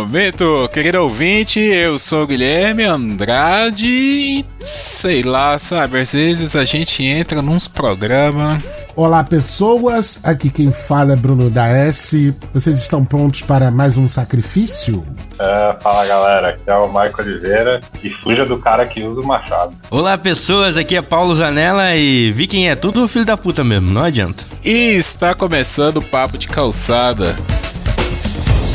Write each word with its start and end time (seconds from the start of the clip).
momento, 0.00 0.68
querido 0.74 1.02
ouvinte. 1.02 1.58
Eu 1.58 1.98
sou 1.98 2.24
o 2.24 2.26
Guilherme 2.26 2.84
Andrade. 2.84 4.44
Sei 4.60 5.22
lá, 5.22 5.58
sabe? 5.58 6.00
Às 6.00 6.12
vezes 6.12 6.54
a 6.54 6.66
gente 6.66 7.02
entra 7.02 7.40
nos 7.40 7.66
programas. 7.66 8.62
Olá, 8.94 9.24
pessoas. 9.24 10.20
Aqui 10.22 10.50
quem 10.50 10.70
fala 10.70 11.14
é 11.14 11.16
Bruno 11.16 11.48
da 11.48 11.66
S. 11.68 12.34
Vocês 12.52 12.78
estão 12.78 13.04
prontos 13.06 13.40
para 13.40 13.70
mais 13.70 13.96
um 13.96 14.06
sacrifício? 14.06 15.02
É, 15.38 15.76
fala 15.80 16.06
galera, 16.06 16.48
aqui 16.50 16.62
é 16.66 16.74
o 16.74 16.88
Maico 16.88 17.20
Oliveira 17.22 17.80
e 18.02 18.10
fuja 18.22 18.44
do 18.44 18.58
cara 18.58 18.86
que 18.86 19.02
usa 19.02 19.20
o 19.20 19.26
machado. 19.26 19.74
Olá, 19.90 20.18
pessoas. 20.18 20.76
Aqui 20.76 20.96
é 20.96 21.02
Paulo 21.02 21.34
Zanella 21.34 21.94
e 21.96 22.32
Viking 22.32 22.66
é 22.66 22.74
tudo 22.74 23.08
filho 23.08 23.24
da 23.24 23.36
puta 23.36 23.64
mesmo, 23.64 23.90
não 23.90 24.02
adianta. 24.02 24.44
E 24.62 24.94
está 24.94 25.34
começando 25.34 25.98
o 25.98 26.02
papo 26.02 26.36
de 26.36 26.48
calçada. 26.48 27.34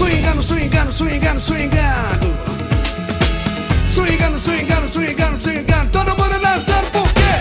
Swingando, 0.01 0.41
swingando, 0.41 0.91
swingando, 0.91 1.39
swingando. 1.39 2.33
Swingando, 3.87 4.39
swingando, 4.39 4.89
swingando, 4.89 5.39
swingando. 5.39 5.91
Todo 5.91 6.17
mundo 6.17 6.39
dançando 6.41 6.89
por 6.91 7.07
quê? 7.13 7.37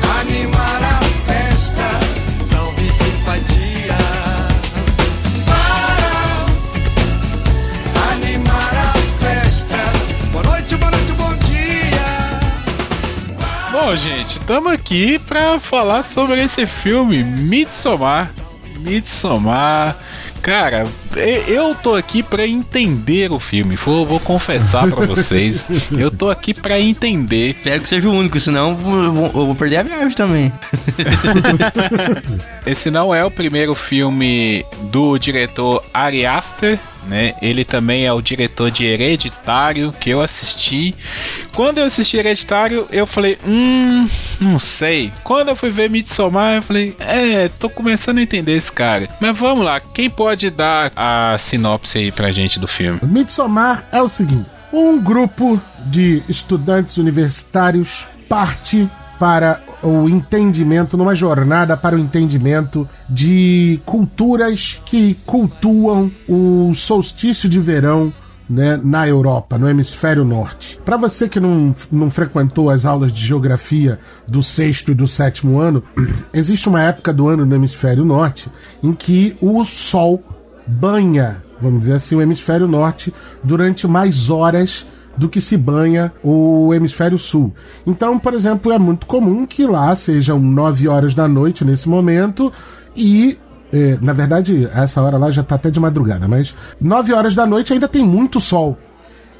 Para 0.00 0.20
animar 0.20 0.80
a 0.84 1.00
festa. 1.26 1.90
Salve 2.44 2.88
simpatia. 2.92 3.98
Para 7.92 8.12
animar 8.12 8.74
a 8.76 8.92
festa. 9.18 9.76
Boa 10.30 10.44
noite, 10.44 10.76
boa 10.76 10.92
noite, 10.92 11.12
bom 11.14 11.34
dia. 11.48 12.06
Bom, 13.72 13.96
gente, 13.96 14.38
estamos 14.38 14.70
aqui 14.70 15.18
para 15.18 15.58
falar 15.58 16.04
sobre 16.04 16.40
esse 16.44 16.64
filme 16.64 17.24
Midsommar. 17.24 18.30
Midsommar. 18.80 19.96
Cara, 20.42 20.86
eu 21.48 21.74
tô 21.74 21.94
aqui 21.94 22.22
pra 22.22 22.46
entender 22.46 23.32
o 23.32 23.38
filme. 23.38 23.76
Vou, 23.76 24.06
vou 24.06 24.20
confessar 24.20 24.88
pra 24.88 25.06
vocês. 25.06 25.66
Eu 25.90 26.10
tô 26.10 26.30
aqui 26.30 26.54
pra 26.54 26.80
entender. 26.80 27.50
Espero 27.50 27.82
que 27.82 27.88
seja 27.88 28.08
o 28.08 28.12
único, 28.12 28.38
senão 28.38 28.70
eu 28.70 28.76
vou, 29.12 29.24
eu 29.26 29.46
vou 29.46 29.54
perder 29.54 29.78
a 29.78 29.82
viagem 29.82 30.16
também. 30.16 30.52
Esse 32.66 32.90
não 32.90 33.14
é 33.14 33.24
o 33.24 33.30
primeiro 33.30 33.74
filme 33.74 34.64
do 34.90 35.18
diretor 35.18 35.84
Ari 35.92 36.26
Aster, 36.26 36.78
né? 37.06 37.34
Ele 37.40 37.64
também 37.64 38.06
é 38.06 38.12
o 38.12 38.20
diretor 38.20 38.70
de 38.70 38.84
Hereditário, 38.84 39.92
que 40.00 40.10
eu 40.10 40.20
assisti. 40.20 40.94
Quando 41.54 41.78
eu 41.78 41.84
assisti 41.84 42.16
Hereditário, 42.16 42.86
eu 42.90 43.06
falei, 43.06 43.38
hum, 43.46 44.08
não 44.40 44.58
sei. 44.58 45.12
Quando 45.24 45.48
eu 45.48 45.56
fui 45.56 45.70
ver 45.70 45.90
Midsommar, 45.90 46.56
eu 46.56 46.62
falei, 46.62 46.94
é, 46.98 47.48
tô 47.48 47.68
começando 47.68 48.18
a 48.18 48.22
entender 48.22 48.52
esse 48.52 48.70
cara. 48.70 49.08
Mas 49.20 49.36
vamos 49.36 49.64
lá, 49.64 49.80
quem 49.80 50.10
pode 50.10 50.50
dar 50.50 50.92
a 51.00 51.38
sinopse 51.38 51.96
aí 51.96 52.12
pra 52.12 52.30
gente 52.30 52.60
do 52.60 52.68
filme? 52.68 53.00
Midsommar 53.02 53.86
é 53.90 54.02
o 54.02 54.08
seguinte: 54.08 54.44
um 54.70 55.00
grupo 55.00 55.58
de 55.86 56.22
estudantes 56.28 56.98
universitários 56.98 58.06
parte 58.28 58.86
para 59.18 59.60
o 59.82 60.08
entendimento, 60.08 60.98
numa 60.98 61.14
jornada 61.14 61.74
para 61.74 61.96
o 61.96 61.98
entendimento 61.98 62.86
de 63.08 63.80
culturas 63.86 64.80
que 64.84 65.16
cultuam 65.24 66.10
o 66.28 66.72
solstício 66.74 67.48
de 67.48 67.58
verão 67.58 68.12
né, 68.48 68.78
na 68.82 69.06
Europa, 69.06 69.56
no 69.56 69.68
hemisfério 69.68 70.24
norte. 70.24 70.78
Para 70.84 70.96
você 70.96 71.28
que 71.28 71.38
não, 71.38 71.74
não 71.90 72.10
frequentou 72.10 72.68
as 72.68 72.84
aulas 72.84 73.12
de 73.12 73.24
geografia 73.24 73.98
do 74.26 74.42
sexto 74.42 74.90
e 74.90 74.94
do 74.94 75.06
sétimo 75.06 75.58
ano, 75.58 75.82
existe 76.34 76.68
uma 76.68 76.82
época 76.82 77.12
do 77.12 77.28
ano 77.28 77.46
no 77.46 77.54
hemisfério 77.54 78.04
norte 78.04 78.50
em 78.82 78.92
que 78.92 79.36
o 79.40 79.64
sol 79.64 80.22
banha, 80.70 81.42
vamos 81.60 81.80
dizer 81.80 81.94
assim, 81.94 82.14
o 82.14 82.22
hemisfério 82.22 82.68
norte 82.68 83.12
durante 83.42 83.88
mais 83.88 84.30
horas 84.30 84.86
do 85.16 85.28
que 85.28 85.40
se 85.40 85.56
banha 85.56 86.12
o 86.22 86.72
hemisfério 86.72 87.18
sul. 87.18 87.52
Então, 87.86 88.18
por 88.18 88.32
exemplo, 88.32 88.72
é 88.72 88.78
muito 88.78 89.06
comum 89.06 89.44
que 89.46 89.66
lá 89.66 89.94
sejam 89.96 90.38
9 90.38 90.88
horas 90.88 91.14
da 91.14 91.26
noite 91.26 91.64
nesse 91.64 91.88
momento 91.88 92.52
e 92.96 93.36
eh, 93.72 93.98
na 94.00 94.12
verdade, 94.12 94.68
essa 94.74 95.00
hora 95.02 95.16
lá 95.16 95.30
já 95.30 95.42
tá 95.42 95.54
até 95.54 95.70
de 95.70 95.78
madrugada, 95.78 96.26
mas 96.26 96.54
9 96.80 97.12
horas 97.12 97.34
da 97.34 97.46
noite 97.46 97.72
ainda 97.72 97.88
tem 97.88 98.04
muito 98.04 98.40
sol. 98.40 98.78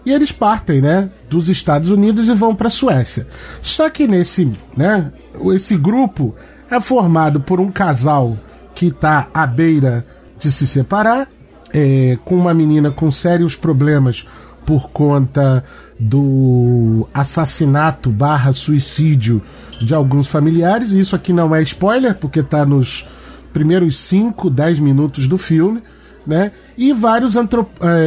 E 0.04 0.12
eles 0.12 0.32
partem, 0.32 0.80
né, 0.80 1.10
dos 1.28 1.48
Estados 1.48 1.90
Unidos 1.90 2.28
e 2.28 2.34
vão 2.34 2.54
para 2.54 2.68
a 2.68 2.70
Suécia. 2.70 3.26
Só 3.60 3.90
que 3.90 4.06
nesse, 4.06 4.56
né, 4.76 5.12
esse 5.52 5.76
grupo 5.76 6.34
é 6.70 6.80
formado 6.80 7.40
por 7.40 7.60
um 7.60 7.70
casal 7.70 8.36
que 8.74 8.90
tá 8.90 9.28
à 9.34 9.46
beira 9.46 10.06
de 10.40 10.50
se 10.50 10.66
separar, 10.66 11.28
é, 11.72 12.18
com 12.24 12.34
uma 12.34 12.52
menina 12.52 12.90
com 12.90 13.10
sérios 13.10 13.54
problemas 13.54 14.26
por 14.66 14.90
conta 14.90 15.62
do 15.98 17.06
assassinato 17.14 18.10
barra 18.10 18.52
suicídio 18.52 19.42
de 19.80 19.94
alguns 19.94 20.26
familiares. 20.26 20.90
Isso 20.92 21.14
aqui 21.14 21.32
não 21.32 21.54
é 21.54 21.62
spoiler, 21.62 22.14
porque 22.16 22.42
tá 22.42 22.64
nos 22.64 23.06
primeiros 23.52 23.98
5, 23.98 24.48
10 24.50 24.78
minutos 24.78 25.26
do 25.28 25.36
filme, 25.38 25.82
né? 26.26 26.52
E 26.76 26.92
vários 26.92 27.34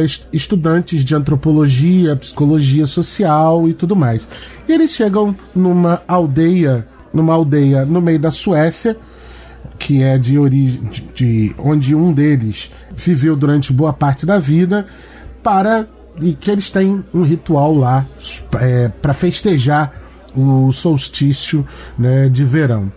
est- 0.02 0.26
estudantes 0.32 1.04
de 1.04 1.14
antropologia, 1.14 2.16
psicologia 2.16 2.86
social 2.86 3.68
e 3.68 3.74
tudo 3.74 3.94
mais. 3.94 4.26
E 4.68 4.72
eles 4.72 4.90
chegam 4.92 5.34
numa 5.54 6.02
aldeia, 6.08 6.86
numa 7.12 7.34
aldeia 7.34 7.84
no 7.84 8.00
meio 8.00 8.18
da 8.18 8.30
Suécia, 8.30 8.96
que 9.78 10.02
é 10.02 10.16
de 10.18 10.38
origem 10.38 10.82
de, 10.84 11.00
de- 11.14 11.54
onde 11.58 11.94
um 11.94 12.12
deles 12.12 12.72
viveu 12.94 13.36
durante 13.36 13.72
boa 13.72 13.92
parte 13.92 14.24
da 14.24 14.38
vida, 14.38 14.86
para 15.42 15.86
e 16.20 16.32
que 16.32 16.50
eles 16.50 16.70
têm 16.70 17.02
um 17.12 17.22
ritual 17.22 17.74
lá 17.74 18.06
para 19.02 19.12
festejar 19.12 19.92
o 20.36 20.70
solstício 20.72 21.66
né, 21.98 22.28
de 22.28 22.44
verão. 22.44 22.90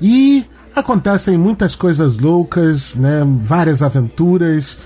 E 0.00 0.46
acontecem 0.74 1.36
muitas 1.36 1.74
coisas 1.74 2.18
loucas, 2.18 2.94
né, 2.94 3.20
várias 3.40 3.82
aventuras 3.82 4.78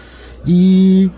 e 0.47 1.11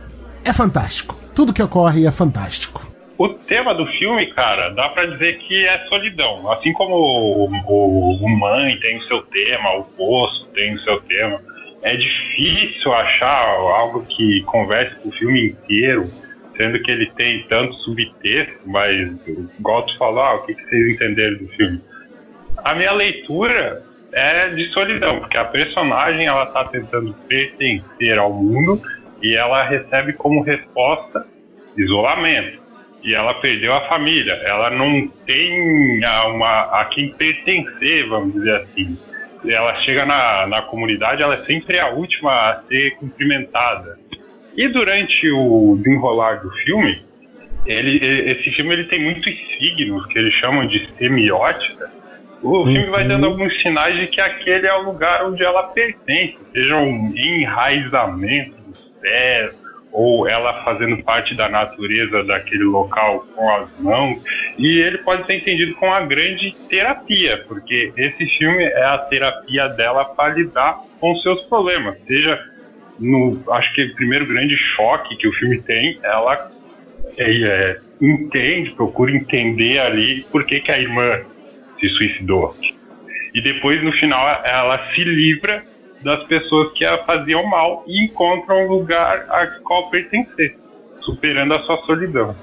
é 0.44 0.52
fantástico. 0.52 1.16
Tudo 1.34 1.52
que 1.52 1.62
ocorre 1.62 2.06
é 2.06 2.10
fantástico. 2.10 2.86
O 3.18 3.28
tema 3.30 3.74
do 3.74 3.84
filme, 3.84 4.32
cara, 4.32 4.70
dá 4.70 4.90
pra 4.90 5.04
dizer 5.06 5.38
que 5.38 5.66
é 5.66 5.78
solidão. 5.86 6.48
Assim 6.52 6.72
como 6.72 6.94
o, 6.94 7.50
o, 7.66 8.24
o 8.24 8.38
Mãe 8.38 8.78
tem 8.78 8.96
o 8.98 9.02
seu 9.08 9.22
tema, 9.22 9.76
o 9.76 9.84
Poço 9.84 10.46
tem 10.54 10.72
o 10.74 10.80
seu 10.82 11.00
tema. 11.00 11.42
É 11.82 11.96
difícil 11.96 12.92
achar 12.92 13.56
algo 13.56 14.06
que 14.06 14.42
converse 14.42 14.94
com 15.00 15.08
o 15.08 15.12
filme 15.12 15.48
inteiro, 15.48 16.08
sendo 16.56 16.80
que 16.80 16.92
ele 16.92 17.10
tem 17.16 17.42
tanto 17.48 17.74
subtexto, 17.78 18.60
mas 18.66 19.10
igual 19.58 19.84
tu 19.84 19.98
falou, 19.98 20.22
ah, 20.22 20.34
o 20.36 20.46
que, 20.46 20.54
que 20.54 20.62
vocês 20.68 20.94
entenderam 20.94 21.38
do 21.38 21.48
filme? 21.48 21.80
A 22.58 22.72
minha 22.76 22.92
leitura 22.92 23.82
é 24.12 24.48
de 24.50 24.68
solidão, 24.72 25.18
porque 25.18 25.36
a 25.36 25.44
personagem 25.44 26.26
ela 26.26 26.46
tá 26.46 26.64
tentando 26.66 27.12
pertencer 27.28 28.16
ao 28.16 28.32
mundo 28.32 28.80
e 29.20 29.34
ela 29.34 29.64
recebe 29.64 30.12
como 30.12 30.42
resposta 30.42 31.26
isolamento. 31.76 32.67
E 33.02 33.14
ela 33.14 33.34
perdeu 33.34 33.74
a 33.74 33.88
família. 33.88 34.32
Ela 34.44 34.70
não 34.70 35.08
tem 35.26 36.04
a, 36.04 36.26
uma, 36.28 36.80
a 36.80 36.84
quem 36.86 37.12
pertencer, 37.12 38.08
vamos 38.08 38.32
dizer 38.34 38.56
assim. 38.56 38.98
Ela 39.46 39.74
chega 39.82 40.04
na, 40.04 40.46
na 40.48 40.62
comunidade, 40.62 41.22
ela 41.22 41.34
é 41.34 41.44
sempre 41.44 41.78
a 41.78 41.90
última 41.90 42.50
a 42.50 42.62
ser 42.62 42.96
cumprimentada. 42.96 43.96
E 44.56 44.68
durante 44.68 45.30
o 45.30 45.76
desenrolar 45.76 46.42
do 46.42 46.50
filme, 46.64 47.00
ele, 47.64 48.04
esse 48.32 48.50
filme 48.52 48.72
ele 48.72 48.84
tem 48.84 49.00
muitos 49.00 49.32
signos 49.56 50.04
que 50.06 50.18
eles 50.18 50.34
chamam 50.34 50.66
de 50.66 50.84
semiótica. 50.98 51.90
O 52.42 52.64
filme 52.64 52.86
vai 52.86 53.06
dando 53.06 53.26
alguns 53.26 53.52
sinais 53.62 53.96
de 53.96 54.06
que 54.06 54.20
aquele 54.20 54.66
é 54.66 54.74
o 54.74 54.82
lugar 54.82 55.24
onde 55.26 55.44
ela 55.44 55.64
pertence, 55.64 56.38
seja 56.52 56.76
um 56.76 57.12
enraizamento 57.14 58.56
dos 58.62 58.80
pés, 59.00 59.54
ou 59.98 60.28
ela 60.28 60.62
fazendo 60.62 61.02
parte 61.02 61.34
da 61.34 61.48
natureza 61.48 62.22
daquele 62.22 62.62
local 62.62 63.26
com 63.34 63.50
as 63.50 63.80
mãos. 63.80 64.22
E 64.56 64.78
ele 64.78 64.98
pode 64.98 65.26
ser 65.26 65.38
entendido 65.38 65.74
como 65.74 65.90
uma 65.90 66.06
grande 66.06 66.54
terapia, 66.68 67.44
porque 67.48 67.92
esse 67.96 68.24
filme 68.38 68.62
é 68.62 68.84
a 68.84 68.98
terapia 68.98 69.66
dela 69.70 70.04
para 70.04 70.34
lidar 70.34 70.78
com 71.00 71.16
seus 71.16 71.42
problemas, 71.46 71.98
seja 72.06 72.38
no 73.00 73.42
acho 73.52 73.74
que 73.74 73.86
o 73.86 73.94
primeiro 73.96 74.24
grande 74.24 74.56
choque 74.76 75.16
que 75.16 75.26
o 75.26 75.32
filme 75.32 75.60
tem, 75.62 75.98
ela 76.04 76.48
é, 77.16 77.32
é, 77.32 77.80
entende, 78.00 78.70
procura 78.76 79.10
entender 79.10 79.80
ali 79.80 80.24
por 80.30 80.44
que, 80.44 80.60
que 80.60 80.70
a 80.70 80.78
irmã 80.78 81.22
se 81.80 81.88
suicidou. 81.88 82.56
E 83.34 83.42
depois, 83.42 83.82
no 83.82 83.92
final, 83.94 84.42
ela 84.44 84.78
se 84.92 85.02
livra 85.02 85.64
das 86.02 86.22
pessoas 86.24 86.72
que 86.72 86.84
a 86.84 86.98
faziam 87.04 87.44
mal 87.46 87.84
e 87.86 88.04
encontra 88.04 88.54
um 88.54 88.68
lugar 88.68 89.26
a 89.28 89.46
qual 89.62 89.90
pertencer, 89.90 90.56
superando 91.02 91.54
a 91.54 91.62
sua 91.62 91.78
solidão. 91.82 92.36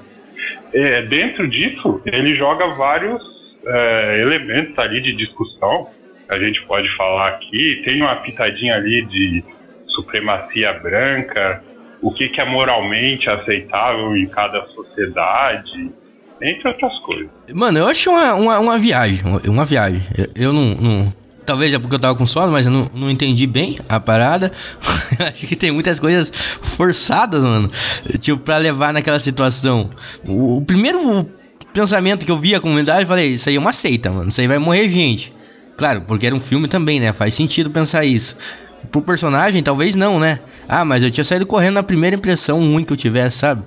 É, 0.72 1.02
dentro 1.02 1.48
disso, 1.48 2.00
ele 2.04 2.34
joga 2.36 2.66
vários 2.74 3.22
é, 3.66 4.20
elementos 4.20 4.78
ali 4.78 5.00
de 5.00 5.14
discussão. 5.14 5.88
A 6.28 6.38
gente 6.38 6.62
pode 6.66 6.88
falar 6.96 7.28
aqui, 7.28 7.82
tem 7.84 8.02
uma 8.02 8.16
pitadinha 8.16 8.74
ali 8.74 9.04
de 9.06 9.44
supremacia 9.88 10.72
branca, 10.74 11.62
o 12.02 12.12
que, 12.12 12.28
que 12.28 12.40
é 12.40 12.44
moralmente 12.44 13.28
aceitável 13.30 14.16
em 14.16 14.26
cada 14.26 14.66
sociedade, 14.66 15.90
entre 16.42 16.68
outras 16.68 16.98
coisas. 17.00 17.30
Mano, 17.54 17.78
eu 17.78 17.86
acho 17.86 18.10
uma, 18.10 18.34
uma, 18.34 18.58
uma 18.58 18.78
viagem. 18.78 19.24
Uma, 19.24 19.40
uma 19.48 19.64
viagem. 19.64 20.02
Eu, 20.16 20.48
eu 20.48 20.52
não, 20.52 20.74
não. 20.74 21.12
Talvez 21.46 21.72
é 21.72 21.78
porque 21.78 21.94
eu 21.94 22.00
tava 22.00 22.18
com 22.18 22.26
sono, 22.26 22.50
mas 22.50 22.66
eu 22.66 22.72
não, 22.72 22.90
não 22.92 23.08
entendi 23.08 23.46
bem 23.46 23.78
a 23.88 24.00
parada. 24.00 24.52
acho 25.18 25.46
que 25.46 25.54
tem 25.54 25.70
muitas 25.70 26.00
coisas 26.00 26.30
forçadas, 26.60 27.42
mano. 27.42 27.70
Tipo, 28.18 28.38
pra 28.40 28.58
levar 28.58 28.92
naquela 28.92 29.20
situação. 29.20 29.88
O, 30.26 30.58
o 30.58 30.62
primeiro 30.62 31.24
pensamento 31.72 32.26
que 32.26 32.32
eu 32.32 32.38
vi 32.38 32.54
a 32.54 32.60
comunidade, 32.60 33.02
eu 33.02 33.06
falei, 33.06 33.34
isso 33.34 33.48
aí 33.48 33.54
é 33.54 33.58
uma 33.58 33.72
seita, 33.72 34.10
mano. 34.10 34.28
Isso 34.28 34.40
aí 34.40 34.48
vai 34.48 34.58
morrer 34.58 34.88
gente. 34.88 35.32
Claro, 35.76 36.02
porque 36.02 36.26
era 36.26 36.34
um 36.34 36.40
filme 36.40 36.66
também, 36.66 36.98
né? 36.98 37.12
Faz 37.12 37.34
sentido 37.34 37.70
pensar 37.70 38.04
isso. 38.04 38.36
Pro 38.90 39.00
personagem, 39.00 39.62
talvez 39.62 39.94
não, 39.94 40.18
né? 40.18 40.40
Ah, 40.68 40.84
mas 40.84 41.02
eu 41.02 41.10
tinha 41.10 41.24
saído 41.24 41.46
correndo 41.46 41.74
na 41.74 41.82
primeira 41.82 42.16
impressão 42.16 42.58
ruim 42.58 42.82
que 42.82 42.92
eu 42.92 42.96
tivesse, 42.96 43.38
sabe? 43.38 43.62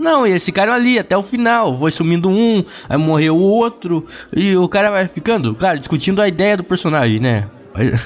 Não, 0.00 0.26
e 0.26 0.30
esse 0.30 0.50
cara 0.50 0.74
ali 0.74 0.98
até 0.98 1.14
o 1.14 1.22
final, 1.22 1.78
foi 1.78 1.90
sumindo 1.90 2.30
um, 2.30 2.64
aí 2.88 2.96
morreu 2.96 3.36
o 3.36 3.42
outro, 3.42 4.06
e 4.34 4.56
o 4.56 4.66
cara 4.66 4.90
vai 4.90 5.06
ficando, 5.06 5.54
claro, 5.54 5.78
discutindo 5.78 6.22
a 6.22 6.26
ideia 6.26 6.56
do 6.56 6.64
personagem, 6.64 7.20
né? 7.20 7.46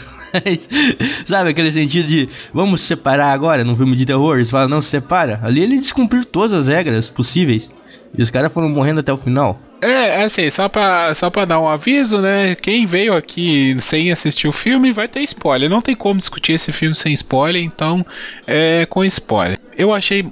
Sabe 1.28 1.50
aquele 1.50 1.70
sentido 1.70 2.08
de 2.08 2.28
vamos 2.52 2.80
separar 2.80 3.32
agora 3.32 3.62
num 3.62 3.76
filme 3.76 3.94
de 3.94 4.04
terror? 4.04 4.34
Eles 4.34 4.50
falam, 4.50 4.68
não 4.68 4.82
se 4.82 4.88
separa. 4.88 5.38
Ali 5.44 5.62
ele 5.62 5.78
descumpriu 5.78 6.24
todas 6.24 6.52
as 6.52 6.66
regras 6.66 7.08
possíveis. 7.08 7.70
E 8.16 8.20
os 8.20 8.30
caras 8.30 8.52
foram 8.52 8.68
morrendo 8.68 8.98
até 8.98 9.12
o 9.12 9.16
final. 9.16 9.60
É, 9.80 10.24
assim, 10.24 10.50
só 10.50 10.68
pra, 10.68 11.14
só 11.14 11.30
pra 11.30 11.44
dar 11.44 11.60
um 11.60 11.68
aviso, 11.68 12.20
né? 12.20 12.56
Quem 12.56 12.86
veio 12.86 13.14
aqui 13.14 13.76
sem 13.80 14.10
assistir 14.10 14.48
o 14.48 14.52
filme 14.52 14.90
vai 14.90 15.06
ter 15.06 15.20
spoiler. 15.20 15.70
Não 15.70 15.80
tem 15.80 15.94
como 15.94 16.18
discutir 16.18 16.52
esse 16.52 16.72
filme 16.72 16.96
sem 16.96 17.14
spoiler, 17.14 17.62
então 17.62 18.04
é 18.46 18.86
com 18.86 19.04
spoiler. 19.04 19.60
Eu 19.76 19.92
achei 19.92 20.26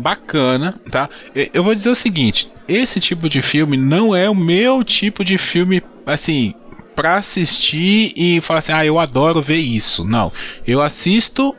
bacana, 0.00 0.80
tá? 0.90 1.08
Eu 1.52 1.64
vou 1.64 1.74
dizer 1.74 1.90
o 1.90 1.94
seguinte: 1.94 2.50
esse 2.66 3.00
tipo 3.00 3.28
de 3.28 3.42
filme 3.42 3.76
não 3.76 4.14
é 4.14 4.28
o 4.28 4.34
meu 4.34 4.84
tipo 4.84 5.24
de 5.24 5.36
filme, 5.38 5.82
assim, 6.06 6.54
pra 6.94 7.16
assistir 7.16 8.12
e 8.16 8.40
falar 8.40 8.58
assim, 8.58 8.72
ah, 8.72 8.84
eu 8.84 8.98
adoro 8.98 9.40
ver 9.40 9.58
isso. 9.58 10.04
Não. 10.04 10.32
Eu 10.66 10.82
assisto 10.82 11.54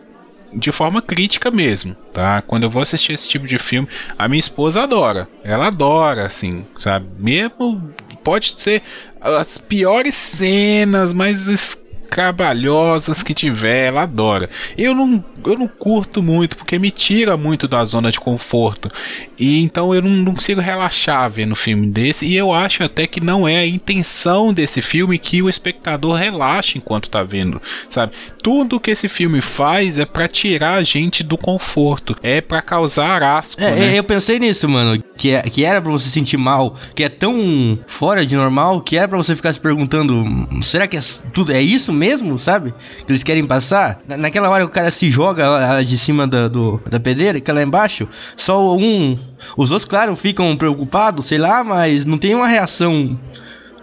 de 0.53 0.71
forma 0.71 1.01
crítica 1.01 1.51
mesmo, 1.51 1.95
tá? 2.13 2.41
Quando 2.41 2.63
eu 2.63 2.69
vou 2.69 2.81
assistir 2.81 3.13
esse 3.13 3.29
tipo 3.29 3.47
de 3.47 3.57
filme, 3.57 3.87
a 4.17 4.27
minha 4.27 4.39
esposa 4.39 4.83
adora. 4.83 5.27
Ela 5.43 5.67
adora, 5.67 6.25
assim, 6.25 6.65
sabe? 6.77 7.07
Mesmo 7.17 7.93
pode 8.23 8.59
ser 8.59 8.81
as 9.21 9.57
piores 9.57 10.15
cenas, 10.15 11.13
mas 11.13 11.81
trabalhosas 12.09 13.23
que 13.23 13.33
tiver, 13.33 13.87
ela 13.87 14.03
adora. 14.03 14.49
Eu 14.77 14.93
não, 14.93 15.23
eu 15.45 15.57
não 15.57 15.67
curto 15.67 16.21
muito, 16.21 16.57
porque 16.57 16.79
me 16.79 16.91
tira 16.91 17.37
muito 17.37 17.67
da 17.67 17.83
zona 17.85 18.11
de 18.11 18.19
conforto. 18.19 18.91
E 19.37 19.61
então 19.61 19.93
eu 19.93 20.01
não, 20.01 20.09
não 20.09 20.33
consigo 20.33 20.59
relaxar 20.59 21.29
vendo 21.29 21.51
um 21.51 21.55
filme 21.55 21.87
desse. 21.87 22.25
E 22.25 22.35
eu 22.35 22.51
acho 22.51 22.83
até 22.83 23.07
que 23.07 23.21
não 23.21 23.47
é 23.47 23.59
a 23.59 23.67
intenção 23.67 24.53
desse 24.53 24.81
filme 24.81 25.17
que 25.17 25.41
o 25.41 25.49
espectador 25.49 26.15
relaxe 26.15 26.77
enquanto 26.77 27.09
tá 27.09 27.23
vendo, 27.23 27.61
sabe? 27.87 28.13
Tudo 28.41 28.79
que 28.79 28.91
esse 28.91 29.07
filme 29.07 29.41
faz 29.41 29.99
é 29.99 30.05
para 30.05 30.27
tirar 30.27 30.75
a 30.75 30.83
gente 30.83 31.23
do 31.23 31.37
conforto, 31.37 32.15
é 32.23 32.41
para 32.41 32.61
causar 32.61 33.21
asco. 33.21 33.61
É, 33.61 33.75
né? 33.75 33.99
eu 33.99 34.03
pensei 34.03 34.39
nisso, 34.39 34.67
mano. 34.67 35.01
Que, 35.17 35.31
é, 35.31 35.41
que 35.41 35.63
era 35.63 35.81
para 35.81 35.91
você 35.91 36.09
sentir 36.09 36.37
mal, 36.37 36.75
que 36.95 37.03
é 37.03 37.09
tão 37.09 37.77
fora 37.87 38.25
de 38.25 38.35
normal, 38.35 38.81
que 38.81 38.97
era 38.97 39.07
para 39.07 39.17
você 39.17 39.35
ficar 39.35 39.53
se 39.53 39.59
perguntando: 39.59 40.23
será 40.63 40.87
que 40.87 40.97
é, 40.97 41.01
tudo 41.33 41.51
é 41.51 41.61
isso 41.61 41.91
mesmo, 41.91 41.98
sabe? 42.37 42.73
Que 43.05 43.11
eles 43.11 43.23
querem 43.23 43.45
passar? 43.45 44.01
Na, 44.07 44.17
naquela 44.17 44.49
hora 44.49 44.63
que 44.63 44.69
o 44.69 44.73
cara 44.73 44.91
se 44.91 45.09
joga 45.09 45.81
de 45.83 45.97
cima 45.97 46.27
da, 46.27 46.47
do, 46.47 46.81
da 46.89 46.99
pedreira, 46.99 47.39
que 47.39 47.49
é 47.49 47.53
lá 47.53 47.63
embaixo, 47.63 48.07
só 48.35 48.75
um. 48.75 49.17
Os 49.57 49.71
outros, 49.71 49.89
claro, 49.89 50.15
ficam 50.15 50.55
preocupados, 50.55 51.27
sei 51.27 51.37
lá, 51.37 51.63
mas 51.63 52.05
não 52.05 52.17
tem 52.17 52.35
uma 52.35 52.47
reação 52.47 53.17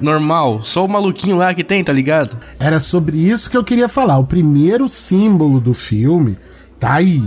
normal. 0.01 0.63
Só 0.63 0.85
o 0.85 0.89
maluquinho 0.89 1.37
lá 1.37 1.55
que 1.55 1.65
tem, 1.65 1.83
tá 1.83 1.93
ligado? 1.93 2.37
Era 2.59 2.81
sobre 2.81 3.19
isso 3.19 3.51
que 3.51 3.57
eu 3.57 3.65
queria 3.65 3.89
falar. 3.89 4.19
O 4.19 4.27
primeiro 4.27 4.89
símbolo 4.89 5.61
do 5.61 5.75
filme 5.75 6.37
tá 6.79 6.95
aí. 6.95 7.23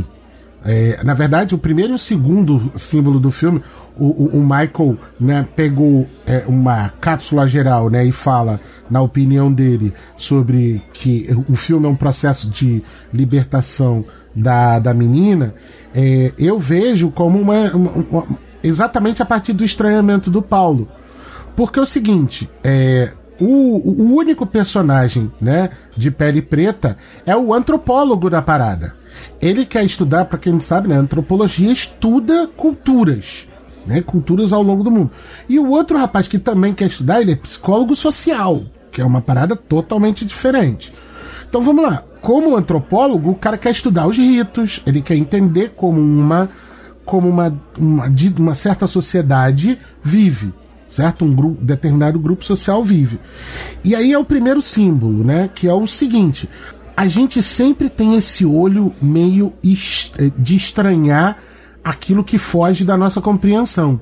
É, 0.64 1.02
na 1.04 1.14
verdade, 1.14 1.56
o 1.56 1.58
primeiro 1.58 1.94
e 1.94 1.96
o 1.96 2.00
segundo 2.00 2.72
símbolo 2.76 3.20
do 3.20 3.32
filme, 3.32 3.62
o, 4.00 4.06
o, 4.06 4.40
o 4.40 4.42
Michael 4.42 4.98
né, 5.20 5.48
pegou 5.56 6.08
é, 6.26 6.44
uma 6.48 6.90
cápsula 7.02 7.48
geral 7.48 7.90
né, 7.90 8.06
e 8.06 8.12
fala, 8.12 8.60
na 8.90 9.02
opinião 9.02 9.52
dele, 9.52 9.94
sobre 10.16 10.82
que 10.94 11.28
o 11.48 11.56
filme 11.56 11.86
é 11.86 11.90
um 11.90 11.96
processo 11.96 12.50
de 12.50 12.84
libertação 13.14 14.06
da, 14.36 14.80
da 14.80 14.94
menina. 14.94 15.54
É, 15.94 16.32
eu 16.38 16.58
vejo 16.58 17.12
como 17.12 17.40
uma, 17.40 17.72
uma, 17.72 17.92
uma, 17.92 18.28
exatamente 18.64 19.22
a 19.22 19.26
partir 19.26 19.54
do 19.54 19.64
estranhamento 19.64 20.30
do 20.30 20.42
Paulo. 20.42 20.88
Porque 21.56 21.80
é 21.80 21.82
o 21.82 21.86
seguinte, 21.86 22.50
é, 22.64 23.12
o, 23.40 24.02
o 24.02 24.16
único 24.16 24.46
personagem 24.46 25.32
né, 25.42 25.70
de 25.96 26.12
pele 26.12 26.42
preta 26.42 26.98
é 27.26 27.36
o 27.36 27.54
antropólogo 27.54 28.30
da 28.30 28.42
parada. 28.42 28.96
Ele 29.42 29.66
quer 29.66 29.84
estudar, 29.84 30.26
para 30.26 30.38
quem 30.38 30.54
não 30.54 30.60
sabe, 30.60 30.88
né, 30.88 30.96
antropologia 30.96 31.72
estuda 31.72 32.48
culturas, 32.56 33.49
né, 33.90 34.02
culturas 34.02 34.54
ao 34.54 34.62
longo 34.62 34.84
do 34.84 34.92
mundo. 34.92 35.10
E 35.50 35.58
o 35.58 35.70
outro 35.70 35.98
rapaz 35.98 36.28
que 36.28 36.38
também 36.38 36.76
quer 36.76 36.86
estudar, 36.86 37.22
ele 37.22 37.32
é 37.32 37.36
psicólogo 37.36 37.96
social, 37.96 38.62
que 38.92 39.02
é 39.02 39.06
uma 39.06 39.20
parada 39.20 39.56
totalmente 39.56 40.24
diferente. 40.24 40.94
Então 41.50 41.64
vamos 41.64 41.84
lá. 41.84 42.04
Como 42.22 42.56
antropólogo, 42.56 43.32
o 43.32 43.36
cara 43.36 43.58
quer 43.58 43.72
estudar 43.72 44.08
os 44.08 44.18
ritos, 44.18 44.84
ele 44.86 45.02
quer 45.02 45.16
entender 45.16 45.74
como 45.76 46.00
uma 46.00 46.50
como 47.04 47.28
uma, 47.28 47.60
uma, 47.76 48.06
uma 48.38 48.54
certa 48.54 48.86
sociedade 48.86 49.80
vive, 50.04 50.54
certo? 50.88 51.26
Um 51.26 51.34
grupo, 51.34 51.60
determinado 51.60 52.20
grupo 52.20 52.46
social 52.46 52.84
vive. 52.84 53.18
E 53.84 53.96
aí 53.96 54.14
é 54.14 54.20
o 54.20 54.24
primeiro 54.24 54.62
símbolo, 54.62 55.24
né? 55.24 55.50
Que 55.56 55.68
é 55.68 55.74
o 55.74 55.88
seguinte: 55.88 56.48
a 56.96 57.08
gente 57.08 57.42
sempre 57.42 57.90
tem 57.90 58.16
esse 58.16 58.46
olho 58.46 58.94
meio 59.02 59.52
de 60.38 60.56
estranhar 60.56 61.40
aquilo 61.90 62.24
que 62.24 62.38
foge 62.38 62.86
da 62.86 62.96
nossa 62.96 63.20
compreensão. 63.20 64.00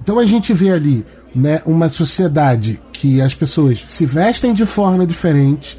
Então 0.00 0.18
a 0.18 0.24
gente 0.24 0.54
vê 0.54 0.70
ali, 0.70 1.04
né, 1.34 1.60
uma 1.66 1.88
sociedade 1.90 2.80
que 2.92 3.20
as 3.20 3.34
pessoas 3.34 3.78
se 3.78 4.06
vestem 4.06 4.54
de 4.54 4.64
forma 4.64 5.06
diferente, 5.06 5.78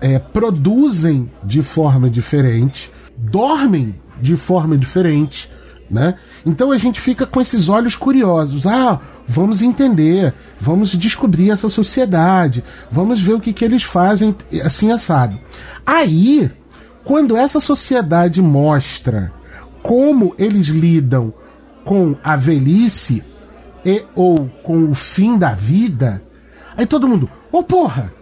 é, 0.00 0.18
produzem 0.18 1.30
de 1.44 1.62
forma 1.62 2.08
diferente, 2.08 2.90
dormem 3.18 3.94
de 4.20 4.34
forma 4.34 4.78
diferente, 4.78 5.50
né? 5.90 6.14
Então 6.46 6.72
a 6.72 6.78
gente 6.78 7.00
fica 7.00 7.26
com 7.26 7.40
esses 7.40 7.68
olhos 7.68 7.94
curiosos. 7.94 8.66
Ah, 8.66 8.98
vamos 9.28 9.60
entender, 9.60 10.32
vamos 10.58 10.92
descobrir 10.92 11.50
essa 11.50 11.68
sociedade, 11.68 12.64
vamos 12.90 13.20
ver 13.20 13.34
o 13.34 13.40
que, 13.40 13.52
que 13.52 13.64
eles 13.64 13.82
fazem 13.82 14.34
assim 14.64 14.90
assado. 14.90 15.38
Aí, 15.84 16.50
quando 17.04 17.36
essa 17.36 17.60
sociedade 17.60 18.40
mostra 18.40 19.32
como 19.82 20.34
eles 20.38 20.68
lidam 20.68 21.32
com 21.84 22.14
a 22.22 22.36
velhice 22.36 23.22
e 23.84 24.04
ou 24.14 24.48
com 24.62 24.84
o 24.84 24.94
fim 24.94 25.36
da 25.36 25.52
vida, 25.52 26.22
aí 26.76 26.86
todo 26.86 27.08
mundo, 27.08 27.28
ô 27.50 27.58
oh, 27.58 27.62
porra, 27.62 28.12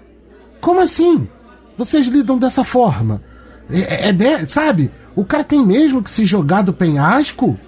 como 0.60 0.80
assim? 0.80 1.28
Vocês 1.76 2.06
lidam 2.06 2.38
dessa 2.38 2.64
forma? 2.64 3.22
É, 3.70 4.08
é 4.08 4.12
de, 4.12 4.50
sabe? 4.50 4.90
O 5.14 5.24
cara 5.24 5.44
tem 5.44 5.64
mesmo 5.64 6.02
que 6.02 6.10
se 6.10 6.24
jogar 6.24 6.62
do 6.62 6.72
penhasco? 6.72 7.58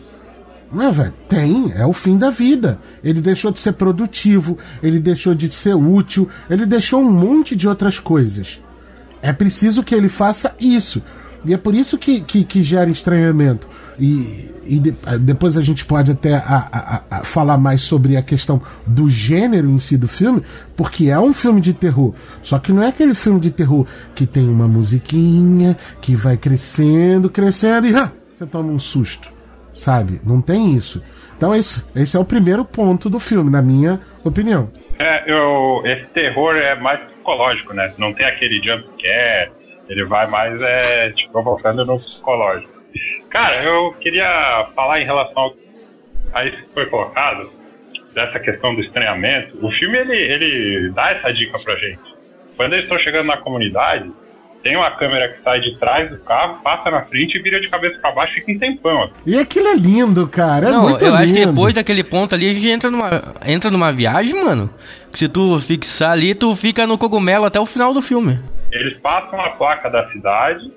Não, 0.72 0.88
é, 0.88 0.90
velho, 0.90 1.14
tem, 1.28 1.70
é 1.74 1.84
o 1.84 1.92
fim 1.92 2.16
da 2.16 2.30
vida. 2.30 2.78
Ele 3.04 3.20
deixou 3.20 3.50
de 3.50 3.58
ser 3.58 3.72
produtivo, 3.72 4.56
ele 4.82 4.98
deixou 4.98 5.34
de 5.34 5.52
ser 5.52 5.74
útil, 5.74 6.28
ele 6.48 6.64
deixou 6.64 7.02
um 7.02 7.10
monte 7.10 7.54
de 7.54 7.68
outras 7.68 7.98
coisas. 7.98 8.62
É 9.20 9.32
preciso 9.32 9.82
que 9.82 9.94
ele 9.94 10.08
faça 10.08 10.54
isso. 10.58 11.02
E 11.44 11.52
é 11.52 11.56
por 11.56 11.74
isso 11.74 11.98
que, 11.98 12.20
que, 12.20 12.44
que 12.44 12.62
gera 12.62 12.90
estranhamento. 12.90 13.68
E, 14.04 14.50
e 14.66 14.80
de, 14.80 14.90
depois 15.20 15.56
a 15.56 15.62
gente 15.62 15.84
pode 15.84 16.10
até 16.10 16.34
a, 16.34 16.68
a, 16.72 17.18
a 17.18 17.24
falar 17.24 17.56
mais 17.56 17.82
sobre 17.82 18.16
a 18.16 18.22
questão 18.22 18.60
do 18.84 19.08
gênero 19.08 19.70
em 19.70 19.78
si 19.78 19.96
do 19.96 20.08
filme, 20.08 20.42
porque 20.76 21.08
é 21.08 21.20
um 21.20 21.32
filme 21.32 21.60
de 21.60 21.72
terror. 21.72 22.12
Só 22.42 22.58
que 22.58 22.72
não 22.72 22.82
é 22.82 22.88
aquele 22.88 23.14
filme 23.14 23.38
de 23.38 23.52
terror 23.52 23.86
que 24.12 24.26
tem 24.26 24.48
uma 24.48 24.66
musiquinha 24.66 25.76
que 26.00 26.16
vai 26.16 26.36
crescendo, 26.36 27.30
crescendo 27.30 27.86
e 27.86 27.94
ah, 27.94 28.10
você 28.34 28.44
toma 28.44 28.72
um 28.72 28.78
susto, 28.80 29.32
sabe? 29.72 30.20
Não 30.26 30.40
tem 30.40 30.74
isso. 30.74 31.00
Então 31.36 31.54
esse, 31.54 31.84
esse 31.94 32.16
é 32.16 32.20
o 32.20 32.24
primeiro 32.24 32.64
ponto 32.64 33.08
do 33.08 33.20
filme, 33.20 33.50
na 33.50 33.62
minha 33.62 34.00
opinião. 34.24 34.68
É, 34.98 35.30
eu, 35.30 35.80
esse 35.84 36.06
terror 36.06 36.56
é 36.56 36.74
mais 36.74 36.98
psicológico, 37.02 37.72
né? 37.72 37.94
Não 37.98 38.12
tem 38.12 38.26
aquele 38.26 38.56
jump 38.64 38.84
scare, 38.98 39.52
ele 39.88 40.04
vai 40.06 40.26
mais 40.26 40.60
é, 40.60 41.10
te 41.10 41.28
provocando 41.30 41.84
no 41.84 42.00
psicológico. 42.00 42.81
Cara, 43.30 43.64
eu 43.64 43.92
queria 44.00 44.68
falar 44.74 45.00
em 45.00 45.04
relação 45.04 45.54
a 46.32 46.44
isso 46.44 46.56
que 46.56 46.74
foi 46.74 46.86
colocado, 46.86 47.50
dessa 48.14 48.38
questão 48.38 48.74
do 48.74 48.80
estranhamento. 48.80 49.56
O 49.64 49.70
filme 49.72 49.98
ele, 49.98 50.16
ele 50.16 50.90
dá 50.90 51.10
essa 51.10 51.32
dica 51.32 51.58
pra 51.58 51.74
gente. 51.76 52.00
Quando 52.56 52.74
eles 52.74 52.84
estão 52.84 52.98
chegando 52.98 53.26
na 53.26 53.38
comunidade, 53.38 54.10
tem 54.62 54.76
uma 54.76 54.90
câmera 54.92 55.28
que 55.28 55.42
sai 55.42 55.60
de 55.60 55.76
trás 55.78 56.10
do 56.10 56.18
carro, 56.18 56.60
passa 56.62 56.90
na 56.90 57.02
frente 57.06 57.36
e 57.36 57.42
vira 57.42 57.60
de 57.60 57.68
cabeça 57.68 57.98
pra 58.00 58.12
baixo, 58.12 58.34
fica 58.34 58.52
um 58.52 58.58
tempão. 58.58 59.10
E 59.26 59.36
aquilo 59.36 59.68
é 59.68 59.74
lindo, 59.74 60.28
cara. 60.28 60.68
É 60.68 60.70
não, 60.70 60.82
muito 60.82 61.04
eu 61.04 61.10
lindo. 61.10 61.22
acho 61.22 61.34
que 61.34 61.46
depois 61.46 61.74
daquele 61.74 62.04
ponto 62.04 62.34
ali 62.34 62.48
a 62.48 62.52
gente 62.52 62.68
entra 62.68 62.90
numa, 62.90 63.34
entra 63.46 63.70
numa 63.70 63.92
viagem, 63.92 64.34
mano. 64.44 64.70
Que 65.10 65.18
se 65.18 65.28
tu 65.28 65.58
fixar 65.58 66.12
ali, 66.12 66.34
tu 66.34 66.54
fica 66.54 66.86
no 66.86 66.96
cogumelo 66.96 67.44
até 67.44 67.58
o 67.58 67.66
final 67.66 67.92
do 67.92 68.00
filme. 68.00 68.38
Eles 68.70 68.96
passam 68.98 69.40
a 69.40 69.50
placa 69.50 69.90
da 69.90 70.08
cidade 70.10 70.70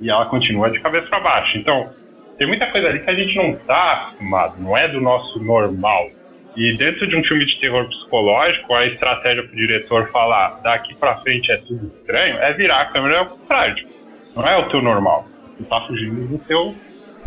e 0.00 0.10
ela 0.10 0.26
continua 0.26 0.70
de 0.70 0.80
cabeça 0.80 1.06
pra 1.08 1.20
baixo. 1.20 1.58
Então, 1.58 1.90
tem 2.38 2.46
muita 2.46 2.66
coisa 2.70 2.88
ali 2.88 3.00
que 3.00 3.10
a 3.10 3.14
gente 3.14 3.36
não 3.36 3.56
tá 3.64 3.92
acostumado, 3.92 4.60
não 4.60 4.76
é 4.76 4.88
do 4.88 5.00
nosso 5.00 5.38
normal. 5.42 6.10
E 6.56 6.76
dentro 6.76 7.06
de 7.06 7.16
um 7.16 7.24
filme 7.24 7.44
de 7.46 7.58
terror 7.58 7.88
psicológico, 7.88 8.72
a 8.74 8.86
estratégia 8.86 9.42
pro 9.42 9.56
diretor 9.56 10.10
falar 10.10 10.60
daqui 10.62 10.94
pra 10.94 11.16
frente 11.16 11.50
é 11.50 11.56
tudo 11.56 11.92
estranho 11.98 12.38
é 12.38 12.52
virar 12.52 12.82
a 12.82 12.86
câmera 12.86 13.20
ao 13.20 13.26
contrário. 13.26 13.86
Não 14.36 14.46
é 14.46 14.56
o 14.58 14.68
teu 14.68 14.80
normal. 14.80 15.26
Tu 15.56 15.64
tá 15.64 15.80
fugindo 15.82 16.28
do 16.28 16.38
teu 16.44 16.74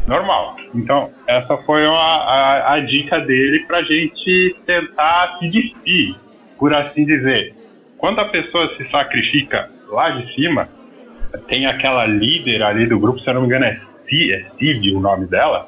normal. 0.08 0.56
Então, 0.74 1.12
essa 1.28 1.58
foi 1.58 1.86
uma, 1.86 2.24
a, 2.24 2.74
a 2.76 2.80
dica 2.80 3.20
dele 3.20 3.66
pra 3.68 3.82
gente 3.84 4.56
tentar 4.66 5.38
se 5.40 5.50
despir, 5.50 6.16
por 6.58 6.74
assim 6.74 7.06
dizer. 7.06 7.54
Quando 7.98 8.20
a 8.20 8.26
pessoa 8.26 8.76
se 8.78 8.84
sacrifica 8.86 9.70
lá 9.90 10.10
de 10.12 10.34
cima, 10.36 10.70
tem 11.48 11.65
aquela 11.65 12.05
líder 12.05 12.63
ali 12.63 12.88
do 12.88 13.00
grupo, 13.00 13.19
se 13.19 13.29
eu 13.29 13.34
não 13.34 13.41
me 13.41 13.48
engano 13.48 13.65
é 13.65 13.79
Steve, 14.03 14.91
é 14.91 14.96
o 14.96 15.00
nome 15.00 15.27
dela, 15.27 15.67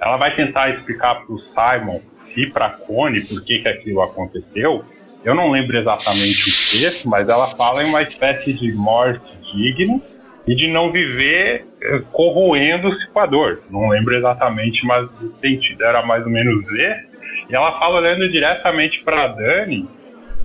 ela 0.00 0.16
vai 0.16 0.34
tentar 0.34 0.70
explicar 0.70 1.26
pro 1.26 1.38
Simon 1.38 2.00
e 2.36 2.46
pra 2.46 2.70
Connie 2.70 3.26
por 3.26 3.44
que, 3.44 3.58
que 3.58 3.68
aquilo 3.68 4.00
aconteceu. 4.02 4.84
Eu 5.24 5.34
não 5.34 5.50
lembro 5.50 5.76
exatamente 5.76 6.48
o 6.48 6.80
texto, 6.80 7.08
mas 7.08 7.28
ela 7.28 7.48
fala 7.56 7.82
em 7.82 7.88
uma 7.88 8.02
espécie 8.02 8.52
de 8.54 8.72
morte 8.72 9.20
digna 9.52 10.00
e 10.46 10.54
de 10.54 10.68
não 10.68 10.90
viver 10.90 11.66
eh, 11.82 12.00
corroendo-se 12.12 13.06
com 13.10 13.20
a 13.20 13.26
dor. 13.26 13.60
Não 13.68 13.88
lembro 13.88 14.16
exatamente, 14.16 14.84
mas 14.86 15.04
o 15.20 15.34
sentido 15.40 15.84
era 15.84 16.02
mais 16.06 16.24
ou 16.24 16.30
menos 16.30 16.64
esse. 16.72 17.10
E 17.50 17.54
ela 17.54 17.78
fala 17.78 17.98
olhando 18.00 18.28
diretamente 18.30 19.02
para 19.04 19.26
Dani. 19.28 19.86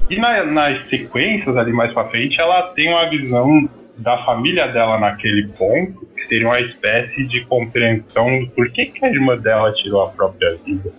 E 0.10 0.18
na- 0.18 0.44
nas 0.44 0.88
sequências 0.90 1.56
ali 1.56 1.72
mais 1.72 1.94
para 1.94 2.10
frente, 2.10 2.40
ela 2.40 2.64
tem 2.74 2.90
uma 2.90 3.10
visão 3.10 3.70
da 3.98 4.18
família 4.26 4.68
dela 4.68 5.00
naquele 5.00 5.48
ponto, 5.50 6.06
que 6.16 6.28
seria 6.28 6.48
uma 6.48 6.60
espécie 6.60 7.26
de 7.28 7.46
compreensão 7.46 8.40
do 8.40 8.50
porquê 8.52 8.88
que 8.88 9.06
a 9.06 9.10
irmã 9.10 9.38
dela 9.38 9.74
tirou 9.74 10.04
a 10.04 10.10
própria 10.10 10.56
vida. 10.66 10.92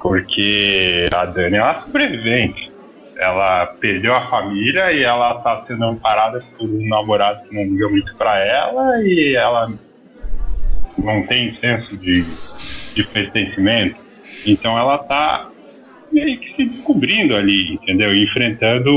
Porque 0.00 1.08
a 1.12 1.24
Dani 1.24 1.56
é 1.56 1.62
uma 1.62 1.82
sobrevivente. 1.82 2.70
Ela 3.16 3.66
perdeu 3.80 4.14
a 4.14 4.28
família 4.30 4.92
e 4.92 5.02
ela 5.02 5.34
tá 5.40 5.64
sendo 5.66 5.84
amparada 5.84 6.40
por 6.56 6.68
um 6.68 6.88
namorado 6.88 7.48
que 7.48 7.54
não 7.54 7.64
liga 7.64 7.88
muito 7.88 8.16
pra 8.16 8.38
ela 8.38 9.02
e 9.02 9.34
ela 9.34 9.72
não 10.96 11.26
tem 11.26 11.54
senso 11.56 11.96
de, 11.96 12.24
de 12.94 13.02
pertencimento. 13.08 13.96
Então 14.46 14.78
ela 14.78 14.98
tá 14.98 15.50
meio 16.12 16.38
que 16.38 16.54
se 16.54 16.64
descobrindo 16.64 17.34
ali, 17.34 17.74
entendeu? 17.74 18.14
Enfrentando 18.14 18.90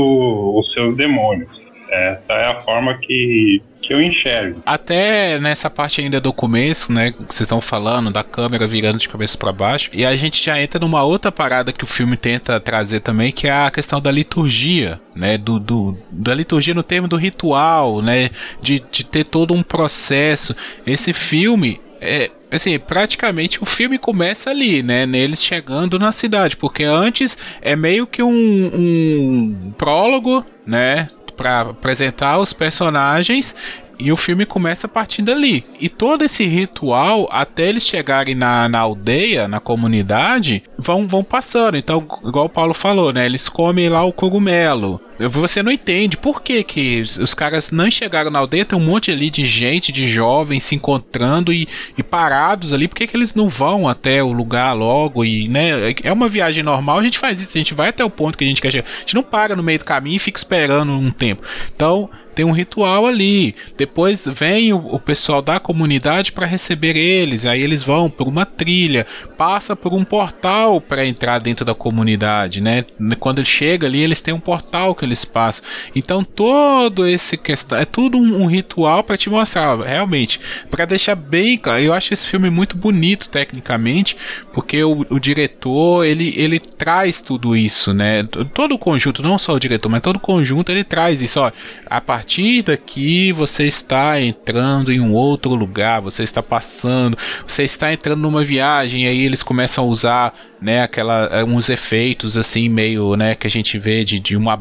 os 0.56 0.72
seus 0.72 0.96
demônios. 0.96 1.61
Essa 1.92 2.32
é 2.32 2.46
a 2.46 2.60
forma 2.62 2.96
que, 2.96 3.60
que 3.82 3.92
eu 3.92 4.00
enxergo. 4.00 4.62
Até 4.64 5.38
nessa 5.38 5.68
parte 5.68 6.00
ainda 6.00 6.18
do 6.18 6.32
começo, 6.32 6.90
né, 6.90 7.12
que 7.12 7.18
vocês 7.18 7.42
estão 7.42 7.60
falando 7.60 8.10
da 8.10 8.24
câmera 8.24 8.66
virando 8.66 8.98
de 8.98 9.08
cabeça 9.08 9.36
para 9.36 9.52
baixo, 9.52 9.90
e 9.92 10.06
a 10.06 10.16
gente 10.16 10.42
já 10.42 10.60
entra 10.60 10.80
numa 10.80 11.04
outra 11.04 11.30
parada 11.30 11.70
que 11.70 11.84
o 11.84 11.86
filme 11.86 12.16
tenta 12.16 12.58
trazer 12.58 13.00
também, 13.00 13.30
que 13.30 13.46
é 13.46 13.52
a 13.52 13.70
questão 13.70 14.00
da 14.00 14.10
liturgia, 14.10 14.98
né, 15.14 15.36
do, 15.36 15.60
do 15.60 15.98
da 16.10 16.34
liturgia 16.34 16.72
no 16.72 16.82
termo 16.82 17.06
do 17.06 17.16
ritual, 17.16 18.00
né, 18.00 18.30
de, 18.62 18.82
de 18.90 19.04
ter 19.04 19.24
todo 19.24 19.52
um 19.52 19.62
processo. 19.62 20.56
Esse 20.86 21.12
filme 21.12 21.78
é 22.00 22.30
assim, 22.50 22.78
praticamente 22.78 23.62
o 23.62 23.66
filme 23.66 23.98
começa 23.98 24.50
ali, 24.50 24.82
né? 24.82 25.06
Neles 25.06 25.42
chegando 25.42 25.98
na 25.98 26.12
cidade, 26.12 26.56
porque 26.56 26.84
antes 26.84 27.38
é 27.62 27.74
meio 27.74 28.06
que 28.06 28.22
um, 28.22 28.30
um 28.30 29.72
prólogo, 29.78 30.44
né? 30.66 31.08
Pra 31.36 31.62
apresentar 31.62 32.38
os 32.38 32.52
personagens 32.52 33.54
e 33.98 34.10
o 34.10 34.16
filme 34.16 34.44
começa 34.44 34.88
partindo 34.88 35.30
ali. 35.30 35.64
E 35.80 35.88
todo 35.88 36.24
esse 36.24 36.44
ritual, 36.44 37.28
até 37.30 37.68
eles 37.68 37.86
chegarem 37.86 38.34
na, 38.34 38.68
na 38.68 38.80
aldeia, 38.80 39.46
na 39.46 39.60
comunidade, 39.60 40.62
vão, 40.76 41.06
vão 41.06 41.22
passando. 41.22 41.76
Então, 41.76 42.04
igual 42.24 42.46
o 42.46 42.50
Paulo 42.50 42.74
falou, 42.74 43.12
né? 43.12 43.24
Eles 43.24 43.48
comem 43.48 43.88
lá 43.88 44.02
o 44.02 44.12
cogumelo. 44.12 45.00
Você 45.30 45.62
não 45.62 45.70
entende 45.70 46.16
por 46.16 46.42
que, 46.42 46.62
que 46.64 47.00
os 47.00 47.34
caras 47.34 47.70
não 47.70 47.90
chegaram 47.90 48.30
na 48.30 48.38
aldeia, 48.38 48.64
tem 48.64 48.78
um 48.78 48.82
monte 48.82 49.10
ali 49.10 49.30
de 49.30 49.44
gente, 49.46 49.92
de 49.92 50.06
jovens 50.06 50.64
se 50.64 50.74
encontrando 50.74 51.52
e, 51.52 51.68
e 51.96 52.02
parados 52.02 52.72
ali, 52.72 52.88
por 52.88 52.96
que, 52.96 53.06
que 53.06 53.16
eles 53.16 53.34
não 53.34 53.48
vão 53.48 53.88
até 53.88 54.22
o 54.22 54.32
lugar 54.32 54.72
logo? 54.72 55.24
E, 55.24 55.48
né, 55.48 55.94
é 56.02 56.12
uma 56.12 56.28
viagem 56.28 56.62
normal, 56.62 56.98
a 56.98 57.04
gente 57.04 57.18
faz 57.18 57.40
isso, 57.40 57.56
a 57.56 57.60
gente 57.60 57.74
vai 57.74 57.88
até 57.88 58.04
o 58.04 58.10
ponto 58.10 58.36
que 58.36 58.44
a 58.44 58.46
gente 58.46 58.60
quer 58.60 58.70
chegar. 58.70 58.86
A 58.88 59.00
gente 59.00 59.14
não 59.14 59.22
para 59.22 59.56
no 59.56 59.62
meio 59.62 59.78
do 59.78 59.84
caminho 59.84 60.16
e 60.16 60.20
fica 60.20 60.38
esperando 60.38 60.92
um 60.92 61.10
tempo. 61.10 61.42
Então, 61.74 62.08
tem 62.34 62.44
um 62.44 62.52
ritual 62.52 63.06
ali. 63.06 63.54
Depois 63.76 64.26
vem 64.26 64.72
o, 64.72 64.78
o 64.78 64.98
pessoal 64.98 65.42
da 65.42 65.60
comunidade 65.60 66.32
para 66.32 66.46
receber 66.46 66.96
eles, 66.96 67.46
aí 67.46 67.62
eles 67.62 67.82
vão 67.82 68.10
por 68.10 68.26
uma 68.26 68.44
trilha, 68.44 69.06
passa 69.36 69.76
por 69.76 69.92
um 69.92 70.04
portal 70.04 70.80
para 70.80 71.06
entrar 71.06 71.38
dentro 71.38 71.64
da 71.64 71.74
comunidade, 71.74 72.60
né? 72.60 72.84
Quando 73.18 73.38
ele 73.38 73.46
chega 73.46 73.86
ali, 73.86 74.02
eles 74.02 74.20
têm 74.20 74.34
um 74.34 74.40
portal 74.40 74.94
que 74.94 75.04
eles 75.04 75.11
passam. 75.24 75.64
Então 75.94 76.24
todo 76.24 77.06
esse 77.06 77.36
questão 77.36 77.78
é 77.78 77.84
tudo 77.84 78.18
um, 78.18 78.42
um 78.42 78.46
ritual 78.46 79.04
para 79.04 79.16
te 79.16 79.28
mostrar, 79.28 79.78
realmente, 79.80 80.40
para 80.70 80.84
deixar 80.84 81.14
bem 81.14 81.56
claro. 81.58 81.80
Eu 81.80 81.92
acho 81.92 82.12
esse 82.12 82.26
filme 82.26 82.50
muito 82.50 82.76
bonito 82.76 83.28
tecnicamente, 83.28 84.16
porque 84.52 84.82
o, 84.82 85.06
o 85.08 85.18
diretor 85.18 86.04
ele 86.04 86.34
ele 86.36 86.58
traz 86.58 87.20
tudo 87.20 87.56
isso, 87.56 87.92
né? 87.92 88.22
Todo 88.54 88.74
o 88.74 88.78
conjunto, 88.78 89.22
não 89.22 89.38
só 89.38 89.54
o 89.54 89.60
diretor, 89.60 89.88
mas 89.88 90.00
todo 90.00 90.16
o 90.16 90.20
conjunto 90.20 90.70
ele 90.70 90.84
traz 90.84 91.20
isso. 91.20 91.40
Ó, 91.40 91.50
a 91.86 92.00
partir 92.00 92.62
daqui 92.62 93.32
você 93.32 93.66
está 93.66 94.20
entrando 94.20 94.92
em 94.92 95.00
um 95.00 95.12
outro 95.12 95.54
lugar, 95.54 96.00
você 96.00 96.22
está 96.22 96.42
passando, 96.42 97.16
você 97.46 97.64
está 97.64 97.92
entrando 97.92 98.20
numa 98.20 98.44
viagem, 98.44 99.04
e 99.04 99.08
aí 99.08 99.24
eles 99.24 99.42
começam 99.42 99.84
a 99.84 99.86
usar, 99.86 100.34
né, 100.60 100.82
aquela 100.82 101.44
uns 101.44 101.68
efeitos 101.68 102.36
assim 102.36 102.68
meio, 102.68 103.16
né, 103.16 103.34
que 103.34 103.46
a 103.46 103.50
gente 103.50 103.78
vê 103.78 104.04
de, 104.04 104.18
de 104.18 104.36
uma 104.36 104.56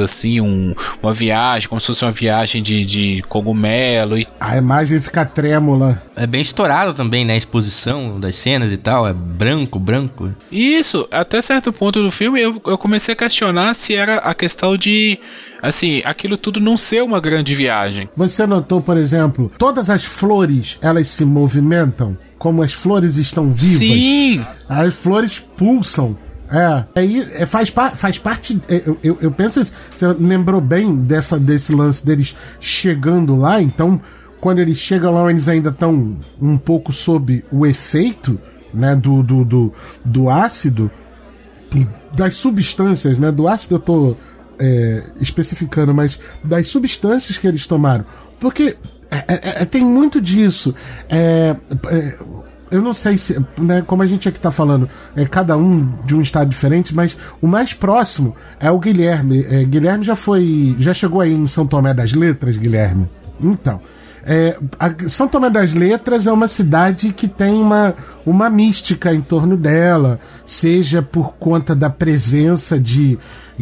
assim, 0.00 0.40
um, 0.40 0.74
uma 1.02 1.12
viagem, 1.12 1.68
como 1.68 1.80
se 1.80 1.86
fosse 1.88 2.04
uma 2.04 2.12
viagem 2.12 2.62
de, 2.62 2.84
de 2.84 3.22
cogumelo 3.28 4.18
e 4.18 4.26
A 4.40 4.56
imagem 4.56 5.00
fica 5.00 5.24
trêmula. 5.24 6.02
É 6.16 6.26
bem 6.26 6.40
estourado 6.42 6.94
também, 6.94 7.24
né? 7.24 7.34
A 7.34 7.36
exposição 7.36 8.18
das 8.20 8.36
cenas 8.36 8.70
e 8.72 8.76
tal. 8.76 9.06
É 9.06 9.12
branco, 9.12 9.78
branco. 9.78 10.30
Isso, 10.50 11.08
até 11.10 11.40
certo 11.42 11.72
ponto 11.72 12.02
do 12.02 12.10
filme 12.10 12.40
eu, 12.40 12.60
eu 12.66 12.78
comecei 12.78 13.12
a 13.12 13.16
questionar 13.16 13.74
se 13.74 13.94
era 13.94 14.16
a 14.18 14.34
questão 14.34 14.76
de, 14.76 15.18
assim, 15.62 16.02
aquilo 16.04 16.36
tudo 16.36 16.60
não 16.60 16.76
ser 16.76 17.02
uma 17.02 17.20
grande 17.20 17.54
viagem. 17.54 18.08
Você 18.16 18.46
notou, 18.46 18.80
por 18.80 18.96
exemplo, 18.96 19.50
todas 19.58 19.90
as 19.90 20.04
flores, 20.04 20.78
elas 20.80 21.08
se 21.08 21.24
movimentam? 21.24 22.16
Como 22.38 22.62
as 22.62 22.72
flores 22.72 23.16
estão 23.16 23.50
vivas? 23.50 23.78
Sim, 23.78 24.44
As 24.68 24.94
flores 24.94 25.40
pulsam. 25.40 26.16
É, 26.56 27.00
aí 27.00 27.20
é, 27.32 27.46
faz, 27.46 27.68
par- 27.70 27.96
faz 27.96 28.16
parte. 28.18 28.60
é, 28.68 28.82
Eu, 28.86 28.96
eu, 29.02 29.18
eu 29.22 29.32
penso 29.32 29.60
isso. 29.60 29.74
Você 29.94 30.06
lembrou 30.06 30.60
bem 30.60 30.94
dessa, 30.96 31.38
desse 31.38 31.74
lance 31.74 32.04
deles 32.06 32.36
chegando 32.60 33.34
lá, 33.34 33.60
então, 33.60 34.00
quando 34.40 34.60
eles 34.60 34.78
chegam 34.78 35.12
lá, 35.12 35.28
eles 35.30 35.48
ainda 35.48 35.70
estão 35.70 36.16
um 36.40 36.56
pouco 36.56 36.92
sob 36.92 37.44
o 37.50 37.66
efeito 37.66 38.38
né, 38.72 38.94
do, 38.94 39.22
do, 39.22 39.44
do, 39.44 39.72
do 40.04 40.30
ácido, 40.30 40.90
das 42.14 42.36
substâncias, 42.36 43.18
né? 43.18 43.32
Do 43.32 43.48
ácido 43.48 43.74
eu 43.76 43.78
tô 43.80 44.16
é, 44.58 45.02
especificando, 45.20 45.92
mas 45.92 46.20
das 46.44 46.68
substâncias 46.68 47.36
que 47.36 47.46
eles 47.48 47.66
tomaram. 47.66 48.04
Porque 48.38 48.76
é, 49.10 49.16
é, 49.28 49.62
é, 49.62 49.64
tem 49.64 49.84
muito 49.84 50.20
disso. 50.20 50.74
Eu 52.74 52.82
não 52.82 52.92
sei 52.92 53.16
se, 53.16 53.40
né, 53.56 53.84
como 53.86 54.02
a 54.02 54.06
gente 54.06 54.28
aqui 54.28 54.40
tá 54.40 54.50
falando, 54.50 54.88
é 55.14 55.24
cada 55.24 55.56
um 55.56 55.92
de 56.04 56.16
um 56.16 56.20
estado 56.20 56.50
diferente, 56.50 56.92
mas 56.92 57.16
o 57.40 57.46
mais 57.46 57.72
próximo 57.72 58.34
é 58.58 58.68
o 58.68 58.80
Guilherme. 58.80 59.46
É, 59.48 59.62
Guilherme 59.62 60.02
já 60.02 60.16
foi, 60.16 60.74
já 60.80 60.92
chegou 60.92 61.20
aí 61.20 61.32
em 61.32 61.46
São 61.46 61.68
Tomé 61.68 61.94
das 61.94 62.14
Letras, 62.14 62.56
Guilherme. 62.56 63.08
Então, 63.40 63.80
é, 64.24 64.56
São 65.06 65.28
Tomé 65.28 65.50
das 65.50 65.72
Letras 65.72 66.26
é 66.26 66.32
uma 66.32 66.48
cidade 66.48 67.12
que 67.12 67.28
tem 67.28 67.54
uma, 67.54 67.94
uma 68.26 68.50
mística 68.50 69.14
em 69.14 69.20
torno 69.20 69.56
dela, 69.56 70.18
seja 70.44 71.00
por 71.00 71.34
conta 71.34 71.76
da 71.76 71.88
presença 71.88 72.76
de. 72.76 73.16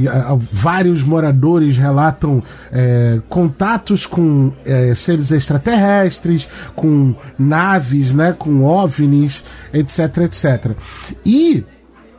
Ah, 0.08 0.36
Vários 0.50 1.02
moradores 1.02 1.76
relatam 1.76 2.42
é, 2.70 3.20
contatos 3.28 4.06
com 4.06 4.52
é, 4.64 4.94
seres 4.94 5.30
extraterrestres, 5.30 6.48
com 6.74 7.14
naves, 7.38 8.12
né, 8.12 8.32
com 8.32 8.64
ovnis, 8.64 9.44
etc, 9.72 10.18
etc. 10.18 10.72
E 11.24 11.64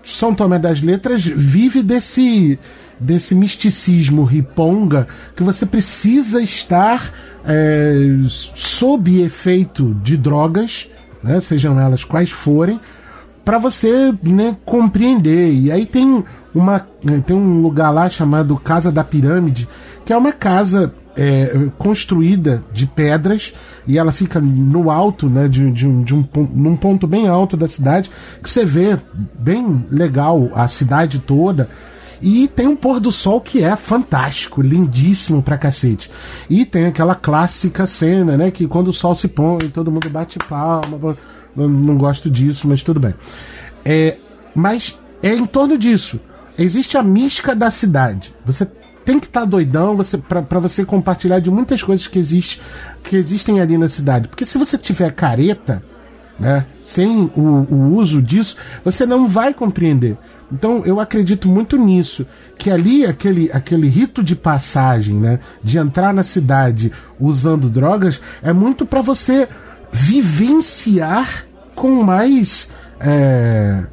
São 0.04 0.34
Tomé 0.34 0.60
das 0.60 0.82
Letras 0.82 1.24
vive 1.24 1.82
desse 1.82 2.60
desse 3.00 3.36
misticismo 3.36 4.24
riponga 4.24 5.08
que 5.36 5.44
você 5.44 5.66
precisa 5.66 6.42
estar 6.42 7.12
é, 7.46 7.96
sob 8.28 9.22
efeito 9.22 9.94
de 9.96 10.16
drogas, 10.16 10.90
né, 11.22 11.40
sejam 11.40 11.78
elas 11.80 12.04
quais 12.04 12.30
forem, 12.30 12.80
para 13.44 13.58
você 13.58 14.14
né, 14.24 14.56
compreender. 14.66 15.54
E 15.54 15.72
aí 15.72 15.86
tem 15.86 16.24
uma 16.54 16.88
tem 17.26 17.36
um 17.36 17.62
lugar 17.62 17.90
lá 17.92 18.10
chamado 18.10 18.58
Casa 18.58 18.92
da 18.92 19.04
Pirâmide, 19.04 19.68
que 20.06 20.14
é 20.14 20.18
uma 20.18 20.32
casa 20.32 20.94
é, 21.16 21.70
construída 21.78 22.64
de 22.72 22.88
pedras 22.88 23.54
e 23.86 23.98
ela 23.98 24.12
fica 24.12 24.40
no 24.40 24.90
alto, 24.90 25.30
né, 25.30 25.48
de, 25.48 25.70
de, 25.72 26.04
de 26.04 26.16
um 26.16 26.26
num 26.54 26.78
ponto 26.78 27.06
bem 27.06 27.28
alto 27.28 27.58
da 27.58 27.68
cidade, 27.68 28.10
que 28.42 28.50
você 28.50 28.64
vê 28.64 28.98
bem 29.38 29.86
legal 29.92 30.50
a 30.54 30.68
cidade 30.68 31.20
toda. 31.20 31.70
E 32.22 32.48
tem 32.48 32.68
um 32.68 32.76
pôr 32.76 33.02
do 33.02 33.12
sol 33.12 33.42
que 33.42 33.62
é 33.62 33.76
fantástico, 33.76 34.62
lindíssimo 34.62 35.44
pra 35.44 35.58
cacete. 35.58 36.10
E 36.50 36.66
tem 36.66 36.86
aquela 36.86 37.16
clássica 37.16 37.86
cena, 37.86 38.38
né? 38.38 38.50
Que 38.50 38.66
quando 38.66 38.88
o 38.88 38.94
sol 38.94 39.14
se 39.14 39.28
põe, 39.28 39.68
todo 39.74 39.92
mundo 39.92 40.10
bate 40.10 40.40
palma. 40.40 41.18
Não 41.56 41.98
gosto 41.98 42.30
disso, 42.30 42.68
mas 42.68 42.84
tudo 42.84 43.00
bem. 43.00 43.14
É, 43.86 44.18
mas 44.56 45.00
é 45.22 45.34
em 45.34 45.46
torno 45.46 45.78
disso. 45.78 46.20
Existe 46.58 46.98
a 46.98 47.04
mística 47.04 47.56
da 47.56 47.70
cidade. 47.70 48.34
Você 48.46 48.68
tem 49.06 49.20
que 49.20 49.26
estar 49.26 49.42
tá 49.42 49.46
doidão 49.46 49.96
você, 49.96 50.18
para 50.18 50.60
você 50.60 50.86
compartilhar 50.86 51.40
de 51.40 51.52
muitas 51.52 51.84
coisas 51.84 52.08
que, 52.08 52.20
existe, 52.20 52.62
que 53.04 53.16
existem 53.16 53.60
ali 53.60 53.78
na 53.78 53.90
cidade. 53.90 54.28
Porque 54.28 54.46
se 54.46 54.58
você 54.58 54.78
tiver 54.78 55.12
careta, 55.12 55.84
né, 56.40 56.66
sem 56.84 57.32
o, 57.36 57.68
o 57.70 57.96
uso 57.96 58.22
disso, 58.22 58.58
você 58.84 59.06
não 59.06 59.28
vai 59.28 59.54
compreender. 59.54 60.18
Então 60.52 60.84
eu 60.86 61.00
acredito 61.00 61.48
muito 61.48 61.78
nisso, 61.78 62.28
que 62.58 62.70
ali 62.70 63.06
aquele, 63.06 63.50
aquele 63.52 63.88
rito 63.88 64.24
de 64.24 64.36
passagem, 64.36 65.16
né, 65.16 65.40
de 65.64 65.80
entrar 65.80 66.14
na 66.14 66.22
cidade 66.22 66.92
usando 67.20 67.70
drogas, 67.70 68.22
é 68.42 68.54
muito 68.54 68.86
para 68.86 69.02
você 69.02 69.48
vivenciar 69.94 71.46
com 71.76 72.04
mais 72.04 72.76
é, 73.00 73.84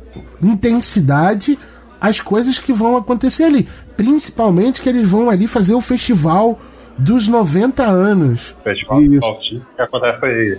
intensidade 0.42 1.58
as 2.00 2.20
coisas 2.20 2.58
que 2.58 2.72
vão 2.72 2.96
acontecer 2.96 3.44
ali. 3.44 3.68
Principalmente 3.96 4.80
que 4.80 4.88
eles 4.88 5.08
vão 5.08 5.28
ali 5.28 5.46
fazer 5.46 5.74
o 5.74 5.80
festival 5.80 6.58
dos 6.96 7.28
90 7.28 7.82
anos. 7.82 8.52
O 8.52 8.62
festival 8.62 9.02
do 9.02 9.20
Salsicha 9.20 9.66
que 9.76 9.82
acontece 9.82 10.24
aí. 10.24 10.58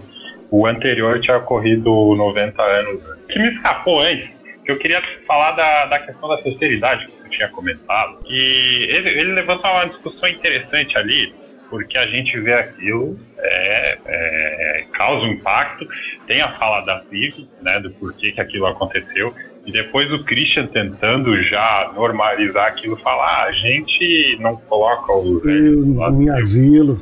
O 0.51 0.67
anterior 0.67 1.19
tinha 1.21 1.37
ocorrido 1.37 1.89
90 2.15 2.61
anos. 2.61 3.01
O 3.03 3.27
que 3.27 3.39
me 3.39 3.47
escapou 3.55 4.01
antes, 4.01 4.29
que 4.63 4.71
eu 4.71 4.77
queria 4.77 5.01
falar 5.25 5.53
da, 5.53 5.85
da 5.85 5.99
questão 5.99 6.29
da 6.29 6.37
sinceridade 6.43 7.07
que 7.07 7.11
você 7.11 7.29
tinha 7.29 7.47
comentado. 7.49 8.17
Que 8.25 8.87
ele, 8.89 9.09
ele 9.09 9.33
levanta 9.33 9.67
uma 9.67 9.85
discussão 9.85 10.29
interessante 10.29 10.97
ali, 10.97 11.33
porque 11.71 11.97
a 11.97 12.05
gente 12.05 12.37
vê 12.41 12.53
aquilo, 12.53 13.17
é, 13.39 13.97
é, 14.05 14.83
causa 14.91 15.25
um 15.25 15.31
impacto. 15.31 15.87
Tem 16.27 16.41
a 16.41 16.51
fala 16.59 16.81
da 16.81 16.99
Vivi, 17.09 17.47
né, 17.61 17.79
do 17.79 17.89
porquê 17.91 18.33
que 18.33 18.41
aquilo 18.41 18.67
aconteceu. 18.67 19.33
E 19.65 19.71
depois 19.71 20.11
o 20.11 20.23
Christian 20.25 20.67
tentando 20.67 21.41
já 21.43 21.93
normalizar 21.95 22.67
aquilo, 22.67 22.97
falar, 22.97 23.25
ah, 23.25 23.43
a 23.45 23.51
gente 23.53 24.37
não 24.41 24.57
coloca 24.57 25.13
os 25.13 25.45
em 25.45 26.29
asilo. 26.29 26.99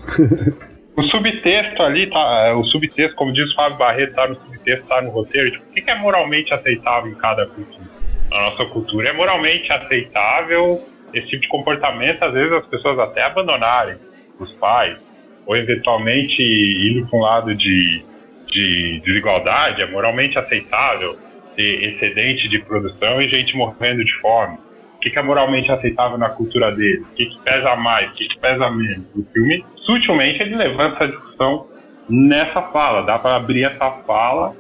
o 0.95 1.03
subtexto 1.03 1.81
ali, 1.81 2.07
tá, 2.07 2.55
o 2.55 2.63
subtexto, 2.65 3.15
como 3.15 3.33
diz 3.33 3.51
o 3.51 3.55
Fábio 3.55 3.77
Barreto, 3.79 4.13
tá 4.13 4.27
no 4.27 4.35
subtexto, 4.35 4.87
tá 4.87 5.01
no 5.01 5.09
roteiro. 5.09 5.51
Tipo, 5.51 5.65
o 5.65 5.73
que 5.73 5.89
é 5.89 5.95
moralmente 5.95 6.53
aceitável 6.53 7.11
em 7.11 7.15
cada 7.15 7.47
cultura? 7.47 7.89
Na 8.29 8.41
nossa 8.51 8.65
cultura 8.65 9.09
é 9.09 9.13
moralmente 9.13 9.71
aceitável 9.71 10.83
esse 11.11 11.27
tipo 11.27 11.41
de 11.41 11.47
comportamento, 11.47 12.21
às 12.21 12.33
vezes 12.33 12.53
as 12.53 12.67
pessoas 12.67 12.99
até 12.99 13.23
abandonarem 13.23 13.97
os 14.43 14.51
pais, 14.53 14.97
ou 15.45 15.55
eventualmente 15.55 16.41
indo 16.41 17.07
para 17.07 17.19
um 17.19 17.21
lado 17.21 17.55
de, 17.55 18.03
de 18.47 19.01
desigualdade, 19.05 19.81
é 19.81 19.87
moralmente 19.87 20.37
aceitável 20.37 21.17
ter 21.55 21.93
excedente 21.93 22.47
de 22.47 22.59
produção 22.59 23.21
e 23.21 23.27
gente 23.27 23.55
morrendo 23.55 24.03
de 24.03 24.13
fome. 24.21 24.57
O 24.95 24.99
que, 24.99 25.17
é 25.17 25.21
moralmente 25.21 25.71
aceitável 25.71 26.17
na 26.17 26.29
cultura 26.29 26.71
dele? 26.73 26.99
O 26.99 27.15
que, 27.15 27.25
que 27.25 27.39
pesa 27.39 27.75
mais? 27.77 28.11
O 28.11 28.13
que, 28.13 28.27
que 28.27 28.39
pesa 28.39 28.69
menos? 28.69 29.05
O 29.15 29.23
filme, 29.31 29.63
sutilmente, 29.85 30.41
ele 30.41 30.55
levanta 30.55 30.95
essa 30.95 31.07
discussão 31.07 31.67
nessa 32.09 32.61
fala. 32.63 33.03
Dá 33.03 33.17
para 33.17 33.37
abrir 33.37 33.63
essa 33.63 33.91
fala 34.05 34.53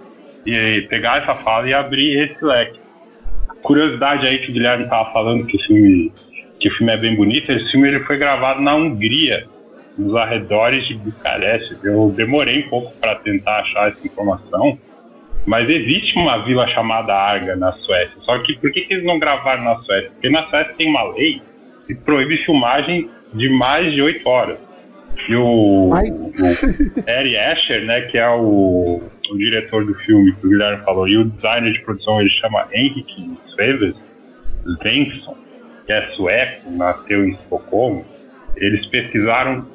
e 0.45 0.87
pegar 0.89 1.21
essa 1.21 1.35
fala 1.35 1.67
e 1.67 1.73
abrir 1.73 2.23
esse 2.23 2.43
leque. 2.43 2.79
Curiosidade 3.61 4.25
aí 4.25 4.39
que 4.39 4.51
o 4.51 4.53
Guilherme 4.53 4.85
estava 4.85 5.11
falando 5.11 5.45
que 5.45 5.57
o 5.57 5.59
filme 5.59 6.11
que 6.59 6.69
o 6.69 6.75
filme 6.75 6.93
é 6.93 6.97
bem 6.97 7.15
bonito. 7.15 7.51
Esse 7.51 7.71
filme 7.71 7.87
ele 7.87 7.99
foi 8.01 8.17
gravado 8.17 8.61
na 8.61 8.75
Hungria, 8.75 9.45
nos 9.99 10.15
arredores 10.15 10.87
de 10.87 10.95
Bucareste. 10.95 11.77
Eu 11.83 12.13
demorei 12.15 12.65
um 12.65 12.69
pouco 12.69 12.93
para 12.99 13.15
tentar 13.15 13.59
achar 13.59 13.89
essa 13.89 14.07
informação, 14.07 14.79
mas 15.45 15.69
existe 15.69 16.17
uma 16.17 16.37
vila 16.45 16.65
chamada 16.69 17.13
Arga 17.13 17.55
na 17.55 17.73
Suécia. 17.73 18.15
Só 18.21 18.39
que 18.39 18.57
por 18.57 18.71
que, 18.71 18.81
que 18.81 18.93
eles 18.93 19.05
não 19.05 19.19
gravaram 19.19 19.63
na 19.63 19.75
Suécia? 19.77 20.09
Porque 20.11 20.29
na 20.29 20.47
Suécia 20.47 20.73
tem 20.75 20.89
uma 20.89 21.03
lei 21.11 21.41
que 21.85 21.93
proíbe 21.95 22.37
filmagem 22.45 23.09
de 23.33 23.49
mais 23.49 23.93
de 23.93 24.01
8 24.01 24.27
horas. 24.27 24.69
E 25.27 25.35
o, 25.35 25.89
o 25.89 25.91
Harry 27.05 27.37
Asher, 27.37 27.85
né, 27.85 28.01
que 28.01 28.17
é 28.17 28.29
o, 28.29 29.01
o, 29.29 29.37
diretor 29.37 29.85
do 29.85 29.93
filme 29.95 30.33
que 30.35 30.47
o 30.47 30.49
Guilherme 30.49 30.83
falou, 30.85 31.07
e 31.07 31.17
o 31.17 31.25
designer 31.25 31.73
de 31.73 31.81
produção 31.81 32.21
ele 32.21 32.29
chama 32.29 32.67
Henrik 32.71 33.31
Svensson, 34.79 35.35
que 35.85 35.91
é 35.91 36.01
sueco, 36.15 36.71
nasceu 36.71 37.25
em 37.25 37.31
Estocolmo. 37.31 38.05
Eles 38.55 38.85
pesquisaram 38.87 39.67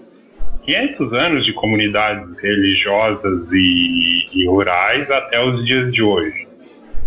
500 0.65 1.13
anos 1.13 1.45
de 1.45 1.53
comunidades 1.53 2.27
religiosas 2.41 3.47
e, 3.53 4.27
e, 4.33 4.47
rurais 4.47 5.11
até 5.11 5.43
os 5.45 5.65
dias 5.65 5.93
de 5.93 6.03
hoje. 6.03 6.49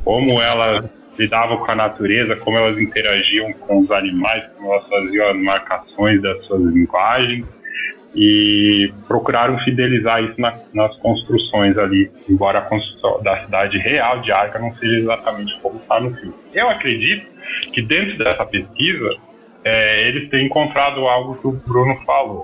Como 0.04 0.40
elas 0.40 0.86
lidavam 1.18 1.58
com 1.58 1.72
a 1.72 1.76
natureza, 1.76 2.36
como 2.36 2.58
elas 2.58 2.78
interagiam 2.80 3.52
com 3.54 3.80
os 3.80 3.92
animais, 3.92 4.44
como 4.56 4.72
elas 4.72 4.88
faziam 4.88 5.30
as 5.30 5.38
marcações 5.38 6.22
das 6.22 6.46
suas 6.46 6.62
linguagens 6.72 7.46
e 8.16 8.92
procuraram 9.08 9.58
fidelizar 9.60 10.24
isso 10.24 10.40
na, 10.40 10.54
nas 10.74 10.96
construções 10.98 11.78
ali, 11.78 12.12
embora 12.30 12.60
a 12.60 12.62
construção 12.64 13.22
da 13.24 13.44
cidade 13.44 13.78
real 13.80 14.22
de 14.22 14.32
Arca 14.32 14.60
não 14.60 14.72
seja 14.74 14.98
exatamente 14.98 15.60
como 15.62 15.80
está 15.80 16.00
no 16.00 16.16
filme. 16.16 16.34
Eu 16.54 16.70
acredito 16.70 17.26
que 17.74 17.82
dentro 17.82 18.18
dessa 18.20 18.46
pesquisa 18.46 19.16
é, 19.66 20.08
eles 20.08 20.30
têm 20.30 20.46
encontrado 20.46 21.02
algo 21.08 21.36
que 21.36 21.48
o 21.48 21.52
Bruno 21.52 21.96
falou 22.06 22.44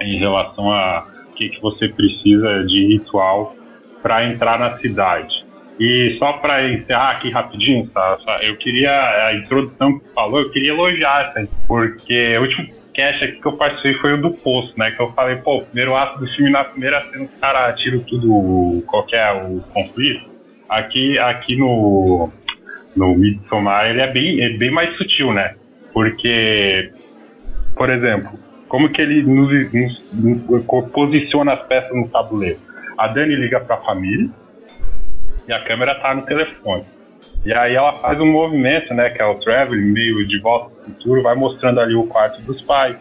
em 0.00 0.18
relação 0.18 0.70
a 0.70 1.06
o 1.30 1.34
que, 1.34 1.48
que 1.48 1.60
você 1.60 1.88
precisa 1.88 2.64
de 2.64 2.86
ritual 2.88 3.54
para 4.02 4.26
entrar 4.26 4.58
na 4.58 4.76
cidade. 4.76 5.32
E 5.78 6.16
só 6.18 6.34
para 6.34 6.70
encerrar 6.70 7.12
aqui 7.12 7.30
rapidinho, 7.30 7.88
tá? 7.88 8.18
eu 8.42 8.56
queria, 8.56 8.90
a 9.28 9.34
introdução 9.34 9.98
que 9.98 10.04
você 10.04 10.12
falou, 10.12 10.40
eu 10.40 10.50
queria 10.50 10.72
elogiar 10.72 11.32
essa, 11.34 11.48
porque 11.66 12.36
o 12.36 12.42
último 12.42 12.68
cast 12.92 13.24
aqui 13.24 13.40
que 13.40 13.46
eu 13.46 13.56
participei 13.56 13.94
foi 13.94 14.14
o 14.14 14.20
do 14.20 14.30
Poço, 14.30 14.74
né? 14.76 14.90
Que 14.90 15.00
eu 15.00 15.10
falei, 15.12 15.36
pô, 15.36 15.62
primeiro 15.62 15.96
ato 15.96 16.20
do 16.20 16.26
filme, 16.34 16.50
na 16.50 16.64
primeira 16.64 17.02
cena, 17.10 17.24
os 17.24 17.40
caras 17.40 17.80
tiram 17.80 18.00
tudo, 18.00 18.82
qualquer 18.86 19.32
o 19.32 19.60
conflito. 19.72 20.28
Aqui, 20.68 21.18
aqui 21.18 21.56
no, 21.56 22.30
no 22.94 23.14
Midsommar, 23.16 23.86
ele 23.88 24.00
é 24.00 24.12
bem, 24.12 24.40
é 24.42 24.50
bem 24.50 24.70
mais 24.70 24.96
sutil, 24.96 25.32
né? 25.32 25.54
Porque, 25.92 26.90
por 27.74 27.90
exemplo, 27.90 28.38
como 28.70 28.88
que 28.88 29.02
ele 29.02 29.22
nos, 29.24 29.50
nos, 29.72 30.48
nos 30.48 30.64
posiciona 30.92 31.54
as 31.54 31.66
peças 31.66 31.94
no 31.94 32.08
tabuleiro? 32.08 32.60
A 32.96 33.08
Dani 33.08 33.34
liga 33.34 33.58
para 33.60 33.74
a 33.74 33.80
família 33.80 34.30
e 35.48 35.52
a 35.52 35.64
câmera 35.64 35.96
tá 35.96 36.14
no 36.14 36.22
telefone. 36.22 36.84
E 37.44 37.52
aí 37.52 37.74
ela 37.74 37.98
faz 38.00 38.20
um 38.20 38.30
movimento, 38.30 38.94
né, 38.94 39.10
que 39.10 39.20
é 39.20 39.24
o 39.24 39.34
traveling, 39.40 39.90
meio 39.90 40.26
de 40.26 40.38
volta 40.38 40.66
ao 40.66 40.84
futuro, 40.84 41.20
vai 41.20 41.34
mostrando 41.34 41.80
ali 41.80 41.96
o 41.96 42.06
quarto 42.06 42.40
dos 42.42 42.62
pais, 42.62 42.96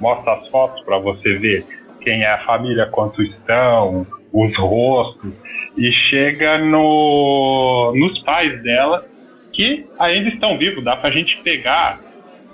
mostra 0.00 0.32
as 0.32 0.48
fotos 0.48 0.82
para 0.84 0.98
você 0.98 1.34
ver 1.34 1.66
quem 2.00 2.22
é 2.22 2.32
a 2.32 2.44
família, 2.44 2.86
quantos 2.86 3.28
estão, 3.28 4.06
os 4.32 4.56
rostos, 4.58 5.32
e 5.76 5.92
chega 6.08 6.56
no, 6.56 7.92
nos 7.94 8.18
pais 8.22 8.62
dela, 8.62 9.04
que 9.52 9.84
ainda 9.98 10.30
estão 10.30 10.56
vivos, 10.56 10.82
dá 10.82 10.96
pra 10.96 11.10
gente 11.10 11.36
pegar 11.42 12.00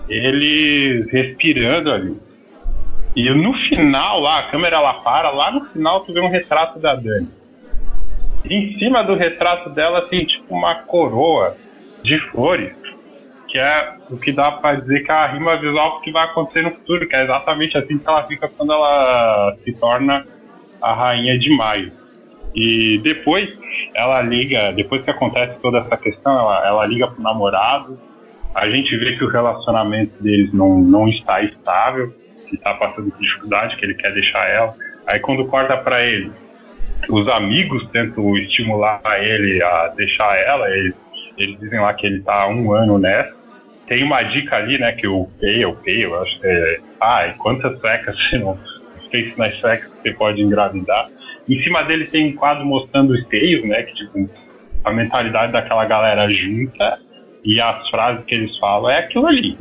eles 0.09 1.09
respirando 1.13 1.93
ali. 1.93 2.26
E 3.17 3.31
no 3.31 3.55
final 3.71 4.21
lá, 4.21 4.41
a 4.41 4.51
câmera 4.51 4.77
ela 4.77 4.93
para, 5.01 5.31
lá 5.31 5.51
no 5.51 5.65
final 5.71 6.01
tu 6.05 6.13
vê 6.13 6.21
um 6.21 6.29
retrato 6.29 6.79
da 6.79 6.95
Dani. 6.95 7.31
E 8.45 8.55
em 8.55 8.79
cima 8.79 9.03
do 9.03 9.15
retrato 9.15 9.71
dela 9.71 10.03
tem 10.03 10.27
tipo 10.27 10.55
uma 10.55 10.75
coroa 10.83 11.57
de 12.03 12.19
flores, 12.31 12.77
que 13.49 13.59
é 13.59 13.95
o 14.11 14.19
que 14.19 14.33
dá 14.33 14.53
para 14.53 14.81
dizer 14.81 15.03
que 15.03 15.11
é 15.11 15.15
a 15.15 15.29
rima 15.29 15.57
visual 15.57 16.03
que 16.03 16.13
vai 16.13 16.27
acontecer 16.27 16.63
no 16.63 16.73
futuro, 16.73 17.09
que 17.09 17.17
é 17.17 17.25
exatamente 17.25 17.79
assim 17.79 17.97
que 17.97 18.07
ela 18.07 18.23
fica 18.25 18.49
quando 18.49 18.75
ela 18.75 19.57
se 19.65 19.73
torna 19.73 20.27
a 20.83 20.93
rainha 20.93 21.39
de 21.39 21.49
maio. 21.57 21.91
E 22.55 23.01
depois 23.03 23.49
ela 23.95 24.21
liga, 24.21 24.73
depois 24.73 25.03
que 25.03 25.11
acontece 25.11 25.59
toda 25.61 25.79
essa 25.79 25.97
questão, 25.97 26.39
ela, 26.39 26.67
ela 26.67 26.87
liga 26.87 27.09
pro 27.09 27.23
namorado, 27.23 27.99
a 28.55 28.69
gente 28.69 28.95
vê 28.99 29.17
que 29.17 29.25
o 29.25 29.29
relacionamento 29.29 30.23
deles 30.23 30.53
não, 30.53 30.79
não 30.79 31.09
está 31.09 31.43
estável, 31.43 32.15
que 32.47 32.57
está 32.57 32.75
passando 32.75 33.11
por 33.11 33.21
dificuldade, 33.21 33.77
que 33.77 33.85
ele 33.85 33.95
quer 33.95 34.13
deixar 34.13 34.49
ela. 34.49 34.75
Aí 35.07 35.21
quando 35.21 35.47
corta 35.47 35.77
pra 35.77 36.03
ele, 36.05 36.31
os 37.09 37.29
amigos 37.29 37.89
tentam 37.91 38.37
estimular 38.39 39.01
ele 39.21 39.63
a 39.63 39.89
deixar 39.89 40.37
ela, 40.39 40.69
eles, 40.71 40.95
eles 41.39 41.59
dizem 41.61 41.81
lá 41.81 41.93
que 41.95 42.07
ele 42.07 42.23
tá 42.23 42.43
há 42.43 42.49
um 42.49 42.73
ano 42.73 42.99
nessa. 42.99 43.35
Tem 43.87 44.03
uma 44.03 44.23
dica 44.23 44.57
ali, 44.57 44.79
né, 44.79 44.93
que 44.93 45.07
o 45.07 45.29
Pale, 45.41 45.67
o 45.67 45.75
Pale, 45.77 46.15
acho 46.15 46.41
que 46.41 46.47
é. 46.47 46.81
Ai, 47.01 47.35
quantas 47.39 47.81
secas 47.81 48.17
você 48.17 48.39
não 48.39 48.59
fez 49.11 49.37
nas 49.37 49.61
secas 49.61 49.89
que 49.93 50.03
você 50.03 50.13
pode 50.13 50.43
engravidar. 50.43 51.09
Em 51.49 51.63
cima 51.63 51.85
dele 51.85 52.07
tem 52.07 52.33
um 52.33 52.35
quadro 52.35 52.67
mostrando 52.67 53.13
os 53.13 53.29
seios, 53.29 53.65
né, 53.65 53.83
que 53.85 53.95
tipo, 53.95 54.29
a 54.85 54.93
mentalidade 54.93 55.53
daquela 55.53 55.85
galera 55.85 56.29
junta 56.29 56.99
e 57.45 57.61
as 57.61 57.89
frases 57.91 58.25
que 58.25 58.35
eles 58.35 58.59
falam 58.59 58.91
é 58.91 58.99
aquilo 58.99 59.27
ali. 59.29 59.57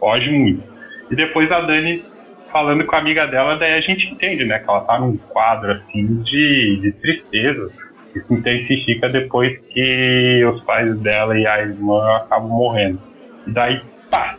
Foge 0.00 0.30
muito. 0.30 0.73
E 1.14 1.16
depois 1.16 1.48
a 1.52 1.60
Dani 1.60 2.02
falando 2.50 2.84
com 2.84 2.96
a 2.96 2.98
amiga 2.98 3.24
dela, 3.24 3.56
daí 3.56 3.74
a 3.74 3.80
gente 3.80 4.04
entende, 4.08 4.44
né? 4.44 4.58
Que 4.58 4.68
ela 4.68 4.80
tá 4.80 4.98
num 4.98 5.16
quadro 5.16 5.70
assim 5.70 6.22
de, 6.24 6.80
de 6.82 6.92
tristeza. 7.00 7.70
Isso 8.16 8.34
intensifica 8.34 9.08
depois 9.08 9.56
que 9.70 10.44
os 10.44 10.60
pais 10.64 10.98
dela 10.98 11.38
e 11.38 11.46
a 11.46 11.60
irmã 11.60 12.16
acabam 12.16 12.48
morrendo. 12.48 12.98
E 13.46 13.50
daí, 13.52 13.80
pá, 14.10 14.36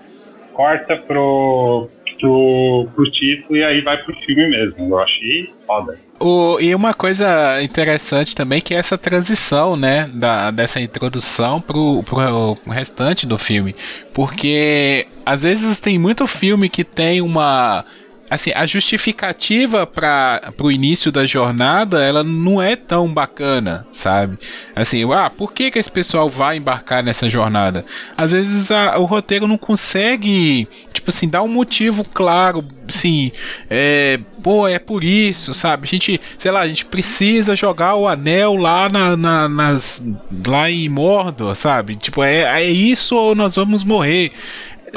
corta 0.52 0.98
pro, 0.98 1.88
pro, 2.20 2.90
pro 2.94 3.12
título 3.12 3.56
e 3.56 3.64
aí 3.64 3.80
vai 3.80 4.04
pro 4.04 4.14
filme 4.26 4.50
mesmo. 4.50 4.90
Eu 4.90 5.00
achei 5.00 5.54
foda. 5.66 5.98
O, 6.20 6.58
e 6.62 6.74
uma 6.74 6.94
coisa 6.94 7.62
interessante 7.62 8.34
também 8.34 8.62
que 8.62 8.74
é 8.74 8.78
essa 8.78 8.98
transição, 8.98 9.76
né, 9.76 10.10
da, 10.14 10.50
dessa 10.50 10.80
introdução 10.80 11.60
pro, 11.60 12.04
pro 12.04 12.58
restante 12.68 13.26
do 13.26 13.38
filme. 13.38 13.76
Porque 14.14 15.08
às 15.26 15.44
vezes 15.44 15.80
tem 15.80 16.00
muito 16.00 16.26
filme 16.26 16.70
que 16.70 16.84
tem 16.84 17.22
uma 17.22 17.84
assim, 18.30 18.52
a 18.56 18.66
justificativa 18.66 19.86
para 19.86 20.54
o 20.60 20.72
início 20.72 21.12
da 21.12 21.26
jornada, 21.26 22.04
ela 22.04 22.24
não 22.24 22.62
é 22.62 22.76
tão 22.76 23.08
bacana, 23.08 23.86
sabe? 23.92 24.38
Assim, 24.76 25.04
ah, 25.14 25.30
por 25.30 25.54
que 25.54 25.70
que 25.70 25.80
esse 25.80 25.92
pessoal 25.92 26.30
vai 26.30 26.58
embarcar 26.58 27.04
nessa 27.04 27.30
jornada? 27.30 27.86
Às 28.18 28.32
vezes 28.32 28.72
a, 28.72 28.98
o 28.98 29.06
roteiro 29.06 29.48
não 29.48 29.58
consegue, 29.58 30.68
tipo 30.92 31.10
assim, 31.10 31.28
dar 31.28 31.44
um 31.44 31.48
motivo 31.48 32.04
claro, 32.04 32.66
assim, 32.88 33.32
é, 33.70 34.20
pô, 34.42 34.68
é 34.68 34.80
por 34.80 35.04
isso, 35.04 35.54
sabe? 35.54 35.88
A 35.88 35.90
gente, 35.90 36.20
sei 36.38 36.52
lá, 36.52 36.62
a 36.62 36.68
gente 36.68 36.86
precisa 36.86 37.56
jogar 37.56 37.96
o 37.96 38.08
anel 38.08 38.56
lá 38.56 38.90
na, 38.90 39.16
na 39.16 39.50
nas 39.50 40.04
lá 40.46 40.70
em 40.70 40.90
Mordor, 40.90 41.56
sabe? 41.56 41.96
Tipo, 41.96 42.24
é, 42.24 42.64
é 42.64 42.70
isso 42.70 43.16
ou 43.16 43.36
nós 43.36 43.56
vamos 43.56 43.84
morrer 43.84 44.32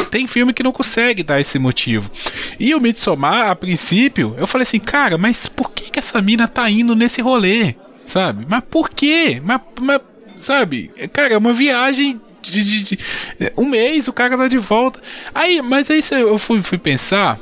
tem 0.07 0.27
filme 0.27 0.53
que 0.53 0.63
não 0.63 0.73
consegue 0.73 1.23
dar 1.23 1.41
esse 1.41 1.59
motivo. 1.59 2.11
E 2.59 2.75
o 2.75 2.81
Midsommar, 2.81 3.51
a 3.51 3.57
princípio, 3.57 4.35
eu 4.39 4.47
falei 4.47 4.63
assim, 4.63 4.81
cara, 4.81 5.19
mas 5.19 5.49
por 5.49 5.71
que, 5.71 5.91
que 5.91 5.99
essa 5.99 6.21
mina 6.21 6.47
tá 6.49 6.69
indo 6.71 6.95
nesse 6.95 7.21
rolê? 7.21 7.75
Sabe? 8.07 8.47
Mas 8.49 8.63
por 8.71 8.89
quê? 8.89 9.41
Mas, 9.45 9.61
mas 9.81 10.01
sabe? 10.35 10.91
Cara, 11.13 11.35
é 11.35 11.39
uma 11.39 11.53
viagem 11.53 12.21
de, 12.43 12.65
de, 12.65 12.83
de, 12.83 12.99
um 13.57 13.67
mês, 13.67 14.09
o 14.09 14.13
cara 14.13 14.37
tá 14.37 14.49
de 14.49 14.59
volta. 14.59 15.01
Aí, 15.35 15.61
mas 15.61 15.91
aí 15.91 16.01
eu 16.13 16.39
fui, 16.39 16.63
fui 16.63 16.79
pensar, 16.79 17.39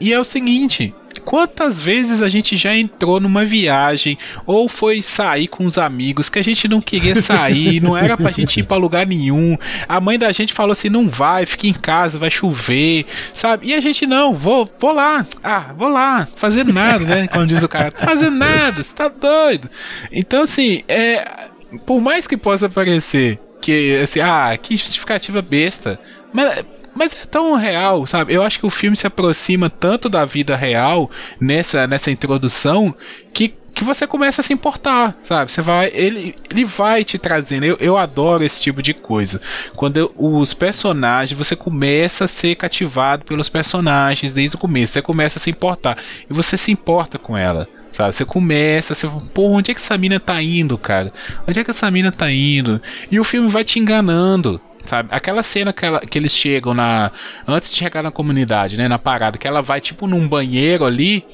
e 0.00 0.12
é 0.12 0.18
o 0.18 0.24
seguinte. 0.24 0.94
Quantas 1.24 1.80
vezes 1.80 2.20
a 2.20 2.28
gente 2.28 2.56
já 2.56 2.76
entrou 2.76 3.20
numa 3.20 3.44
viagem 3.44 4.18
ou 4.46 4.68
foi 4.68 5.00
sair 5.02 5.48
com 5.48 5.64
os 5.64 5.78
amigos 5.78 6.28
que 6.28 6.38
a 6.38 6.44
gente 6.44 6.66
não 6.66 6.80
queria 6.80 7.16
sair, 7.16 7.80
não 7.82 7.96
era 7.96 8.16
pra 8.16 8.30
gente 8.30 8.60
ir 8.60 8.64
pra 8.64 8.76
lugar 8.76 9.06
nenhum. 9.06 9.56
A 9.88 10.00
mãe 10.00 10.18
da 10.18 10.32
gente 10.32 10.52
falou 10.52 10.72
assim: 10.72 10.88
não 10.88 11.08
vai, 11.08 11.46
fica 11.46 11.66
em 11.66 11.72
casa, 11.72 12.18
vai 12.18 12.30
chover, 12.30 13.06
sabe? 13.32 13.68
E 13.68 13.74
a 13.74 13.80
gente 13.80 14.06
não, 14.06 14.34
vou, 14.34 14.68
vou 14.78 14.92
lá, 14.92 15.26
ah, 15.42 15.72
vou 15.76 15.88
lá, 15.88 16.26
fazer 16.36 16.64
nada, 16.64 17.04
né? 17.04 17.28
Como 17.28 17.46
diz 17.46 17.62
o 17.62 17.68
cara, 17.68 17.92
fazer 17.96 18.30
nada, 18.30 18.82
você 18.82 18.94
tá 18.94 19.08
doido. 19.08 19.70
Então, 20.10 20.42
assim, 20.42 20.82
é, 20.88 21.48
por 21.86 22.00
mais 22.00 22.26
que 22.26 22.36
possa 22.36 22.68
parecer 22.68 23.38
que, 23.60 24.00
assim, 24.02 24.20
ah, 24.20 24.56
que 24.60 24.76
justificativa 24.76 25.40
besta, 25.40 25.98
mas 26.32 26.64
mas 26.94 27.14
é 27.14 27.26
tão 27.26 27.54
real, 27.54 28.06
sabe? 28.06 28.34
Eu 28.34 28.42
acho 28.42 28.58
que 28.58 28.66
o 28.66 28.70
filme 28.70 28.96
se 28.96 29.06
aproxima 29.06 29.70
tanto 29.70 30.08
da 30.08 30.24
vida 30.24 30.56
real 30.56 31.10
nessa, 31.40 31.86
nessa 31.86 32.10
introdução 32.10 32.94
que 33.32 33.54
que 33.74 33.84
você 33.84 34.06
começa 34.06 34.40
a 34.40 34.44
se 34.44 34.52
importar, 34.52 35.16
sabe? 35.22 35.50
Você 35.50 35.62
vai, 35.62 35.90
ele, 35.94 36.34
ele 36.50 36.64
vai 36.64 37.04
te 37.04 37.18
trazendo. 37.18 37.64
Eu, 37.64 37.76
eu 37.80 37.96
adoro 37.96 38.44
esse 38.44 38.60
tipo 38.60 38.82
de 38.82 38.92
coisa. 38.92 39.40
Quando 39.74 39.96
eu, 39.96 40.14
os 40.16 40.52
personagens, 40.52 41.36
você 41.36 41.56
começa 41.56 42.26
a 42.26 42.28
ser 42.28 42.54
cativado 42.54 43.24
pelos 43.24 43.48
personagens 43.48 44.34
desde 44.34 44.56
o 44.56 44.58
começo. 44.58 44.92
Você 44.92 45.02
começa 45.02 45.38
a 45.38 45.42
se 45.42 45.50
importar 45.50 45.96
e 46.28 46.32
você 46.32 46.56
se 46.56 46.70
importa 46.70 47.18
com 47.18 47.36
ela, 47.36 47.66
sabe? 47.92 48.14
Você 48.14 48.24
começa, 48.24 48.94
você, 48.94 49.08
pô, 49.32 49.48
onde 49.48 49.70
é 49.70 49.74
que 49.74 49.80
essa 49.80 49.96
mina 49.96 50.20
tá 50.20 50.40
indo, 50.42 50.76
cara? 50.76 51.12
Onde 51.48 51.58
é 51.58 51.64
que 51.64 51.70
essa 51.70 51.90
mina 51.90 52.12
tá 52.12 52.30
indo? 52.30 52.80
E 53.10 53.18
o 53.18 53.24
filme 53.24 53.48
vai 53.48 53.64
te 53.64 53.78
enganando, 53.78 54.60
sabe? 54.84 55.08
Aquela 55.12 55.42
cena 55.42 55.72
que, 55.72 55.84
ela, 55.84 56.00
que 56.00 56.18
eles 56.18 56.34
chegam 56.34 56.74
na. 56.74 57.10
Antes 57.46 57.70
de 57.70 57.76
chegar 57.76 58.02
na 58.02 58.10
comunidade, 58.10 58.76
né? 58.76 58.88
Na 58.88 58.98
parada, 58.98 59.38
que 59.38 59.46
ela 59.46 59.62
vai 59.62 59.80
tipo 59.80 60.06
num 60.06 60.26
banheiro 60.26 60.84
ali. 60.84 61.24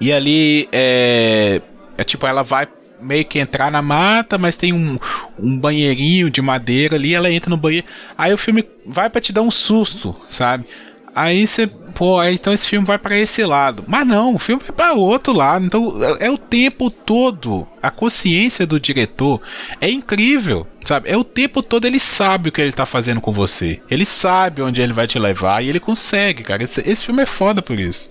E 0.00 0.12
ali 0.12 0.68
é. 0.72 1.60
É 1.96 2.04
tipo, 2.04 2.26
ela 2.26 2.42
vai 2.42 2.66
meio 3.00 3.24
que 3.24 3.38
entrar 3.38 3.70
na 3.70 3.82
mata, 3.82 4.38
mas 4.38 4.56
tem 4.56 4.72
um, 4.72 4.98
um 5.38 5.58
banheirinho 5.58 6.30
de 6.30 6.40
madeira 6.42 6.96
ali, 6.96 7.14
ela 7.14 7.30
entra 7.30 7.50
no 7.50 7.56
banheiro. 7.56 7.86
Aí 8.16 8.32
o 8.32 8.38
filme 8.38 8.64
vai 8.86 9.08
para 9.10 9.20
te 9.20 9.32
dar 9.32 9.42
um 9.42 9.50
susto, 9.50 10.14
sabe? 10.28 10.66
Aí 11.14 11.46
você, 11.46 11.66
pô, 11.66 12.22
então 12.24 12.52
esse 12.52 12.66
filme 12.66 12.86
vai 12.86 12.98
para 12.98 13.18
esse 13.18 13.44
lado. 13.44 13.84
Mas 13.86 14.06
não, 14.06 14.34
o 14.34 14.38
filme 14.38 14.62
vai 14.62 14.72
para 14.72 14.92
outro 14.92 15.32
lado. 15.32 15.64
Então 15.64 15.94
é, 16.02 16.26
é 16.26 16.30
o 16.30 16.38
tempo 16.38 16.90
todo. 16.90 17.66
A 17.82 17.90
consciência 17.90 18.66
do 18.66 18.78
diretor 18.78 19.40
é 19.80 19.90
incrível, 19.90 20.66
sabe? 20.84 21.08
É 21.08 21.16
o 21.16 21.24
tempo 21.24 21.62
todo 21.62 21.86
ele 21.86 22.00
sabe 22.00 22.48
o 22.48 22.52
que 22.52 22.60
ele 22.60 22.72
tá 22.72 22.86
fazendo 22.86 23.20
com 23.20 23.32
você. 23.32 23.80
Ele 23.90 24.04
sabe 24.04 24.62
onde 24.62 24.80
ele 24.80 24.92
vai 24.92 25.06
te 25.06 25.18
levar 25.18 25.62
e 25.62 25.68
ele 25.68 25.80
consegue, 25.80 26.42
cara. 26.42 26.62
Esse, 26.62 26.88
esse 26.88 27.04
filme 27.04 27.22
é 27.22 27.26
foda 27.26 27.62
por 27.62 27.78
isso. 27.78 28.10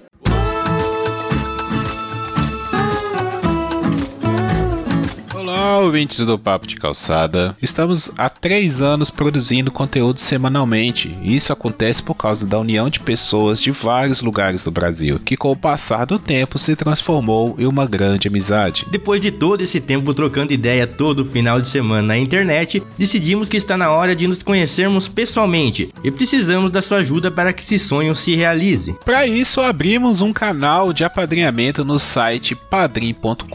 Olá, 5.70 5.82
ouvintes 5.82 6.18
do 6.26 6.40
Papo 6.40 6.66
de 6.66 6.78
Calçada. 6.78 7.56
Estamos 7.62 8.12
há 8.18 8.28
três 8.28 8.82
anos 8.82 9.12
produzindo 9.12 9.70
conteúdo 9.70 10.20
semanalmente. 10.20 11.16
E 11.22 11.36
isso 11.36 11.54
acontece 11.54 12.02
por 12.02 12.16
causa 12.16 12.44
da 12.44 12.58
união 12.58 12.90
de 12.90 13.00
pessoas 13.00 13.62
de 13.62 13.70
vários 13.70 14.20
lugares 14.20 14.64
do 14.64 14.72
Brasil, 14.72 15.20
que 15.20 15.38
com 15.38 15.52
o 15.52 15.56
passar 15.56 16.06
do 16.06 16.18
tempo 16.18 16.58
se 16.58 16.76
transformou 16.76 17.56
em 17.60 17.68
uma 17.68 17.86
grande 17.86 18.28
amizade. 18.28 18.88
Depois 18.90 19.22
de 19.22 19.30
todo 19.30 19.62
esse 19.62 19.80
tempo 19.80 20.12
trocando 20.12 20.52
ideia 20.52 20.88
todo 20.88 21.24
final 21.24 21.62
de 21.62 21.68
semana 21.68 22.02
na 22.02 22.18
internet, 22.18 22.82
decidimos 22.98 23.48
que 23.48 23.58
está 23.58 23.78
na 23.78 23.92
hora 23.92 24.16
de 24.16 24.28
nos 24.28 24.42
conhecermos 24.42 25.08
pessoalmente 25.08 25.94
e 26.04 26.10
precisamos 26.10 26.72
da 26.72 26.82
sua 26.82 26.98
ajuda 26.98 27.30
para 27.30 27.54
que 27.54 27.62
esse 27.62 27.78
sonho 27.78 28.16
se 28.16 28.34
realize. 28.34 28.96
Para 29.06 29.28
isso, 29.28 29.62
abrimos 29.62 30.20
um 30.20 30.34
canal 30.34 30.92
de 30.92 31.04
apadrinhamento 31.04 31.86
no 31.86 32.00
site 32.00 32.56
padrim.com.br 32.56 33.46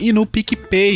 e 0.00 0.12
no 0.12 0.26
PicPay. 0.26 0.95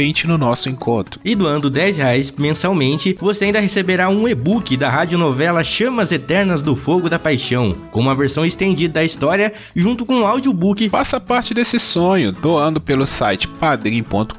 no 0.27 0.37
nosso 0.37 0.67
encontro. 0.67 1.19
E 1.23 1.35
doando 1.35 1.69
10 1.69 1.97
reais 1.97 2.33
mensalmente, 2.35 3.15
você 3.19 3.45
ainda 3.45 3.59
receberá 3.59 4.09
um 4.09 4.27
e-book 4.27 4.75
da 4.75 4.89
radionovela 4.89 5.63
Chamas 5.63 6.11
Eternas 6.11 6.63
do 6.63 6.75
Fogo 6.75 7.07
da 7.07 7.19
Paixão, 7.19 7.75
com 7.91 7.99
uma 7.99 8.15
versão 8.15 8.43
estendida 8.45 8.95
da 8.95 9.03
história, 9.03 9.53
junto 9.75 10.05
com 10.05 10.15
um 10.15 10.25
audiobook. 10.25 10.89
Faça 10.89 11.19
parte 11.19 11.53
desse 11.53 11.79
sonho 11.79 12.31
doando 12.31 12.81
pelo 12.81 13.05
site 13.05 13.47
padrim.com.br 13.47 14.35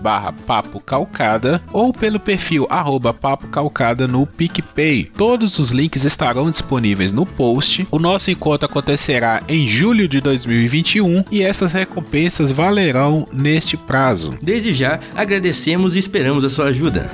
barra 0.00 0.32
papo 0.46 0.80
calcada 0.80 1.62
ou 1.72 1.92
pelo 1.92 2.18
perfil 2.18 2.66
arroba 2.70 3.12
papo 3.12 3.48
calcada 3.48 4.08
no 4.08 4.26
PicPay. 4.26 5.10
Todos 5.16 5.58
os 5.58 5.70
links 5.70 6.04
estarão 6.04 6.50
disponíveis 6.50 7.12
no 7.12 7.26
post. 7.26 7.86
O 7.90 7.98
nosso 7.98 8.30
encontro 8.30 8.66
acontecerá 8.66 9.42
em 9.48 9.68
julho 9.68 10.08
de 10.08 10.20
2021 10.20 11.24
e 11.30 11.42
essas 11.42 11.72
recompensas 11.72 12.50
valerão 12.50 13.28
neste 13.32 13.76
prazo. 13.76 14.36
Desde 14.40 14.61
já, 14.70 15.00
agradecemos 15.14 15.96
e 15.96 15.98
esperamos 15.98 16.44
a 16.44 16.50
sua 16.50 16.66
ajuda. 16.66 17.10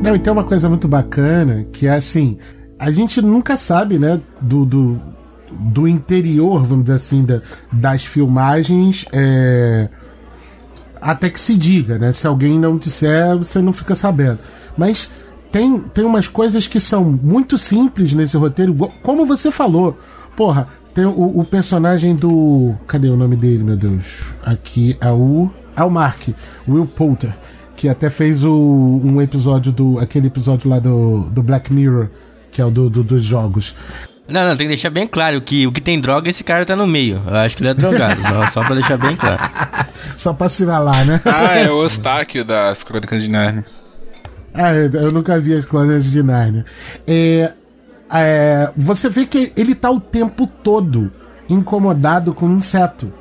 Não, 0.00 0.16
e 0.16 0.18
tem 0.18 0.32
uma 0.32 0.44
coisa 0.44 0.68
muito 0.68 0.88
bacana 0.88 1.66
que 1.72 1.86
é 1.86 1.90
assim: 1.90 2.38
a 2.78 2.90
gente 2.90 3.20
nunca 3.20 3.56
sabe, 3.56 3.98
né, 3.98 4.20
do, 4.40 4.64
do, 4.64 5.00
do 5.50 5.86
interior, 5.86 6.64
vamos 6.64 6.84
dizer 6.84 6.96
assim, 6.96 7.24
da, 7.24 7.42
das 7.70 8.04
filmagens. 8.04 9.04
É, 9.12 9.88
até 11.00 11.30
que 11.30 11.40
se 11.40 11.56
diga, 11.56 11.98
né? 11.98 12.12
Se 12.12 12.26
alguém 12.26 12.58
não 12.58 12.76
disser, 12.76 13.36
você 13.36 13.60
não 13.60 13.72
fica 13.72 13.94
sabendo. 13.94 14.38
Mas 14.76 15.10
tem, 15.50 15.78
tem 15.78 16.04
umas 16.04 16.28
coisas 16.28 16.66
que 16.66 16.78
são 16.78 17.04
muito 17.04 17.58
simples 17.58 18.12
nesse 18.12 18.36
roteiro, 18.36 18.74
como 19.02 19.26
você 19.26 19.50
falou. 19.50 19.98
Porra, 20.36 20.68
tem 20.94 21.04
o, 21.04 21.40
o 21.40 21.44
personagem 21.44 22.14
do. 22.14 22.74
Cadê 22.86 23.08
o 23.08 23.16
nome 23.16 23.36
dele, 23.36 23.62
meu 23.62 23.76
Deus? 23.76 24.32
Aqui 24.44 24.96
é 25.00 25.10
o. 25.10 25.50
É 25.76 25.84
o 25.84 25.90
Mark, 25.90 26.28
Will 26.68 26.86
Poulter, 26.86 27.36
que 27.76 27.88
até 27.88 28.10
fez 28.10 28.44
o, 28.44 29.00
um 29.04 29.20
episódio 29.20 29.72
do. 29.72 29.98
aquele 29.98 30.26
episódio 30.26 30.68
lá 30.68 30.78
do, 30.78 31.20
do 31.30 31.42
Black 31.42 31.72
Mirror, 31.72 32.08
que 32.50 32.60
é 32.60 32.64
o 32.64 32.70
do, 32.70 32.90
do 32.90 33.02
dos 33.02 33.24
jogos. 33.24 33.74
Não, 34.28 34.46
não, 34.48 34.56
tem 34.56 34.66
que 34.66 34.74
deixar 34.74 34.90
bem 34.90 35.08
claro 35.08 35.40
que 35.40 35.66
o 35.66 35.72
que 35.72 35.80
tem 35.80 36.00
droga, 36.00 36.30
esse 36.30 36.44
cara 36.44 36.64
tá 36.64 36.76
no 36.76 36.86
meio. 36.86 37.20
Eu 37.26 37.36
acho 37.36 37.56
que 37.56 37.62
ele 37.62 37.70
é 37.70 37.74
drogado, 37.74 38.22
só, 38.22 38.50
só 38.50 38.64
pra 38.64 38.74
deixar 38.76 38.96
bem 38.96 39.16
claro. 39.16 39.42
Só 40.16 40.32
pra 40.32 40.46
assinalar, 40.46 41.04
né? 41.06 41.20
Ah, 41.24 41.56
é 41.56 41.70
o 41.70 41.82
Eustáquio 41.82 42.44
das 42.44 42.82
Crônicas 42.82 43.22
de 43.22 43.30
Narnia. 43.30 43.64
Ah, 44.52 44.72
eu 44.74 45.12
nunca 45.12 45.38
vi 45.38 45.54
as 45.54 45.64
Crônicas 45.64 46.04
de 46.04 46.22
Narnia. 46.22 46.64
É, 47.06 47.52
é, 48.12 48.70
você 48.76 49.08
vê 49.08 49.26
que 49.26 49.52
ele 49.56 49.74
tá 49.74 49.90
o 49.90 50.00
tempo 50.00 50.46
todo 50.46 51.10
incomodado 51.48 52.34
com 52.34 52.46
um 52.46 52.56
inseto. 52.56 53.12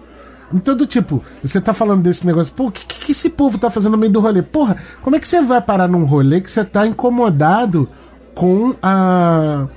Então, 0.51 0.75
do 0.75 0.87
tipo, 0.87 1.23
você 1.43 1.61
tá 1.61 1.73
falando 1.73 2.01
desse 2.01 2.25
negócio, 2.25 2.53
pô, 2.53 2.67
o 2.67 2.71
que, 2.71 2.83
que 2.85 3.11
esse 3.11 3.29
povo 3.29 3.59
tá 3.59 3.69
fazendo 3.69 3.91
no 3.91 3.97
meio 3.97 4.11
do 4.11 4.19
rolê? 4.19 4.41
Porra, 4.41 4.77
como 5.01 5.15
é 5.15 5.19
que 5.19 5.27
você 5.27 5.41
vai 5.41 5.61
parar 5.61 5.87
num 5.87 6.05
rolê 6.05 6.41
que 6.41 6.49
você 6.49 6.65
tá 6.65 6.87
incomodado 6.87 7.87
com 8.33 8.75
a. 8.81 9.67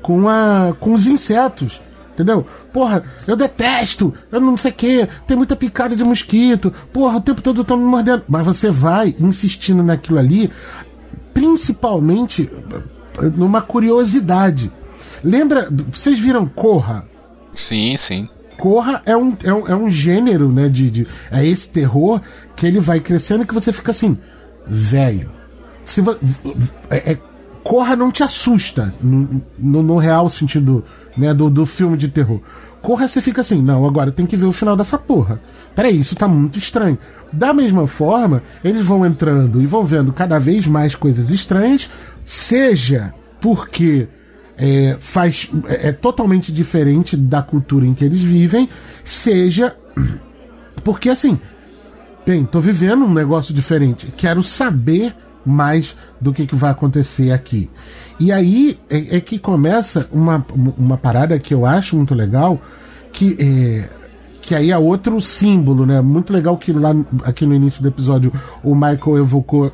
com 0.00 0.28
a. 0.28 0.76
com 0.78 0.92
os 0.92 1.06
insetos? 1.08 1.82
Entendeu? 2.14 2.46
Porra, 2.72 3.02
eu 3.26 3.34
detesto, 3.34 4.14
eu 4.30 4.40
não 4.40 4.56
sei 4.56 4.70
o 4.70 4.74
que, 4.74 5.08
tem 5.26 5.36
muita 5.36 5.56
picada 5.56 5.96
de 5.96 6.04
mosquito, 6.04 6.72
porra, 6.92 7.16
o 7.16 7.20
tempo 7.20 7.40
todo 7.40 7.62
estão 7.62 7.76
me 7.76 7.84
mordendo. 7.84 8.22
Mas 8.28 8.46
você 8.46 8.70
vai 8.70 9.14
insistindo 9.18 9.82
naquilo 9.82 10.18
ali, 10.18 10.50
principalmente 11.32 12.50
numa 13.36 13.60
curiosidade. 13.60 14.72
Lembra, 15.22 15.68
vocês 15.90 16.18
viram 16.18 16.46
Corra? 16.46 17.06
Sim, 17.52 17.96
sim. 17.96 18.28
Corra 18.58 19.02
é 19.04 19.16
um, 19.16 19.36
é 19.42 19.52
um, 19.52 19.68
é 19.68 19.74
um 19.74 19.90
gênero, 19.90 20.50
né? 20.50 20.68
De, 20.68 20.90
de, 20.90 21.06
é 21.30 21.44
esse 21.44 21.70
terror 21.70 22.20
que 22.54 22.66
ele 22.66 22.80
vai 22.80 23.00
crescendo 23.00 23.46
que 23.46 23.54
você 23.54 23.72
fica 23.72 23.90
assim, 23.90 24.16
velho. 24.66 25.30
Se 25.84 26.00
é, 26.90 27.12
é, 27.12 27.18
Corra 27.64 27.96
não 27.96 28.10
te 28.10 28.22
assusta 28.22 28.94
no, 29.02 29.42
no, 29.58 29.82
no, 29.82 29.96
real 29.96 30.28
sentido 30.28 30.84
né, 31.16 31.32
do, 31.32 31.50
do 31.50 31.66
filme 31.66 31.96
de 31.96 32.08
terror. 32.08 32.40
Corra 32.80 33.06
você 33.06 33.20
fica 33.20 33.40
assim, 33.40 33.62
não, 33.62 33.86
agora 33.86 34.10
tem 34.10 34.26
que 34.26 34.36
ver 34.36 34.46
o 34.46 34.52
final 34.52 34.76
dessa 34.76 34.98
porra. 34.98 35.40
Peraí, 35.74 35.98
isso 35.98 36.16
tá 36.16 36.26
muito 36.26 36.58
estranho. 36.58 36.98
Da 37.32 37.52
mesma 37.54 37.86
forma, 37.86 38.42
eles 38.62 38.84
vão 38.84 39.06
entrando 39.06 39.60
e 39.60 39.66
vão 39.66 39.84
vendo 39.84 40.12
cada 40.12 40.38
vez 40.38 40.66
mais 40.66 40.94
coisas 40.94 41.30
estranhas, 41.30 41.90
seja 42.24 43.14
porque 43.40 44.06
é, 44.56 44.96
faz, 45.00 45.50
é, 45.66 45.88
é 45.88 45.92
totalmente 45.92 46.52
diferente 46.52 47.16
da 47.16 47.42
cultura 47.42 47.86
em 47.86 47.94
que 47.94 48.04
eles 48.04 48.20
vivem, 48.20 48.68
seja 49.02 49.74
porque 50.84 51.08
assim, 51.08 51.38
bem, 52.26 52.44
tô 52.44 52.60
vivendo 52.60 53.04
um 53.04 53.12
negócio 53.12 53.54
diferente, 53.54 54.12
quero 54.16 54.42
saber 54.42 55.14
mais 55.44 55.96
do 56.20 56.32
que, 56.32 56.46
que 56.46 56.54
vai 56.54 56.70
acontecer 56.70 57.32
aqui. 57.32 57.70
E 58.20 58.30
aí 58.30 58.78
é, 58.88 59.16
é, 59.16 59.20
que 59.20 59.38
começa 59.38 60.08
uma, 60.12 60.44
uma 60.76 60.96
parada 60.96 61.38
que 61.38 61.52
eu 61.52 61.66
acho 61.66 61.96
muito 61.96 62.14
legal, 62.14 62.60
que 63.12 63.36
é, 63.40 63.88
que 64.42 64.54
aí 64.54 64.72
é 64.72 64.76
outro 64.76 65.20
símbolo, 65.20 65.86
né? 65.86 66.00
Muito 66.00 66.32
legal 66.32 66.58
que 66.58 66.72
lá 66.72 66.90
aqui 67.22 67.46
no 67.46 67.54
início 67.54 67.80
do 67.80 67.88
episódio 67.88 68.32
o 68.62 68.74
Michael 68.74 69.18
evocou 69.18 69.72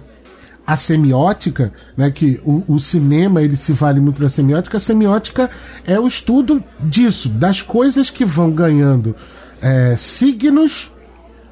a 0.66 0.76
semiótica, 0.76 1.72
né, 1.96 2.10
que 2.10 2.38
o, 2.44 2.62
o, 2.68 2.78
cinema 2.78 3.40
ele 3.40 3.56
se 3.56 3.72
vale 3.72 4.00
muito 4.00 4.20
da 4.20 4.28
semiótica. 4.28 4.76
A 4.76 4.80
semiótica 4.80 5.50
é 5.86 5.98
o 5.98 6.06
estudo 6.06 6.62
disso, 6.78 7.30
das 7.30 7.62
coisas 7.62 8.10
que 8.10 8.22
vão 8.22 8.50
ganhando 8.50 9.16
é, 9.62 9.96
signos 9.96 10.92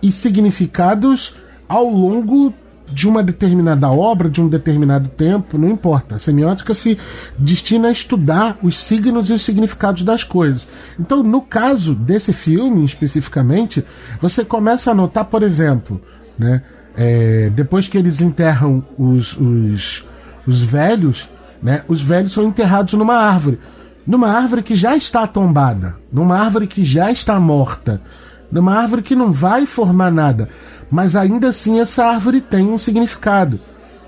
e 0.03 0.13
significados 0.13 1.39
ao 1.67 1.89
longo 1.89 2.53
de 2.91 3.09
uma 3.09 3.23
determinada 3.23 3.91
obra, 3.91 4.29
de 4.29 4.41
um 4.41 4.49
determinado 4.49 5.09
tempo, 5.09 5.59
não 5.59 5.69
importa. 5.69 6.15
A 6.17 6.19
semiótica 6.19 6.73
se 6.73 6.97
destina 7.39 7.89
a 7.89 7.93
estudar 7.93 8.57
os 8.63 8.77
signos 8.77 9.29
e 9.29 9.33
os 9.33 9.43
significados 9.43 10.03
das 10.03 10.23
coisas. 10.23 10.67
Então, 10.99 11.23
no 11.23 11.41
caso 11.41 11.95
desse 11.95 12.33
filme 12.33 12.85
especificamente, 12.85 13.85
você 14.21 14.45
começa 14.45 14.91
a 14.91 14.95
notar, 14.95 15.25
por 15.25 15.43
exemplo, 15.43 16.01
né, 16.39 16.63
é, 16.97 17.51
depois 17.55 17.89
que 17.89 17.99
eles 17.99 18.21
enterram 18.21 18.85
os, 18.97 19.37
os, 19.37 20.07
os 20.47 20.63
velhos, 20.63 21.29
né, 21.63 21.83
os 21.89 22.01
velhos 22.01 22.33
são 22.33 22.45
enterrados 22.45 22.95
numa 22.95 23.17
árvore. 23.17 23.59
Numa 24.07 24.29
árvore 24.29 24.63
que 24.63 24.77
já 24.77 24.97
está 24.97 25.27
tombada, 25.27 25.97
numa 26.13 26.39
árvore 26.39 26.69
que 26.69 26.85
já 26.85 27.11
está 27.11 27.41
morta, 27.41 28.01
numa 28.51 28.75
árvore 28.75 29.03
que 29.03 29.17
não 29.17 29.33
vai 29.33 29.67
formar 29.67 30.13
nada. 30.13 30.49
Mas 30.91 31.17
ainda 31.17 31.49
assim 31.49 31.81
essa 31.81 32.05
árvore 32.05 32.41
tem 32.41 32.69
um 32.69 32.79
significado. 32.79 33.59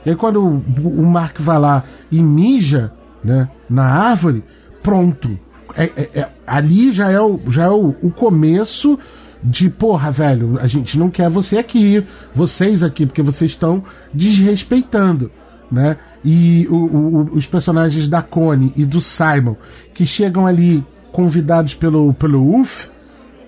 E 0.04 0.10
aí 0.10 0.16
quando 0.16 0.40
o, 0.42 1.06
Mark 1.06 1.38
vai 1.40 1.58
lá 1.58 1.84
e 2.10 2.22
mija 2.22 2.92
né, 3.22 3.48
na 3.68 3.84
árvore, 3.84 4.44
pronto. 4.82 5.38
É, 5.76 5.84
é, 5.84 6.20
é, 6.20 6.28
ali 6.46 6.92
já 6.92 7.10
é, 7.10 7.20
o, 7.20 7.38
já 7.48 7.64
é 7.64 7.70
o, 7.70 7.94
o 8.02 8.10
começo 8.10 8.98
de 9.42 9.70
porra, 9.70 10.10
velho, 10.10 10.58
a 10.60 10.66
gente 10.66 10.98
não 10.98 11.10
quer 11.10 11.30
você 11.30 11.58
aqui, 11.58 12.04
vocês 12.34 12.82
aqui, 12.82 13.06
porque 13.06 13.22
vocês 13.22 13.52
estão 13.52 13.84
desrespeitando, 14.12 15.30
né? 15.70 15.96
E 16.24 16.66
o, 16.68 16.74
o, 16.74 17.34
os 17.34 17.46
personagens 17.46 18.08
da 18.08 18.20
Connie 18.20 18.72
e 18.74 18.84
do 18.84 19.00
Simon, 19.00 19.54
que 19.94 20.04
chegam 20.04 20.46
ali 20.46 20.84
convidados 21.12 21.74
pelo, 21.74 22.12
pelo 22.14 22.60
UF, 22.60 22.90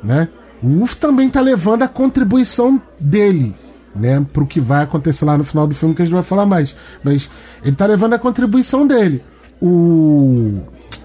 né? 0.03 0.29
O 0.63 0.83
UF 0.83 0.97
também 0.97 1.29
tá 1.29 1.41
levando 1.41 1.83
a 1.83 1.89
contribuição 1.89 2.81
dele, 2.99 3.55
né? 3.95 4.25
Pro 4.33 4.47
que 4.47 4.61
vai 4.61 4.83
acontecer 4.83 5.25
lá 5.25 5.37
no 5.37 5.45
final 5.45 5.67
do 5.67 5.75
filme, 5.75 5.95
que 5.95 6.03
a 6.03 6.05
gente 6.05 6.15
vai 6.15 6.23
falar 6.23 6.47
mais. 6.47 6.77
Mas 7.03 7.31
ele 7.65 7.77
tá 7.77 7.87
levando 7.87 8.15
a 8.15 8.19
contribuição 8.19 8.87
dele. 8.87 9.23
O. 9.61 10.61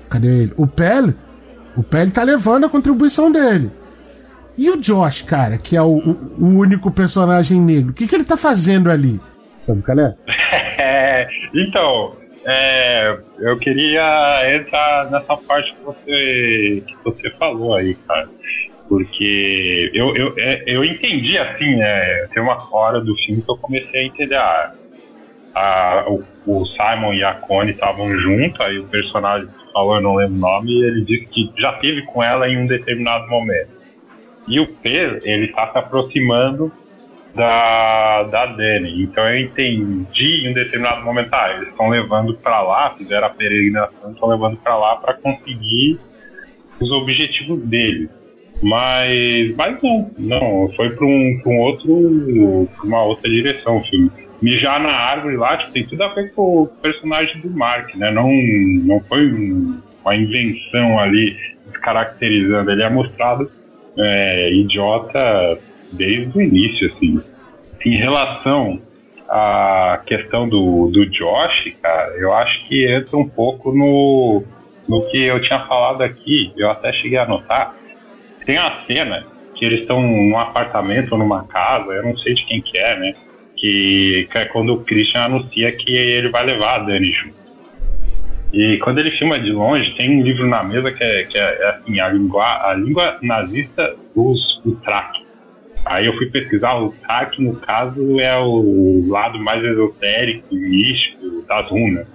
Cadê 0.09 0.43
ele? 0.43 0.53
O 0.57 0.67
Pele. 0.67 1.15
O 1.75 1.83
Pele 1.83 2.11
tá 2.11 2.23
levando 2.23 2.65
a 2.65 2.69
contribuição 2.69 3.31
dele. 3.31 3.71
E 4.57 4.69
o 4.69 4.77
Josh, 4.77 5.21
cara, 5.23 5.57
que 5.57 5.75
é 5.75 5.81
o, 5.81 5.97
o, 6.39 6.45
único 6.45 6.89
personagem 6.89 7.59
negro, 7.59 7.91
o 7.91 7.93
que, 7.93 8.07
que 8.07 8.15
ele 8.15 8.23
tá 8.23 8.37
fazendo 8.37 8.89
ali? 8.89 9.19
Sabe 9.61 9.81
qual 9.81 9.99
é? 9.99 10.15
é 10.79 11.27
então, 11.53 12.15
é, 12.45 13.17
eu 13.39 13.57
queria 13.59 14.55
entrar 14.55 15.11
nessa 15.11 15.35
parte 15.35 15.73
que 15.73 15.83
você, 15.83 16.83
que 16.87 16.95
você 17.03 17.29
falou 17.37 17.75
aí, 17.75 17.95
cara. 18.07 18.29
Porque 18.87 19.91
eu, 19.93 20.15
eu, 20.15 20.33
é, 20.37 20.63
eu 20.67 20.83
entendi 20.83 21.37
assim, 21.37 21.75
né? 21.75 22.27
Tem 22.33 22.41
uma 22.41 22.57
hora 22.71 23.01
do 23.01 23.15
filme 23.25 23.41
que 23.41 23.49
eu 23.49 23.57
comecei 23.57 24.01
a 24.01 24.05
entender. 24.05 24.35
Ah, 24.35 24.73
a, 25.55 26.05
o, 26.07 26.23
o, 26.45 26.65
Simon 26.65 27.13
e 27.13 27.23
a 27.23 27.33
Connie 27.33 27.71
estavam 27.71 28.11
juntos, 28.19 28.59
aí 28.59 28.77
o 28.77 28.87
personagem 28.87 29.47
falou, 29.71 29.95
eu 29.95 30.01
não 30.01 30.15
lembro 30.15 30.35
o 30.35 30.39
nome, 30.39 30.71
e 30.71 30.83
ele 30.83 31.05
disse 31.05 31.25
que 31.27 31.51
já 31.57 31.73
teve 31.73 32.01
com 32.03 32.21
ela 32.21 32.47
em 32.47 32.57
um 32.57 32.67
determinado 32.67 33.27
momento. 33.29 33.69
E 34.47 34.59
o 34.59 34.67
P, 34.67 35.19
ele 35.23 35.47
tá 35.47 35.71
se 35.71 35.77
aproximando 35.77 36.71
da, 37.33 38.23
da 38.23 38.45
Dani. 38.47 39.03
Então 39.03 39.27
eu 39.27 39.41
entendi 39.41 40.45
em 40.45 40.51
um 40.51 40.53
determinado 40.53 41.03
momento, 41.03 41.33
ah, 41.33 41.53
eles 41.55 41.69
estão 41.69 41.89
levando 41.89 42.35
para 42.35 42.61
lá, 42.61 42.91
fizeram 42.91 43.27
a 43.27 43.29
peregrinação, 43.29 44.11
estão 44.11 44.29
levando 44.29 44.57
para 44.57 44.77
lá 44.77 44.95
para 44.97 45.13
conseguir 45.15 45.99
os 46.79 46.91
objetivos 46.91 47.61
deles. 47.63 48.09
Mas, 48.61 49.55
mas 49.55 49.81
não, 49.83 50.11
não, 50.17 50.71
foi 50.75 50.89
para 50.91 51.05
um, 51.05 51.41
um 51.45 51.59
outro, 51.59 52.69
uma 52.83 53.03
outra 53.03 53.29
direção 53.29 53.77
o 53.77 53.83
filme. 53.85 54.11
Mijar 54.41 54.81
na 54.81 54.91
árvore 54.91 55.37
lá, 55.37 55.57
tipo, 55.57 55.71
tem 55.71 55.87
tudo 55.87 56.03
a 56.03 56.13
ver 56.13 56.33
com 56.33 56.63
o 56.63 56.67
personagem 56.67 57.41
do 57.41 57.49
Mark, 57.49 57.95
né? 57.95 58.11
Não, 58.11 58.29
não 58.83 58.99
foi 59.07 59.31
um, 59.31 59.81
uma 60.03 60.15
invenção 60.15 60.99
ali 60.99 61.35
caracterizando, 61.81 62.71
ele 62.71 62.83
é 62.83 62.89
mostrado 62.89 63.49
é, 63.97 64.53
idiota 64.53 65.59
desde 65.91 66.37
o 66.37 66.41
início, 66.41 66.91
assim. 66.93 67.21
Em 67.85 67.97
relação 67.97 68.81
à 69.29 70.01
questão 70.05 70.47
do, 70.47 70.89
do 70.91 71.05
Josh, 71.07 71.75
cara, 71.81 72.15
eu 72.17 72.33
acho 72.33 72.67
que 72.67 72.87
entra 72.91 73.17
um 73.17 73.27
pouco 73.27 73.71
no, 73.71 74.43
no 74.87 75.01
que 75.09 75.17
eu 75.17 75.41
tinha 75.41 75.59
falado 75.67 76.01
aqui, 76.01 76.51
eu 76.57 76.69
até 76.69 76.91
cheguei 76.93 77.17
a 77.17 77.27
notar. 77.27 77.75
Tem 78.45 78.57
a 78.57 78.83
cena 78.85 79.25
que 79.55 79.65
eles 79.65 79.81
estão 79.81 80.01
num 80.01 80.37
apartamento 80.37 81.13
ou 81.13 81.17
numa 81.17 81.47
casa, 81.47 81.91
eu 81.91 82.03
não 82.03 82.17
sei 82.17 82.33
de 82.33 82.45
quem 82.45 82.61
que 82.61 82.77
é, 82.77 82.99
né? 82.99 83.13
Que, 83.57 84.27
que 84.31 84.37
é 84.37 84.45
quando 84.45 84.73
o 84.73 84.83
Christian 84.83 85.21
anuncia 85.21 85.71
que 85.71 85.95
ele 85.95 86.29
vai 86.29 86.45
levar 86.45 86.75
a 86.75 86.83
Dani 86.83 87.11
junto. 87.11 87.45
E 88.53 88.77
quando 88.77 88.99
ele 88.99 89.11
filma 89.11 89.39
de 89.39 89.51
longe, 89.51 89.93
tem 89.95 90.19
um 90.19 90.23
livro 90.23 90.47
na 90.47 90.63
mesa 90.63 90.91
que 90.91 91.03
é, 91.03 91.23
que 91.23 91.37
é, 91.37 91.41
é 91.41 91.69
assim, 91.71 91.99
a 91.99 92.09
língua, 92.09 92.69
a 92.69 92.73
língua 92.73 93.17
nazista 93.21 93.95
dos 94.15 94.61
Utrak. 94.65 95.25
Aí 95.85 96.05
eu 96.05 96.15
fui 96.17 96.27
pesquisar, 96.27 96.75
o 96.75 96.87
Utrak, 96.87 97.41
no 97.41 97.55
caso, 97.57 98.19
é 98.19 98.37
o 98.37 99.05
lado 99.09 99.39
mais 99.39 99.63
esotérico, 99.63 100.53
místico 100.55 101.45
das 101.47 101.69
runas. 101.69 102.07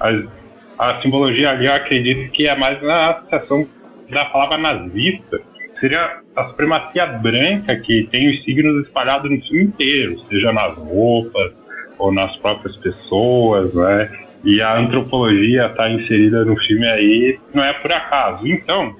A, 0.00 0.88
a 0.90 1.02
simbologia 1.02 1.50
ali, 1.50 1.66
eu 1.66 1.72
acredito 1.72 2.30
que 2.32 2.46
é 2.46 2.56
mais 2.56 2.80
na 2.82 3.10
associação 3.10 3.66
da 4.10 4.24
palavra 4.26 4.58
nazista, 4.58 5.40
seria 5.82 6.20
a 6.36 6.44
supremacia 6.44 7.06
branca 7.06 7.74
que 7.74 8.06
tem 8.12 8.28
os 8.28 8.44
signos 8.44 8.86
espalhados 8.86 9.28
no 9.28 9.40
filme 9.42 9.64
inteiro, 9.64 10.16
seja 10.26 10.52
nas 10.52 10.76
roupas 10.76 11.52
ou 11.98 12.12
nas 12.12 12.36
próprias 12.36 12.76
pessoas, 12.76 13.74
né? 13.74 14.08
E 14.44 14.62
a 14.62 14.78
antropologia 14.78 15.66
está 15.66 15.90
inserida 15.90 16.44
no 16.44 16.56
filme 16.56 16.86
aí, 16.86 17.38
não 17.52 17.64
é 17.64 17.72
por 17.72 17.92
acaso. 17.92 18.46
Então, 18.46 18.94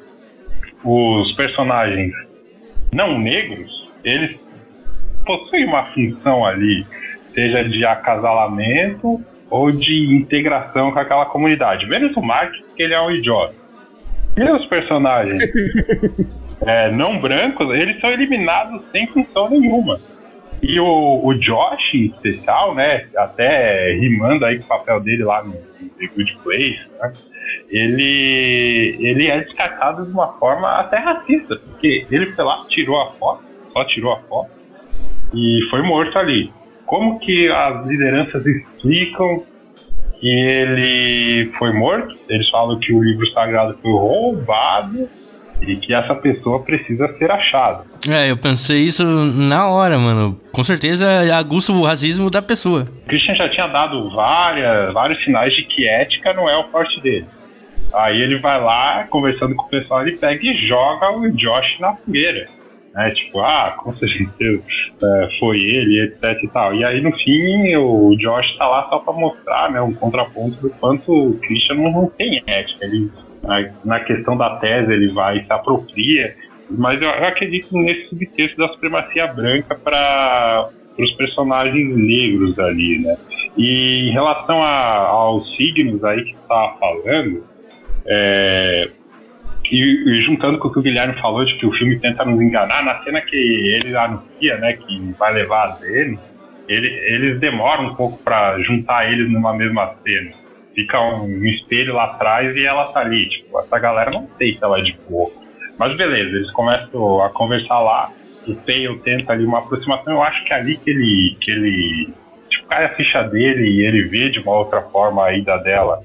os 0.85 1.33
personagens 1.37 2.12
não 2.92 3.16
negros, 3.16 3.71
eles 4.03 4.37
possuem 5.25 5.64
uma 5.66 5.85
função 5.87 6.45
ali, 6.45 6.85
seja 7.29 7.62
de 7.62 7.85
acasalamento 7.85 9.21
ou 9.49 9.71
de 9.71 10.16
integração 10.16 10.90
com 10.90 10.99
aquela 10.99 11.27
comunidade. 11.27 11.88
Menos 11.88 12.16
o 12.16 12.23
Mark, 12.23 12.53
que 12.77 12.83
ele 12.83 12.95
é 12.95 13.01
um 13.01 13.11
idiota. 13.12 13.55
E 14.37 14.42
os 14.51 14.64
personagens 14.66 15.42
é, 16.66 16.90
não 16.90 17.20
brancos, 17.20 17.68
eles 17.70 18.01
são 18.01 18.11
eliminados 18.11 18.83
sem 18.90 19.07
função 19.09 19.51
nenhuma. 19.51 19.98
E 20.62 20.79
o, 20.79 21.20
o 21.25 21.35
Josh, 21.35 21.94
em 21.94 22.07
especial, 22.07 22.75
né, 22.75 23.07
até 23.16 23.92
rimando 23.94 24.44
aí 24.44 24.59
com 24.59 24.64
o 24.64 24.68
papel 24.68 25.01
dele 25.01 25.25
lá 25.25 25.42
no, 25.42 25.53
The 25.53 26.07
Good 26.14 26.38
Place, 26.44 26.81
né, 27.01 27.12
ele, 27.68 28.96
ele 29.01 29.27
é 29.29 29.40
descartado 29.40 30.07
de 30.07 30.12
uma 30.12 30.35
forma 30.35 30.68
até 30.79 30.98
racista, 30.98 31.57
porque 31.57 32.07
ele 32.11 32.33
foi 32.33 32.44
lá, 32.44 32.64
tirou 32.68 33.01
a 33.01 33.12
foto, 33.14 33.42
só 33.72 33.85
tirou 33.87 34.12
a 34.12 34.20
foto, 34.20 34.51
e 35.35 35.66
foi 35.68 35.83
morto 35.83 36.16
ali. 36.16 36.53
Como 36.87 37.18
que 37.18 37.48
as 37.48 37.87
lideranças 37.87 38.46
explicam 38.46 39.42
que 40.20 40.29
ele 40.29 41.51
foi 41.59 41.72
morto? 41.72 42.16
Eles 42.29 42.48
falam 42.51 42.79
que 42.79 42.92
o 42.92 43.03
livro 43.03 43.27
sagrado 43.33 43.77
foi 43.79 43.90
roubado 43.90 45.09
e 45.66 45.77
que 45.77 45.94
essa 45.94 46.14
pessoa 46.14 46.62
precisa 46.62 47.09
ser 47.18 47.31
achada. 47.31 47.85
É, 48.09 48.31
eu 48.31 48.37
pensei 48.37 48.83
isso 48.83 49.05
na 49.05 49.68
hora, 49.68 49.98
mano. 49.98 50.38
Com 50.53 50.62
certeza 50.62 51.07
aguça 51.37 51.72
o 51.72 51.85
racismo 51.85 52.31
da 52.31 52.42
pessoa. 52.42 52.85
O 53.05 53.09
Christian 53.09 53.35
já 53.35 53.48
tinha 53.48 53.66
dado 53.68 54.11
várias, 54.11 54.92
vários 54.92 55.22
sinais 55.25 55.53
de 55.55 55.64
que 55.64 55.87
ética 55.87 56.33
não 56.33 56.48
é 56.48 56.57
o 56.59 56.68
forte 56.68 57.01
dele. 57.01 57.27
Aí 57.94 58.20
ele 58.20 58.38
vai 58.38 58.61
lá, 58.61 59.07
conversando 59.09 59.55
com 59.55 59.66
o 59.66 59.68
pessoal, 59.68 60.03
ele 60.03 60.16
pega 60.16 60.40
e 60.42 60.66
joga 60.66 61.12
o 61.12 61.31
Josh 61.31 61.79
na 61.79 61.94
fogueira. 61.96 62.46
Né? 62.94 63.11
Tipo, 63.11 63.40
ah, 63.40 63.75
com 63.79 63.94
certeza 63.96 64.62
é, 65.03 65.29
foi 65.38 65.59
ele, 65.59 66.05
etc 66.05 66.42
e 66.42 66.48
tal. 66.48 66.75
E 66.75 66.85
aí 66.85 67.01
no 67.01 67.12
fim 67.12 67.77
o 67.77 68.16
Josh 68.16 68.57
tá 68.57 68.66
lá 68.66 68.88
só 68.88 68.98
pra 68.98 69.12
mostrar 69.12 69.70
né, 69.70 69.81
um 69.81 69.94
contraponto 69.94 70.61
do 70.61 70.70
quanto 70.70 71.12
o 71.12 71.38
Christian 71.38 71.77
não 71.77 72.07
tem 72.07 72.42
ética. 72.46 72.85
Ele 72.85 73.11
na, 73.85 74.01
questão 74.01 74.37
da 74.37 74.57
tese 74.57 74.93
ele 74.93 75.13
vai 75.13 75.45
se 75.45 75.53
apropria, 75.53 76.35
mas 76.71 77.01
eu, 77.03 77.09
acredito 77.11 77.77
nesse 77.77 78.09
subtexto 78.09 78.57
da 78.57 78.69
supremacia 78.69 79.27
branca 79.27 79.75
para 79.75 80.69
os 80.99 81.13
personagens 81.13 81.97
negros 81.97 82.59
ali, 82.59 83.01
né? 83.01 83.17
E 83.57 84.09
em 84.09 84.13
relação 84.13 84.63
a, 84.63 85.07
aos 85.09 85.57
signos 85.57 86.03
aí 86.05 86.25
que 86.25 86.35
estava 86.35 86.77
falando, 86.79 87.45
é, 88.07 88.89
e, 89.71 89.79
e, 89.79 90.23
juntando 90.23 90.59
com 90.59 90.69
o 90.69 90.73
que 90.73 90.79
o 90.79 90.83
Guilherme 90.83 91.21
falou 91.21 91.45
de 91.45 91.57
que 91.57 91.67
o 91.67 91.73
filme 91.73 91.99
tenta 91.99 92.25
nos 92.25 92.41
enganar, 92.41 92.85
na 92.85 93.03
cena 93.03 93.21
que 93.21 93.37
ele 93.37 93.97
anuncia, 93.97 94.57
né, 94.59 94.75
que 94.75 95.15
vai 95.19 95.33
levar 95.35 95.65
a 95.65 95.77
dele, 95.77 96.19
ele, 96.69 96.89
eles 96.89 97.41
demoram 97.41 97.87
um 97.87 97.95
pouco 97.95 98.23
para 98.23 98.59
juntar 98.61 99.11
eles 99.11 99.31
numa 99.31 99.55
mesma 99.55 99.95
cena 100.03 100.42
fica 100.75 101.01
um 101.01 101.45
espelho 101.45 101.95
lá 101.95 102.05
atrás 102.05 102.55
e 102.55 102.65
ela 102.65 102.85
tá 102.93 103.01
ali. 103.01 103.29
Tipo, 103.29 103.61
essa 103.61 103.79
galera 103.79 104.11
não 104.11 104.29
sei 104.39 104.55
se 104.55 104.65
ela 104.65 104.79
é 104.79 104.83
de 104.83 104.97
boa. 105.09 105.31
Mas 105.79 105.97
beleza, 105.97 106.37
eles 106.37 106.51
começam 106.53 107.23
a 107.23 107.31
conversar 107.31 107.81
lá. 107.81 108.11
O 108.47 108.55
Tail 108.55 108.99
tenta 109.01 109.33
ali 109.33 109.45
uma 109.45 109.59
aproximação. 109.59 110.15
Eu 110.15 110.23
acho 110.23 110.45
que 110.45 110.53
é 110.53 110.57
ali 110.57 110.77
que 110.77 110.91
ele, 110.91 111.37
que 111.41 111.51
ele 111.51 112.13
tipo, 112.49 112.67
cai 112.69 112.85
a 112.85 112.95
ficha 112.95 113.23
dele 113.23 113.69
e 113.69 113.87
ele 113.87 114.09
vê 114.09 114.31
de 114.31 114.41
uma 114.41 114.57
outra 114.57 114.83
forma 114.83 115.25
a 115.25 115.33
ida 115.33 115.57
dela 115.59 116.03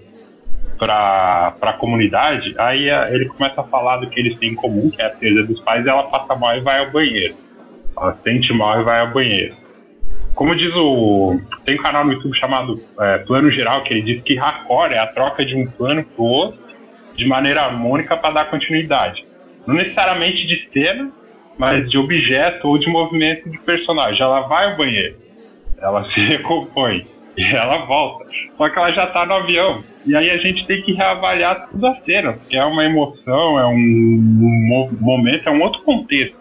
para 0.77 1.55
a 1.61 1.73
comunidade. 1.73 2.53
Aí 2.57 2.89
é, 2.89 3.13
ele 3.13 3.25
começa 3.25 3.61
a 3.61 3.63
falar 3.63 3.97
do 3.97 4.09
que 4.09 4.19
eles 4.19 4.37
têm 4.37 4.51
em 4.51 4.55
comum, 4.55 4.89
que 4.89 5.01
é 5.01 5.07
a 5.07 5.09
perda 5.09 5.43
dos 5.43 5.59
pais, 5.61 5.85
e 5.85 5.89
ela 5.89 6.03
passa 6.03 6.35
mal 6.35 6.55
e 6.55 6.61
vai 6.61 6.79
ao 6.79 6.91
banheiro. 6.91 7.35
Ela 7.97 8.13
sente 8.23 8.53
mal 8.53 8.79
e 8.79 8.83
vai 8.83 8.99
ao 9.01 9.11
banheiro. 9.11 9.55
Como 10.37 10.55
diz 10.55 10.71
o. 10.75 11.35
Tem 11.65 11.79
um 11.79 11.81
canal 11.81 12.05
no 12.05 12.13
YouTube 12.13 12.37
chamado 12.37 12.79
é, 12.99 13.17
Plano 13.17 13.49
Geral, 13.49 13.81
que 13.81 13.91
ele 13.91 14.03
diz 14.03 14.21
que 14.21 14.35
raccord 14.35 14.93
é 14.93 14.99
a 14.99 15.07
troca 15.07 15.43
de 15.43 15.55
um 15.55 15.65
plano 15.65 16.05
pro 16.05 16.23
outro 16.23 16.59
de 17.15 17.25
maneira 17.25 17.63
harmônica 17.63 18.15
para 18.15 18.35
dar 18.35 18.45
continuidade. 18.45 19.25
Não 19.65 19.73
necessariamente 19.73 20.45
de 20.45 20.69
cena, 20.71 21.11
mas 21.57 21.89
de 21.89 21.97
objeto 21.97 22.67
ou 22.67 22.77
de 22.77 22.87
movimento 22.87 23.49
de 23.49 23.57
personagem. 23.61 24.21
Ela 24.21 24.41
vai 24.41 24.69
ao 24.69 24.77
banheiro, 24.77 25.15
ela 25.81 26.03
se 26.13 26.19
recompõe 26.21 27.07
e 27.35 27.43
ela 27.43 27.85
volta. 27.87 28.27
Só 28.57 28.69
que 28.69 28.77
ela 28.77 28.91
já 28.91 29.07
tá 29.07 29.25
no 29.25 29.33
avião. 29.33 29.83
E 30.05 30.15
aí 30.15 30.29
a 30.29 30.37
gente 30.37 30.67
tem 30.67 30.83
que 30.83 30.93
reavaliar 30.93 31.67
toda 31.71 31.89
a 31.89 31.95
cena, 32.01 32.33
porque 32.33 32.55
é 32.55 32.63
uma 32.63 32.85
emoção, 32.85 33.59
é 33.59 33.65
um, 33.65 33.73
um 33.73 34.97
momento, 35.01 35.49
é 35.49 35.51
um 35.51 35.63
outro 35.63 35.81
contexto. 35.81 36.37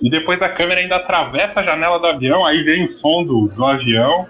E 0.00 0.08
depois 0.08 0.40
a 0.40 0.48
câmera 0.48 0.80
ainda 0.80 0.96
atravessa 0.96 1.60
a 1.60 1.62
janela 1.62 1.98
do 1.98 2.06
avião, 2.06 2.46
aí 2.46 2.62
vem 2.62 2.84
o 2.84 2.98
som 2.98 3.24
do, 3.24 3.48
do 3.48 3.64
avião. 3.64 4.26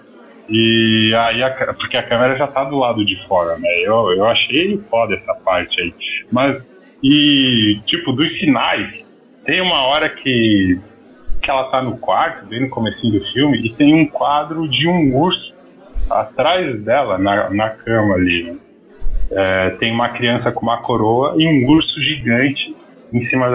E 0.49 1.13
aí, 1.15 1.43
a, 1.43 1.73
porque 1.73 1.95
a 1.95 2.03
câmera 2.03 2.35
já 2.35 2.47
tá 2.47 2.63
do 2.63 2.77
lado 2.77 3.05
de 3.05 3.15
fora, 3.27 3.57
né? 3.57 3.69
Eu, 3.83 4.11
eu 4.11 4.25
achei 4.25 4.77
foda 4.89 5.15
essa 5.15 5.35
parte 5.35 5.79
aí. 5.79 5.93
Mas, 6.31 6.63
e, 7.03 7.79
tipo, 7.85 8.11
dos 8.13 8.27
sinais, 8.39 9.05
tem 9.45 9.61
uma 9.61 9.83
hora 9.83 10.09
que, 10.09 10.79
que 11.41 11.51
ela 11.51 11.65
tá 11.65 11.83
no 11.83 11.97
quarto, 11.97 12.47
bem 12.47 12.61
no 12.61 12.69
começo 12.69 13.07
do 13.09 13.23
filme, 13.31 13.59
e 13.59 13.69
tem 13.69 13.93
um 13.93 14.07
quadro 14.07 14.67
de 14.67 14.87
um 14.87 15.15
urso 15.15 15.53
atrás 16.09 16.81
dela, 16.83 17.19
na, 17.19 17.49
na 17.51 17.69
cama 17.69 18.15
ali, 18.15 18.43
né? 18.43 18.57
É, 19.31 19.69
tem 19.79 19.93
uma 19.93 20.09
criança 20.09 20.51
com 20.51 20.61
uma 20.63 20.81
coroa 20.81 21.35
e 21.37 21.47
um 21.47 21.69
urso 21.69 22.01
gigante 22.01 22.75
em 23.13 23.25
cima, 23.27 23.47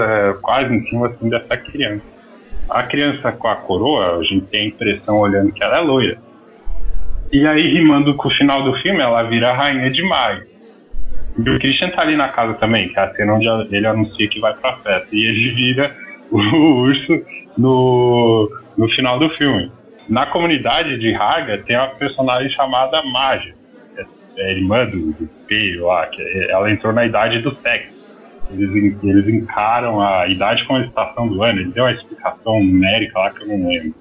quase 0.43 0.75
em 0.75 0.87
cima 0.89 1.09
assim, 1.09 1.29
dessa 1.29 1.57
criança. 1.57 2.05
A 2.69 2.83
criança 2.83 3.33
com 3.33 3.49
a 3.49 3.57
coroa, 3.57 4.19
a 4.19 4.23
gente 4.23 4.47
tem 4.47 4.63
a 4.63 4.69
impressão 4.69 5.19
olhando 5.19 5.53
que 5.53 5.63
ela 5.63 5.79
é 5.79 5.81
loira. 5.81 6.19
E 7.33 7.47
aí, 7.47 7.73
rimando 7.73 8.15
com 8.15 8.29
o 8.29 8.35
final 8.35 8.63
do 8.63 8.75
filme, 8.81 9.01
ela 9.01 9.23
vira 9.25 9.51
a 9.51 9.57
rainha 9.57 9.91
de 9.91 10.03
maio. 10.03 10.47
E 11.37 11.51
o 11.51 11.59
Christian 11.59 11.89
tá 11.89 12.03
ali 12.03 12.17
na 12.17 12.29
casa 12.29 12.55
também, 12.55 12.89
que 12.89 12.99
é 12.99 13.03
a 13.03 13.13
cena 13.15 13.35
onde 13.35 13.47
ele 13.75 13.87
anuncia 13.87 14.29
que 14.29 14.41
vai 14.41 14.55
pra 14.55 14.77
festa. 14.77 15.09
E 15.13 15.25
ele 15.27 15.51
vira 15.55 15.95
o 16.31 16.39
urso 16.39 17.23
no, 17.59 18.51
no 18.79 18.89
final 18.91 19.19
do 19.19 19.29
filme. 19.31 19.71
Na 20.09 20.27
comunidade 20.27 20.99
de 20.99 21.15
Harga 21.15 21.59
tem 21.59 21.77
uma 21.77 21.89
personagem 21.89 22.51
chamada 22.51 23.03
Magia, 23.03 23.55
é, 23.97 24.05
é 24.39 24.53
irmã 24.53 24.85
do, 24.87 25.13
do 25.13 25.29
P 25.47 25.77
lá, 25.81 26.07
que 26.07 26.23
ela 26.51 26.71
entrou 26.71 26.93
na 26.93 27.07
idade 27.07 27.41
do 27.41 27.55
sexo. 27.57 28.04
Eles, 28.51 28.97
eles 29.03 29.29
encaram 29.29 30.01
a 30.01 30.27
idade 30.29 30.65
como 30.65 30.79
a 30.79 30.83
estação 30.85 31.29
do 31.29 31.43
ano. 31.43 31.61
Ele 31.61 31.73
deu 31.73 31.85
uma 31.85 31.93
explicação 31.93 32.63
numérica 32.63 33.19
lá 33.19 33.31
que 33.31 33.43
eu 33.43 33.49
não 33.49 33.69
lembro. 33.69 33.95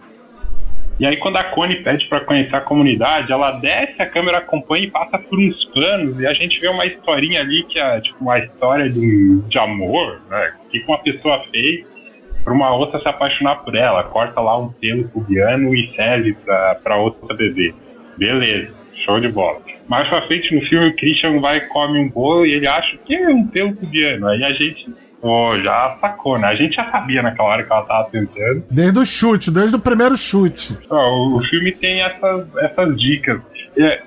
E 1.00 1.06
aí, 1.06 1.18
quando 1.18 1.38
a 1.38 1.44
Connie 1.46 1.82
pede 1.84 2.08
para 2.08 2.20
conhecer 2.22 2.56
a 2.56 2.62
comunidade, 2.62 3.32
ela 3.32 3.52
desce, 3.52 4.00
a 4.02 4.06
câmera 4.06 4.38
acompanha 4.38 4.86
e 4.86 4.92
passa 4.92 5.18
por 5.18 5.40
uns 5.40 5.66
planos. 5.66 6.20
E 6.20 6.28
a 6.28 6.34
gente 6.34 6.60
vê 6.60 6.68
uma 6.68 6.86
historinha 6.86 7.42
ali 7.42 7.64
que 7.64 7.80
é 7.80 8.00
tipo 8.00 8.18
uma 8.22 8.38
história 8.38 8.90
de, 8.90 9.42
de 9.42 9.58
amor, 9.58 10.22
né? 10.30 10.54
Que 10.70 10.84
uma 10.88 11.00
pessoa 11.00 11.44
fez 11.52 11.86
para 12.44 12.54
uma 12.54 12.76
outra 12.76 13.00
se 13.00 13.08
apaixonar 13.08 13.64
por 13.64 13.76
ela. 13.76 14.04
Corta 14.04 14.40
lá 14.40 14.58
um 14.58 14.70
pelo 14.70 15.08
pubiano 15.10 15.74
e 15.74 15.96
serve 15.96 16.38
para 16.84 16.98
outra 16.98 17.36
bebê. 17.36 17.74
Beleza, 18.16 18.72
show 19.04 19.20
de 19.20 19.30
bola. 19.30 19.73
Mais 19.88 20.08
pra 20.08 20.26
frente 20.28 20.54
no 20.56 20.62
filme, 20.68 20.88
o 20.88 20.96
Christian 20.96 21.40
vai 21.40 21.62
come 21.68 22.00
um 22.00 22.10
bolo 22.10 22.46
e 22.46 22.54
ele 22.54 22.68
acha 22.68 22.98
que 23.06 23.16
é 23.16 23.30
um 23.30 23.46
pelo 23.48 23.76
cubiano. 23.76 24.28
Aí 24.28 24.44
a 24.44 24.52
gente 24.54 24.94
pô, 25.24 25.58
já 25.62 25.98
sacou, 26.02 26.38
né? 26.38 26.48
A 26.48 26.56
gente 26.56 26.76
já 26.76 26.92
sabia 26.92 27.22
naquela 27.22 27.50
hora 27.50 27.64
que 27.64 27.72
ela 27.72 27.84
tava 27.84 28.10
tentando. 28.10 28.64
Desde 28.70 29.00
o 29.00 29.06
chute, 29.06 29.52
desde 29.52 29.76
o 29.76 29.80
primeiro 29.80 30.18
chute. 30.18 30.78
Ó, 30.90 31.38
o 31.38 31.44
filme 31.46 31.72
tem 31.72 32.02
essas, 32.02 32.46
essas 32.58 33.00
dicas. 33.00 33.42
É, 33.78 34.04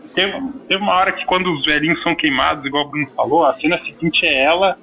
uma 0.77 0.95
hora 0.95 1.13
que 1.13 1.25
quando 1.25 1.53
os 1.53 1.65
velhinhos 1.65 2.03
são 2.03 2.15
queimados, 2.15 2.65
igual 2.65 2.85
o 2.85 2.91
Bruno 2.91 3.09
falou, 3.17 3.47
a 3.47 3.55
cena 3.55 3.79
seguinte 3.85 4.25
é 4.25 4.45
ela 4.45 4.77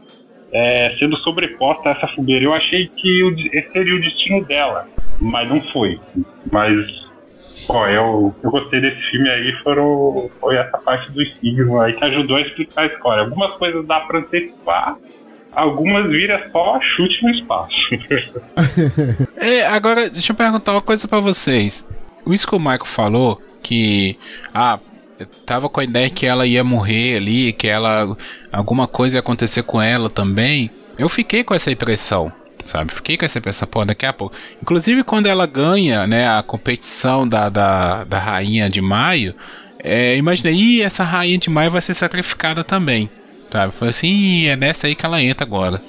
é, 0.52 0.96
sendo 1.00 1.16
sobreposta 1.18 1.90
a 1.90 1.92
essa 1.94 2.08
fogueira. 2.08 2.46
Eu 2.46 2.54
achei 2.54 2.88
que 2.88 3.24
o, 3.24 3.36
esse 3.56 3.72
seria 3.72 3.96
o 3.96 4.02
destino 4.02 4.44
dela, 4.44 4.88
mas 5.22 5.50
não 5.50 5.62
foi. 5.72 6.00
Mas 6.52 6.74
Ó, 7.70 7.88
eu, 7.88 8.36
eu 8.44 8.52
gostei 8.52 8.82
desse 8.82 9.02
filme 9.12 9.30
aí, 9.30 9.54
foram, 9.64 10.30
foi 10.40 10.58
essa 10.58 10.78
parte 10.78 11.12
do 11.12 11.26
signo 11.38 11.80
aí 11.80 11.94
que 11.94 12.04
ajudou 12.04 12.38
a 12.38 12.42
explicar 12.42 12.82
a 12.84 12.86
história. 12.88 13.24
Algumas 13.24 13.56
coisas 13.58 13.86
dá 13.86 14.02
pra 14.02 14.20
antecipar, 14.20 14.98
algumas 15.54 16.10
vira 16.10 16.50
só 16.52 16.80
chute 16.82 17.24
no 17.24 17.32
espaço. 17.32 17.76
É, 19.38 19.66
agora, 19.66 20.10
deixa 20.10 20.32
eu 20.32 20.36
perguntar 20.36 20.72
uma 20.72 20.82
coisa 20.82 21.08
pra 21.08 21.20
vocês. 21.20 21.88
Isso 22.28 22.48
que 22.48 22.56
o 22.56 22.60
Michael 22.60 22.86
falou, 22.86 23.42
que. 23.62 24.18
Ah, 24.54 24.80
eu 25.20 25.26
tava 25.46 25.70
com 25.70 25.80
a 25.80 25.84
ideia 25.84 26.10
que 26.10 26.26
ela 26.26 26.46
ia 26.46 26.64
morrer 26.64 27.18
ali, 27.18 27.52
que 27.52 27.68
ela. 27.68 28.16
Alguma 28.52 28.88
coisa 28.88 29.18
ia 29.18 29.20
acontecer 29.20 29.64
com 29.64 29.82
ela 29.82 30.10
também. 30.10 30.72
Eu 30.98 31.10
fiquei 31.10 31.44
com 31.44 31.54
essa 31.54 31.72
impressão. 31.72 32.32
Sabe, 32.66 32.94
fiquei 32.94 33.18
com 33.18 33.26
essa 33.26 33.38
impressão, 33.38 33.68
pô, 33.68 33.84
daqui 33.84 34.06
a 34.06 34.14
pouco. 34.14 34.36
Inclusive, 34.62 35.04
quando 35.04 35.28
ela 35.28 35.46
ganha, 35.46 36.08
né, 36.08 36.28
a 36.28 36.42
competição 36.42 37.28
da, 37.28 37.50
da, 37.50 38.04
da 38.04 38.20
Rainha 38.20 38.70
de 38.70 38.82
Maio, 38.82 39.36
é, 39.80 40.16
imaginei, 40.16 40.54
ih, 40.54 40.82
essa 40.82 41.04
Rainha 41.04 41.38
de 41.38 41.50
Maio 41.50 41.72
vai 41.72 41.82
ser 41.82 41.94
sacrificada 41.94 42.64
também. 42.64 43.10
Sabe, 43.52 43.74
foi 43.78 43.90
assim, 43.90 44.48
é 44.48 44.56
nessa 44.56 44.88
aí 44.88 44.96
que 44.96 45.06
ela 45.06 45.22
entra 45.22 45.46
agora. 45.46 45.82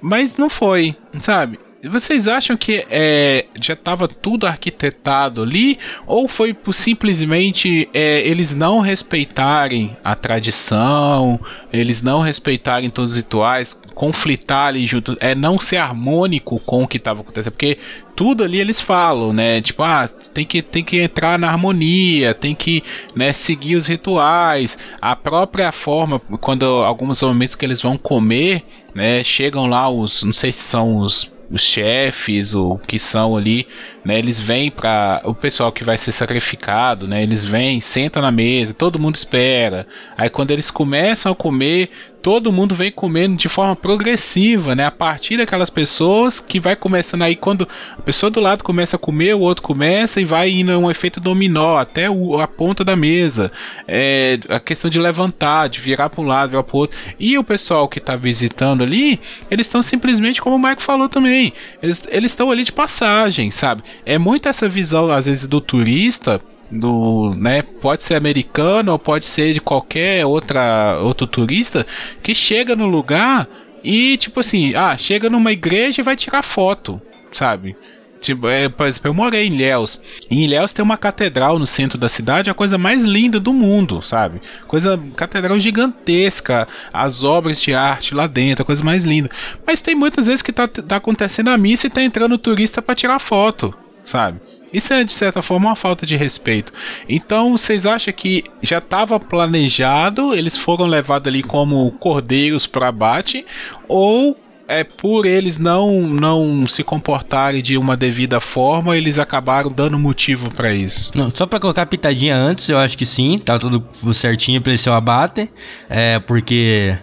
Mas 0.00 0.36
não 0.36 0.50
foi, 0.50 0.96
sabe? 1.20 1.58
Vocês 1.90 2.28
acham 2.28 2.56
que 2.56 2.86
é, 2.88 3.46
já 3.60 3.74
estava 3.74 4.06
tudo 4.06 4.46
arquitetado 4.46 5.42
ali? 5.42 5.80
Ou 6.06 6.28
foi 6.28 6.54
por 6.54 6.72
simplesmente 6.72 7.88
é, 7.92 8.20
eles 8.20 8.54
não 8.54 8.78
respeitarem 8.78 9.96
a 10.04 10.14
tradição, 10.14 11.40
eles 11.72 12.00
não 12.00 12.20
respeitarem 12.20 12.88
todos 12.88 13.12
os 13.12 13.16
rituais, 13.16 13.76
conflitar 13.96 14.68
ali 14.68 14.86
junto, 14.86 15.16
é 15.20 15.34
não 15.34 15.58
ser 15.58 15.78
harmônico 15.78 16.60
com 16.60 16.84
o 16.84 16.88
que 16.88 16.98
estava 16.98 17.22
acontecendo? 17.22 17.52
Porque 17.52 17.76
tudo 18.14 18.44
ali 18.44 18.60
eles 18.60 18.80
falam, 18.80 19.32
né? 19.32 19.60
Tipo, 19.60 19.82
ah, 19.82 20.08
tem 20.32 20.46
que, 20.46 20.62
tem 20.62 20.84
que 20.84 21.00
entrar 21.00 21.36
na 21.36 21.48
harmonia, 21.48 22.32
tem 22.32 22.54
que 22.54 22.84
né, 23.12 23.32
seguir 23.32 23.74
os 23.74 23.88
rituais. 23.88 24.78
A 25.00 25.16
própria 25.16 25.72
forma, 25.72 26.20
quando 26.40 26.64
alguns 26.64 27.20
momentos 27.22 27.56
que 27.56 27.64
eles 27.64 27.82
vão 27.82 27.98
comer, 27.98 28.62
né? 28.94 29.24
Chegam 29.24 29.66
lá 29.66 29.90
os, 29.90 30.22
não 30.22 30.32
sei 30.32 30.52
se 30.52 30.60
são 30.60 30.98
os 30.98 31.31
os 31.52 31.60
chefes, 31.60 32.54
o 32.54 32.78
que 32.78 32.98
são 32.98 33.36
ali, 33.36 33.68
né? 34.04 34.18
Eles 34.18 34.40
vêm 34.40 34.70
para 34.70 35.20
o 35.24 35.34
pessoal 35.34 35.72
que 35.72 35.84
vai 35.84 35.96
ser 35.96 36.12
sacrificado, 36.12 37.06
né? 37.06 37.22
Eles 37.22 37.44
vêm, 37.44 37.80
sentam 37.80 38.22
na 38.22 38.30
mesa, 38.30 38.74
todo 38.74 38.98
mundo 38.98 39.16
espera. 39.16 39.86
Aí 40.16 40.28
quando 40.28 40.50
eles 40.50 40.70
começam 40.70 41.32
a 41.32 41.34
comer, 41.34 41.90
todo 42.22 42.52
mundo 42.52 42.74
vem 42.74 42.90
comendo 42.90 43.36
de 43.36 43.48
forma 43.48 43.74
progressiva, 43.74 44.74
né? 44.74 44.86
A 44.86 44.90
partir 44.90 45.36
daquelas 45.36 45.68
pessoas 45.68 46.38
que 46.38 46.60
vai 46.60 46.76
começando 46.76 47.22
aí 47.22 47.34
quando 47.34 47.68
a 47.98 48.02
pessoa 48.02 48.30
do 48.30 48.40
lado 48.40 48.62
começa 48.62 48.96
a 48.96 48.98
comer, 48.98 49.34
o 49.34 49.40
outro 49.40 49.62
começa 49.62 50.20
e 50.20 50.24
vai 50.24 50.50
indo 50.50 50.78
um 50.78 50.90
efeito 50.90 51.20
dominó 51.20 51.78
até 51.78 52.08
o, 52.08 52.40
a 52.40 52.46
ponta 52.46 52.84
da 52.84 52.94
mesa. 52.94 53.50
É, 53.88 54.38
a 54.48 54.60
questão 54.60 54.88
de 54.88 55.00
levantar, 55.00 55.68
de 55.68 55.80
virar 55.80 56.08
para 56.08 56.20
um 56.20 56.26
lado, 56.26 56.50
virar 56.50 56.62
para 56.62 56.76
outro. 56.76 56.96
E 57.18 57.36
o 57.36 57.44
pessoal 57.44 57.88
que 57.88 57.98
está 57.98 58.14
visitando 58.14 58.84
ali, 58.84 59.20
eles 59.50 59.66
estão 59.66 59.82
simplesmente 59.82 60.40
como 60.40 60.56
o 60.56 60.62
Mike 60.62 60.82
falou 60.82 61.08
também. 61.08 61.52
Eles 61.82 62.06
estão 62.12 62.50
ali 62.50 62.62
de 62.62 62.72
passagem, 62.72 63.50
sabe? 63.50 63.82
É 64.04 64.18
muito 64.18 64.48
essa 64.48 64.68
visão 64.68 65.10
às 65.10 65.26
vezes 65.26 65.46
do 65.46 65.60
turista 65.60 66.40
do, 66.70 67.34
né, 67.36 67.60
pode 67.60 68.02
ser 68.02 68.14
americano 68.14 68.92
ou 68.92 68.98
pode 68.98 69.26
ser 69.26 69.52
de 69.52 69.60
qualquer 69.60 70.24
outra 70.24 70.98
outro 71.02 71.26
turista 71.26 71.86
que 72.22 72.34
chega 72.34 72.74
no 72.74 72.86
lugar 72.86 73.46
e 73.84 74.16
tipo 74.16 74.40
assim, 74.40 74.74
ah, 74.74 74.96
chega 74.96 75.28
numa 75.28 75.52
igreja 75.52 76.00
e 76.00 76.04
vai 76.04 76.16
tirar 76.16 76.42
foto, 76.42 77.00
sabe? 77.32 77.76
Tipo, 78.22 78.46
é, 78.46 78.68
por 78.68 78.86
exemplo, 78.86 79.08
eu 79.08 79.14
morei 79.14 79.48
em 79.48 79.52
Ilhéus. 79.52 80.00
Em 80.30 80.44
Ilhéus 80.44 80.72
tem 80.72 80.82
uma 80.82 80.96
catedral 80.96 81.58
no 81.58 81.66
centro 81.66 81.98
da 81.98 82.08
cidade, 82.08 82.48
a 82.48 82.54
coisa 82.54 82.78
mais 82.78 83.02
linda 83.02 83.40
do 83.40 83.52
mundo, 83.52 84.00
sabe? 84.00 84.40
Coisa, 84.68 84.98
catedral 85.16 85.58
gigantesca, 85.58 86.68
as 86.92 87.24
obras 87.24 87.60
de 87.60 87.74
arte 87.74 88.14
lá 88.14 88.28
dentro, 88.28 88.62
a 88.62 88.64
coisa 88.64 88.84
mais 88.84 89.04
linda. 89.04 89.28
Mas 89.66 89.80
tem 89.80 89.96
muitas 89.96 90.28
vezes 90.28 90.40
que 90.40 90.52
tá, 90.52 90.68
tá 90.68 90.96
acontecendo 90.96 91.48
a 91.48 91.58
missa 91.58 91.88
e 91.88 91.90
tá 91.90 92.00
entrando 92.00 92.38
turista 92.38 92.80
para 92.80 92.94
tirar 92.94 93.18
foto, 93.18 93.74
sabe? 94.04 94.40
Isso 94.72 94.92
é, 94.94 95.04
de 95.04 95.12
certa 95.12 95.42
forma, 95.42 95.68
uma 95.68 95.76
falta 95.76 96.06
de 96.06 96.16
respeito. 96.16 96.72
Então, 97.08 97.56
vocês 97.56 97.84
acham 97.84 98.12
que 98.14 98.44
já 98.62 98.78
estava 98.78 99.20
planejado, 99.20 100.34
eles 100.34 100.56
foram 100.56 100.86
levados 100.86 101.28
ali 101.28 101.42
como 101.42 101.90
cordeiros 101.92 102.66
para 102.66 102.88
abate, 102.88 103.44
ou 103.86 104.36
é 104.66 104.82
por 104.84 105.26
eles 105.26 105.58
não 105.58 106.00
não 106.00 106.66
se 106.66 106.82
comportarem 106.82 107.60
de 107.62 107.76
uma 107.76 107.96
devida 107.96 108.40
forma, 108.40 108.96
eles 108.96 109.18
acabaram 109.18 109.70
dando 109.70 109.98
motivo 109.98 110.50
para 110.50 110.72
isso. 110.72 111.10
Não, 111.14 111.28
só 111.30 111.44
para 111.44 111.60
colocar 111.60 111.82
a 111.82 111.86
pitadinha 111.86 112.34
antes, 112.34 112.68
eu 112.70 112.78
acho 112.78 112.96
que 112.96 113.04
sim, 113.04 113.38
tá 113.38 113.58
tudo 113.58 113.84
certinho 114.14 114.62
para 114.62 114.72
esse 114.72 114.88
abate, 114.88 115.50
é 115.90 116.18
porque 116.20 116.96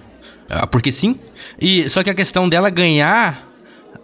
ah, 0.49 0.65
porque 0.65 0.91
sim. 0.91 1.19
E 1.61 1.87
só 1.89 2.03
que 2.03 2.09
a 2.09 2.15
questão 2.15 2.49
dela 2.49 2.69
ganhar 2.71 3.48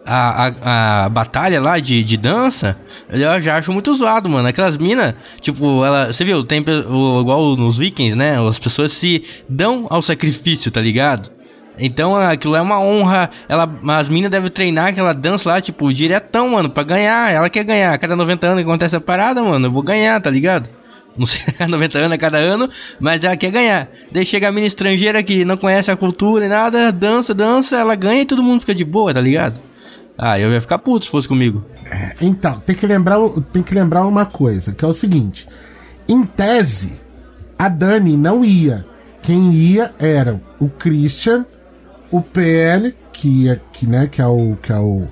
a, 0.06 0.48
a, 0.62 1.06
a, 1.06 1.10
batalha 1.10 1.60
lá 1.60 1.80
de, 1.80 2.04
de 2.04 2.16
dança, 2.16 2.78
eu 3.10 3.42
já 3.42 3.58
acho 3.58 3.72
muito 3.72 3.94
zoado, 3.94 4.30
mano. 4.30 4.48
Aquelas 4.48 4.78
minas, 4.78 5.16
tipo, 5.42 5.84
ela. 5.84 6.14
Você 6.14 6.24
viu, 6.24 6.44
tem 6.44 6.62
o, 6.62 7.22
igual 7.22 7.56
nos 7.56 7.78
vikings, 7.78 8.16
né? 8.16 8.38
As 8.48 8.60
pessoas 8.60 8.92
se 8.92 9.24
dão 9.50 9.88
ao 9.90 10.02
sacrifício, 10.02 10.70
tá 10.72 10.80
ligado? 10.80 11.32
Então 11.78 12.16
aquilo 12.16 12.56
é 12.56 12.62
uma 12.62 12.80
honra. 12.80 13.32
Ela, 13.50 13.70
as 13.98 14.08
minas 14.08 14.30
devem 14.30 14.50
treinar 14.50 14.90
aquela 14.90 15.14
dança 15.14 15.50
lá, 15.50 15.60
tipo, 15.60 15.92
diretão, 15.92 16.52
mano, 16.52 16.70
pra 16.70 16.84
ganhar. 16.84 17.32
Ela 17.32 17.50
quer 17.50 17.64
ganhar. 17.64 17.94
A 17.94 17.98
cada 17.98 18.16
90 18.16 18.48
anos 18.48 18.64
que 18.64 18.70
acontece 18.70 18.96
a 18.96 19.02
parada, 19.02 19.44
mano, 19.44 19.68
eu 19.68 19.72
vou 19.72 19.82
ganhar, 19.82 20.22
tá 20.22 20.30
ligado? 20.30 20.70
Não 21.18 21.26
sei, 21.26 21.42
90 21.68 21.98
anos 21.98 22.12
a 22.12 22.18
cada 22.18 22.38
ano, 22.38 22.70
mas 23.00 23.24
ela 23.24 23.36
quer 23.36 23.50
ganhar. 23.50 23.90
Daí 24.12 24.26
chega 24.26 24.50
a 24.50 24.52
mina 24.52 24.68
estrangeira 24.68 25.24
que 25.24 25.46
não 25.46 25.58
conhece 25.58 25.90
a 25.90 25.96
cultura 25.96 26.46
e 26.46 26.50
nada, 26.50 26.92
dança, 26.92 27.34
dança, 27.34 27.78
ela 27.78 27.96
ganha 27.96 28.22
e 28.22 28.26
todo 28.26 28.44
mundo 28.44 28.60
fica 28.60 28.76
de 28.76 28.84
boa, 28.84 29.14
tá 29.14 29.22
ligado? 29.22 29.60
Ah, 30.18 30.40
eu 30.40 30.52
ia 30.52 30.62
ficar 30.62 30.80
puto 30.80 31.06
se 31.06 31.12
fosse 31.12 31.28
comigo. 31.28 31.64
É, 31.86 32.16
então, 32.22 32.60
tem 32.66 32.76
que 32.76 32.88
lembrar, 32.88 33.20
tem 33.52 33.62
que 33.62 33.74
lembrar 33.74 34.06
uma 34.06 34.26
coisa, 34.26 34.74
que 34.74 34.86
é 34.86 34.88
o 34.88 34.94
seguinte: 34.94 35.48
em 36.08 36.24
tese, 36.26 36.96
a 37.58 37.68
Dani 37.68 38.16
não 38.16 38.44
ia. 38.44 38.86
Quem 39.22 39.52
ia 39.52 39.94
era 40.00 40.40
o 40.60 40.70
Christian 40.70 41.46
o 42.12 42.22
PL, 42.22 42.96
que 43.12 43.50
é, 43.50 43.60
que, 43.74 43.86
né, 43.86 44.08
que 44.08 44.22
é, 44.22 44.28
o, 44.28 44.58
que, 44.62 44.72
é 44.72 44.80
o, 44.80 45.06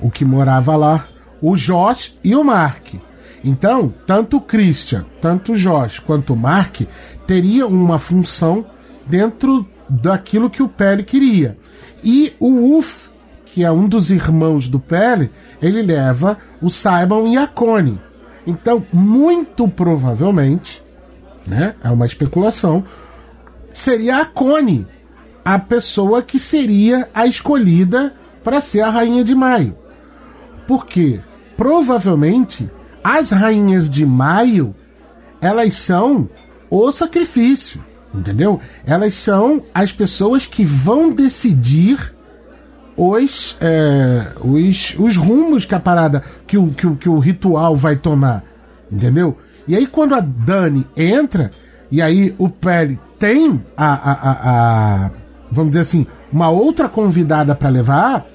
o 0.00 0.10
que 0.10 0.24
morava 0.24 0.76
lá, 0.76 1.06
o 1.40 1.56
Josh 1.56 2.18
e 2.22 2.34
o 2.34 2.44
Mark. 2.44 2.94
Então, 3.42 3.92
tanto 4.06 4.36
o 4.36 4.40
Christian, 4.40 5.06
tanto 5.22 5.52
o 5.52 5.56
Josh 5.56 6.00
quanto 6.00 6.34
o 6.34 6.36
Mark 6.36 6.82
teriam 7.26 7.68
uma 7.68 7.98
função 7.98 8.66
dentro 9.06 9.66
daquilo 9.88 10.50
que 10.50 10.62
o 10.62 10.68
Pele 10.68 11.02
queria. 11.02 11.56
E 12.04 12.34
o 12.38 12.76
Uf, 12.76 13.07
que 13.52 13.64
é 13.64 13.70
um 13.70 13.88
dos 13.88 14.10
irmãos 14.10 14.68
do 14.68 14.78
Pele, 14.78 15.30
ele 15.60 15.82
leva 15.82 16.38
o 16.60 16.68
Simon 16.68 17.26
e 17.28 17.36
a 17.36 17.46
Connie. 17.46 17.98
Então, 18.46 18.84
muito 18.92 19.68
provavelmente, 19.68 20.82
né, 21.46 21.74
é 21.82 21.90
uma 21.90 22.06
especulação, 22.06 22.84
seria 23.72 24.22
a 24.22 24.24
Connie 24.24 24.86
a 25.44 25.58
pessoa 25.58 26.22
que 26.22 26.38
seria 26.38 27.08
a 27.14 27.26
escolhida 27.26 28.14
para 28.44 28.60
ser 28.60 28.80
a 28.80 28.90
rainha 28.90 29.24
de 29.24 29.34
maio. 29.34 29.76
Porque 30.66 31.20
provavelmente 31.56 32.70
as 33.02 33.30
rainhas 33.30 33.88
de 33.88 34.04
maio 34.04 34.74
elas 35.40 35.74
são 35.74 36.28
o 36.70 36.92
sacrifício, 36.92 37.84
entendeu? 38.14 38.60
Elas 38.84 39.14
são 39.14 39.62
as 39.72 39.92
pessoas 39.92 40.46
que 40.46 40.64
vão 40.64 41.10
decidir 41.10 42.14
os, 42.98 43.56
é, 43.60 44.32
os, 44.40 44.96
os 44.98 45.16
rumos 45.16 45.64
que 45.64 45.74
a 45.74 45.78
parada, 45.78 46.24
que 46.48 46.58
o, 46.58 46.72
que, 46.72 46.84
o, 46.84 46.96
que 46.96 47.08
o 47.08 47.20
ritual 47.20 47.76
vai 47.76 47.94
tomar, 47.94 48.42
entendeu? 48.90 49.38
E 49.68 49.76
aí 49.76 49.86
quando 49.86 50.16
a 50.16 50.20
Dani 50.20 50.84
entra, 50.96 51.52
e 51.92 52.02
aí 52.02 52.34
o 52.36 52.48
Perry 52.48 52.98
tem 53.16 53.64
a, 53.76 53.92
a, 53.92 54.12
a, 54.12 55.04
a 55.06 55.10
vamos 55.48 55.70
dizer 55.70 55.82
assim, 55.82 56.06
uma 56.32 56.48
outra 56.48 56.88
convidada 56.88 57.54
para 57.54 57.68
levar, 57.68 58.26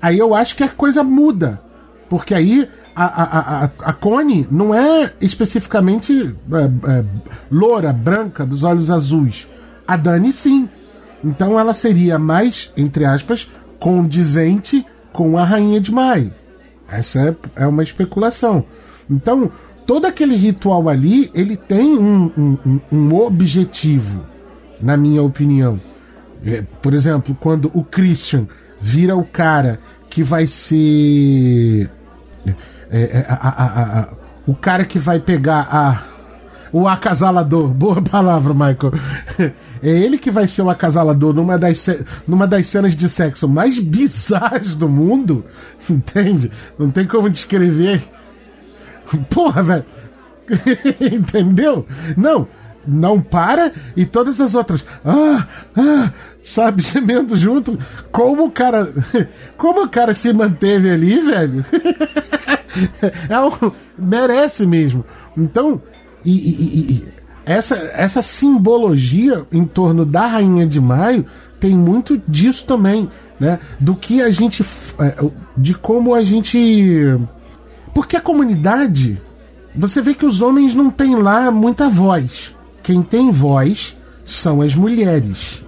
aí 0.00 0.20
eu 0.20 0.36
acho 0.36 0.54
que 0.54 0.62
a 0.62 0.68
coisa 0.68 1.02
muda. 1.02 1.60
Porque 2.08 2.32
aí 2.32 2.68
a, 2.94 3.04
a, 3.04 3.64
a, 3.64 3.64
a 3.64 3.92
Connie 3.92 4.46
não 4.50 4.72
é 4.72 5.12
especificamente 5.20 6.32
é, 6.52 6.90
é, 6.90 7.04
loura, 7.50 7.92
branca, 7.92 8.46
dos 8.46 8.62
olhos 8.62 8.88
azuis. 8.88 9.48
A 9.84 9.96
Dani 9.96 10.30
sim. 10.30 10.68
Então 11.24 11.58
ela 11.58 11.74
seria 11.74 12.18
mais, 12.18 12.72
entre 12.76 13.04
aspas, 13.04 13.48
condizente 13.82 14.86
com 15.12 15.36
a 15.36 15.42
Rainha 15.42 15.80
de 15.80 15.90
Maio. 15.90 16.32
Essa 16.88 17.30
é, 17.56 17.62
é 17.64 17.66
uma 17.66 17.82
especulação. 17.82 18.64
Então, 19.10 19.50
todo 19.84 20.06
aquele 20.06 20.36
ritual 20.36 20.88
ali, 20.88 21.28
ele 21.34 21.56
tem 21.56 21.98
um, 21.98 22.30
um, 22.64 22.80
um 22.92 23.14
objetivo, 23.16 24.24
na 24.80 24.96
minha 24.96 25.20
opinião. 25.20 25.80
É, 26.46 26.62
por 26.80 26.94
exemplo, 26.94 27.36
quando 27.40 27.72
o 27.74 27.82
Christian 27.82 28.46
vira 28.80 29.16
o 29.16 29.24
cara 29.24 29.80
que 30.08 30.22
vai 30.22 30.46
ser. 30.46 31.90
É, 32.88 32.98
é, 33.00 33.26
a, 33.28 33.48
a, 33.48 34.00
a, 34.00 34.08
o 34.46 34.54
cara 34.54 34.84
que 34.84 34.98
vai 34.98 35.18
pegar 35.18 35.66
a 35.68 36.04
o 36.72 36.88
acasalador, 36.88 37.68
boa 37.68 38.00
palavra, 38.00 38.54
Michael. 38.54 38.94
É 39.82 39.90
ele 39.90 40.16
que 40.16 40.30
vai 40.30 40.46
ser 40.46 40.62
o 40.62 40.70
acasalador 40.70 41.34
numa 41.34 41.58
das, 41.58 41.86
numa 42.26 42.46
das 42.46 42.66
cenas 42.66 42.96
de 42.96 43.08
sexo 43.08 43.48
mais 43.48 43.78
bizarras 43.78 44.74
do 44.74 44.88
mundo, 44.88 45.44
entende? 45.88 46.50
Não 46.78 46.90
tem 46.90 47.06
como 47.06 47.28
descrever. 47.28 48.02
Porra, 49.28 49.62
velho. 49.62 49.84
Entendeu? 51.00 51.86
Não, 52.16 52.48
não 52.86 53.20
para 53.20 53.72
e 53.96 54.04
todas 54.04 54.40
as 54.40 54.54
outras. 54.54 54.84
Ah, 55.04 55.46
ah, 55.76 56.12
sabe, 56.42 56.82
gemendo 56.82 57.36
junto. 57.36 57.78
Como 58.10 58.46
o 58.46 58.50
cara. 58.50 58.92
Como 59.56 59.84
o 59.84 59.88
cara 59.88 60.14
se 60.14 60.32
manteve 60.32 60.90
ali, 60.90 61.20
velho. 61.20 61.64
é 63.28 63.40
um, 63.40 63.72
merece 63.98 64.66
mesmo. 64.66 65.04
Então, 65.36 65.80
e, 66.24 66.30
e- 66.30 66.92
e- 66.92 67.08
essa, 67.44 67.74
essa 67.94 68.22
simbologia 68.22 69.44
em 69.50 69.64
torno 69.64 70.04
da 70.06 70.26
Rainha 70.26 70.66
de 70.66 70.80
Maio 70.80 71.26
tem 71.58 71.74
muito 71.74 72.20
disso 72.28 72.64
também, 72.66 73.08
né? 73.38 73.58
Do 73.80 73.94
que 73.96 74.22
a 74.22 74.30
gente. 74.30 74.64
é, 74.98 75.16
De 75.56 75.74
como 75.74 76.14
a 76.14 76.22
gente. 76.22 77.18
Porque 77.94 78.16
a 78.16 78.20
comunidade. 78.20 79.20
Você 79.74 80.00
vê 80.02 80.14
que 80.14 80.26
os 80.26 80.40
homens 80.40 80.74
não 80.74 80.90
têm 80.90 81.16
lá 81.16 81.50
muita 81.50 81.88
voz. 81.88 82.54
Quem 82.82 83.02
tem 83.02 83.30
voz 83.30 83.96
são 84.24 84.60
as 84.60 84.74
mulheres. 84.74 85.62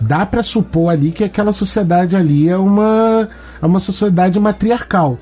Dá 0.00 0.24
pra 0.26 0.42
supor 0.42 0.90
ali 0.90 1.10
que 1.12 1.22
aquela 1.24 1.52
sociedade 1.52 2.16
ali 2.16 2.48
é 2.48 2.56
uma, 2.56 3.28
é 3.62 3.66
uma 3.66 3.80
sociedade 3.80 4.38
matriarcal, 4.40 5.18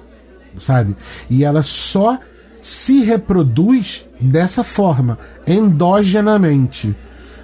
sabe? 0.57 0.97
E 1.29 1.45
ela 1.45 1.63
só 1.63 2.19
se 2.63 3.03
reproduz 3.03 4.09
dessa 4.21 4.63
forma, 4.63 5.19
endogenamente. 5.47 6.95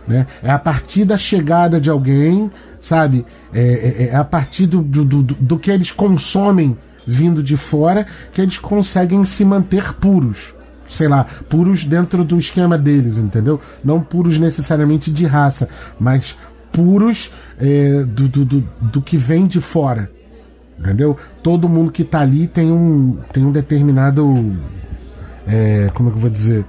Né? 0.07 0.27
É 0.43 0.51
a 0.51 0.59
partir 0.59 1.05
da 1.05 1.19
chegada 1.19 1.81
de 1.81 1.91
alguém, 1.91 2.51
sabe? 2.81 3.27
É, 3.53 3.61
é- 3.61 4.09
é 4.13 4.17
a 4.17 4.25
partir 4.25 4.67
do, 4.67 4.81
do, 4.81 5.05
do, 5.05 5.23
do 5.23 5.59
que 5.59 5.71
eles 5.71 5.91
consomem 5.91 6.77
vindo 7.05 7.43
de 7.43 7.57
fora 7.57 8.07
que 8.33 8.41
eles 8.41 8.59
conseguem 8.59 9.25
se 9.25 9.45
manter 9.45 9.93
puros. 9.95 10.55
Sei 10.87 11.09
lá, 11.09 11.27
puros 11.51 11.85
dentro 11.85 12.25
do 12.25 12.39
esquema 12.39 12.79
deles, 12.79 13.19
entendeu? 13.19 13.61
Não 13.85 14.01
puros 14.01 14.39
necessariamente 14.39 15.11
de 15.11 15.27
raça, 15.27 15.69
mas 15.99 16.39
puros 16.73 17.33
é, 17.59 18.05
do, 18.05 18.29
do, 18.29 18.45
do, 18.45 18.69
do 18.81 19.03
que 19.03 19.17
vem 19.17 19.47
de 19.47 19.61
fora. 19.61 20.11
Entendeu? 20.79 21.17
Todo 21.43 21.69
mundo 21.69 21.91
que 21.91 22.05
tá 22.05 22.21
ali 22.21 22.47
tem 22.47 22.71
um, 22.71 23.19
tem 23.33 23.45
um 23.45 23.51
determinado. 23.51 24.57
É, 25.49 25.91
como 25.95 26.09
é 26.09 26.13
que 26.13 26.19
eu 26.19 26.23
vou 26.23 26.31
dizer? 26.31 26.65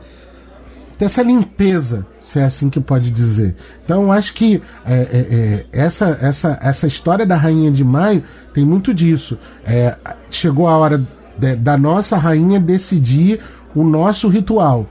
Tem 0.98 1.06
essa 1.06 1.24
limpeza, 1.24 2.06
se 2.20 2.40
é 2.40 2.44
assim 2.44 2.70
que 2.70 2.80
pode 2.80 3.10
dizer. 3.12 3.56
Então 3.86 4.12
acho 4.12 4.34
que 4.34 4.62
é, 4.86 4.94
é, 4.94 5.00
é, 5.04 5.66
essa, 5.72 6.18
essa, 6.22 6.60
essa 6.62 6.88
história 6.88 7.26
da 7.26 7.36
Rainha 7.36 7.72
de 7.72 7.84
Maio 7.86 8.24
tem 8.54 8.66
muito 8.66 8.94
disso. 8.94 9.40
É, 9.66 9.96
chegou 10.30 10.68
a 10.68 10.76
hora 10.78 11.02
de- 11.38 11.56
da 11.56 11.78
nossa 11.78 12.18
rainha 12.18 12.60
decidir 12.60 13.40
o 13.74 13.82
nosso 13.84 14.28
ritual. 14.28 14.86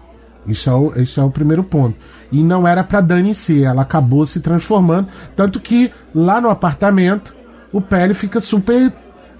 Isso 0.46 0.70
é 0.70 0.74
o, 0.74 0.92
isso 0.98 1.20
é 1.20 1.24
o 1.24 1.30
primeiro 1.30 1.62
ponto. 1.62 1.94
E 2.32 2.42
não 2.42 2.66
era 2.66 2.82
pra 2.82 3.02
Dani 3.02 3.34
ser, 3.34 3.64
ela 3.64 3.82
acabou 3.82 4.24
se 4.24 4.40
transformando. 4.40 5.08
Tanto 5.36 5.60
que 5.60 5.92
lá 6.14 6.40
no 6.40 6.48
apartamento, 6.48 7.36
o 7.70 7.82
Pele 7.82 8.14
fica 8.14 8.40
super 8.40 8.90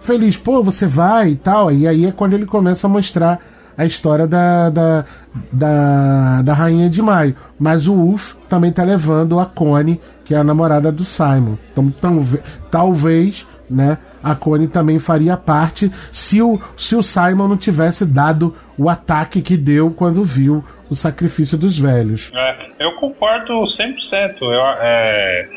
feliz. 0.01 0.37
Pô, 0.37 0.63
você 0.63 0.87
vai 0.87 1.31
e 1.31 1.37
tal. 1.37 1.73
E 1.73 1.89
aí 1.89 2.05
é 2.05 2.13
quando 2.13 2.35
ele 2.35 2.45
começa 2.45 2.87
a 2.87 2.91
mostrar 2.91 3.41
a 3.79 3.85
história 3.87 4.27
da, 4.27 4.69
da, 4.71 5.05
da, 5.53 6.43
da 6.43 6.53
Rainha 6.53 6.91
de 6.91 7.01
Maio. 7.01 7.35
Mas 7.59 7.87
o 7.87 7.95
Uf 7.95 8.35
também 8.49 8.73
tá 8.73 8.83
levando 8.83 9.39
a 9.39 9.47
Connie, 9.47 10.01
que 10.25 10.35
é 10.35 10.37
a 10.39 10.45
namorada 10.45 10.91
do 10.93 11.05
Simon. 11.05 11.55
Então, 11.73 11.89
talve- 11.91 12.41
talvez, 12.71 13.47
né, 13.71 13.97
a 14.23 14.35
Connie 14.35 14.67
também 14.69 14.99
faria 14.99 15.37
parte 15.37 15.91
se 16.13 16.43
o, 16.43 16.61
se 16.77 16.97
o 16.97 17.03
Simon 17.03 17.47
não 17.49 17.57
tivesse 17.57 18.05
dado 18.05 18.55
o 18.77 18.89
ataque 18.91 19.41
que 19.41 19.57
deu 19.57 19.91
quando 19.93 20.23
viu 20.25 20.65
o 20.91 20.95
sacrifício 20.95 21.57
dos 21.57 21.79
velhos. 21.79 22.31
É, 22.35 22.57
eu 22.81 22.93
concordo 22.97 23.53
100%. 23.53 24.37
Eu, 24.41 24.61
é, 24.81 25.49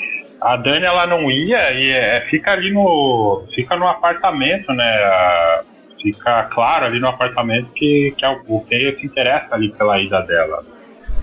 a 0.42 0.58
Dani 0.58 0.86
ela 0.86 1.08
não 1.08 1.30
ia 1.32 1.72
e 1.72 1.92
é, 1.92 2.28
fica 2.30 2.52
ali 2.52 2.72
no 2.74 3.44
fica 3.56 3.76
no 3.78 3.88
apartamento, 3.88 4.72
né? 4.74 4.86
Fica 6.02 6.44
claro 6.54 6.86
ali 6.86 7.00
no 7.00 7.08
apartamento 7.08 7.70
que, 7.74 8.14
que 8.18 8.26
é 8.26 8.30
o 8.30 8.42
o 8.48 8.66
Taylor 8.70 8.96
se 9.00 9.06
interessa 9.06 9.56
ali 9.56 9.70
pela 9.72 10.00
ida 10.02 10.22
dela. 10.22 10.64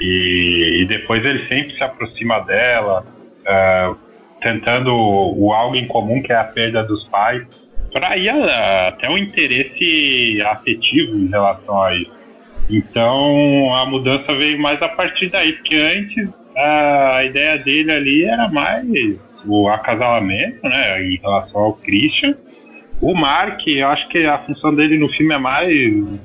E, 0.01 0.83
e 0.83 0.87
depois 0.87 1.24
ele 1.24 1.47
sempre 1.49 1.74
se 1.76 1.83
aproxima 1.83 2.39
dela, 2.41 3.05
é, 3.47 3.91
tentando 4.41 4.95
o 4.95 5.53
algo 5.53 5.74
em 5.76 5.87
comum 5.89 6.22
que 6.22 6.33
é 6.33 6.37
a 6.37 6.45
perda 6.45 6.85
dos 6.85 7.05
pais, 7.09 7.43
para 7.93 8.16
ir 8.16 8.29
a- 8.29 8.89
até 8.89 9.09
o 9.11 9.18
interesse 9.18 10.41
afetivo 10.43 11.16
em 11.16 11.29
relação 11.29 11.83
a 11.83 11.95
isso. 11.97 12.16
Então 12.70 13.74
a 13.74 13.87
mudança 13.87 14.35
veio 14.35 14.61
mais 14.61 14.81
a 14.83 14.89
partir 14.89 15.31
daí, 15.31 15.53
porque 15.55 15.74
antes 15.74 16.29
a 16.57 17.24
ideia 17.24 17.59
dele 17.59 17.91
ali 17.91 18.24
era 18.24 18.49
mais 18.49 18.87
o 19.47 19.68
acasalamento, 19.68 20.61
né, 20.68 21.03
em 21.03 21.16
relação 21.16 21.61
ao 21.61 21.72
Christian. 21.74 22.35
O 23.01 23.14
Mark, 23.14 23.61
eu 23.66 23.86
acho 23.88 24.09
que 24.09 24.24
a 24.26 24.38
função 24.38 24.74
dele 24.74 24.99
no 24.99 25.09
filme 25.11 25.32
é 25.32 25.38
mais 25.38 25.68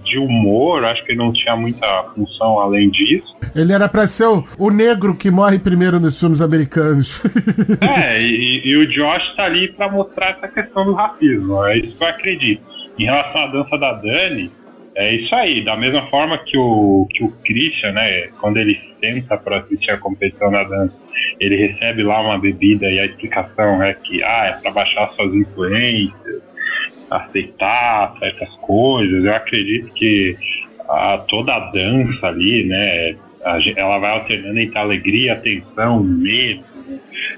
de 0.04 0.18
humor, 0.18 0.84
acho 0.86 1.04
que 1.06 1.12
ele 1.12 1.20
não 1.20 1.32
tinha 1.32 1.56
muita 1.56 1.86
função 2.16 2.60
além 2.60 2.90
disso. 2.90 3.36
Ele 3.56 3.72
era 3.72 3.88
pra 3.88 4.08
ser 4.08 4.26
o, 4.26 4.44
o 4.58 4.72
negro 4.72 5.16
que 5.16 5.30
morre 5.30 5.60
primeiro 5.60 6.00
nos 6.00 6.20
filmes 6.20 6.42
americanos. 6.42 7.22
É, 7.82 8.18
e, 8.24 8.62
e 8.66 8.78
o 8.78 8.88
Josh 8.88 9.36
tá 9.36 9.44
ali 9.44 9.72
pra 9.74 9.90
mostrar 9.90 10.32
essa 10.32 10.48
questão 10.48 10.86
do 10.86 10.94
racismo, 10.94 11.64
é 11.66 11.78
isso 11.78 11.98
que 11.98 12.04
eu 12.04 12.08
acredito. 12.08 12.62
Em 12.98 13.06
relação 13.06 13.42
à 13.42 13.48
dança 13.48 13.78
da 13.78 13.94
Dani, 13.94 14.52
é 14.96 15.16
isso 15.16 15.34
aí, 15.34 15.64
da 15.64 15.76
mesma 15.76 16.08
forma 16.08 16.38
que 16.38 16.58
o, 16.58 17.08
que 17.12 17.24
o 17.24 17.32
Christian, 17.44 17.94
né, 17.94 18.28
quando 18.40 18.58
ele 18.58 18.80
senta 19.00 19.38
pra 19.38 19.60
assistir 19.60 19.92
a 19.92 19.98
competição 19.98 20.52
da 20.52 20.64
dança, 20.64 20.96
ele 21.40 21.56
recebe 21.56 22.04
lá 22.04 22.22
uma 22.22 22.38
bebida 22.38 22.86
e 22.90 23.00
a 23.00 23.06
explicação 23.06 23.82
é 23.82 23.94
que, 23.94 24.24
ah, 24.24 24.46
é 24.46 24.62
pra 24.62 24.72
baixar 24.72 25.12
suas 25.14 25.34
influências, 25.34 26.42
aceitar 27.16 28.16
certas 28.20 28.50
coisas, 28.58 29.24
eu 29.24 29.34
acredito 29.34 29.94
que 29.94 30.36
a, 30.88 31.18
toda 31.28 31.54
a 31.54 31.72
dança 31.72 32.28
ali, 32.28 32.66
né, 32.66 33.16
a 33.44 33.58
ela 33.76 34.00
vai 34.00 34.12
alternando 34.12 34.60
entre 34.60 34.78
alegria, 34.78 35.36
tensão, 35.38 36.04
medo, 36.04 36.64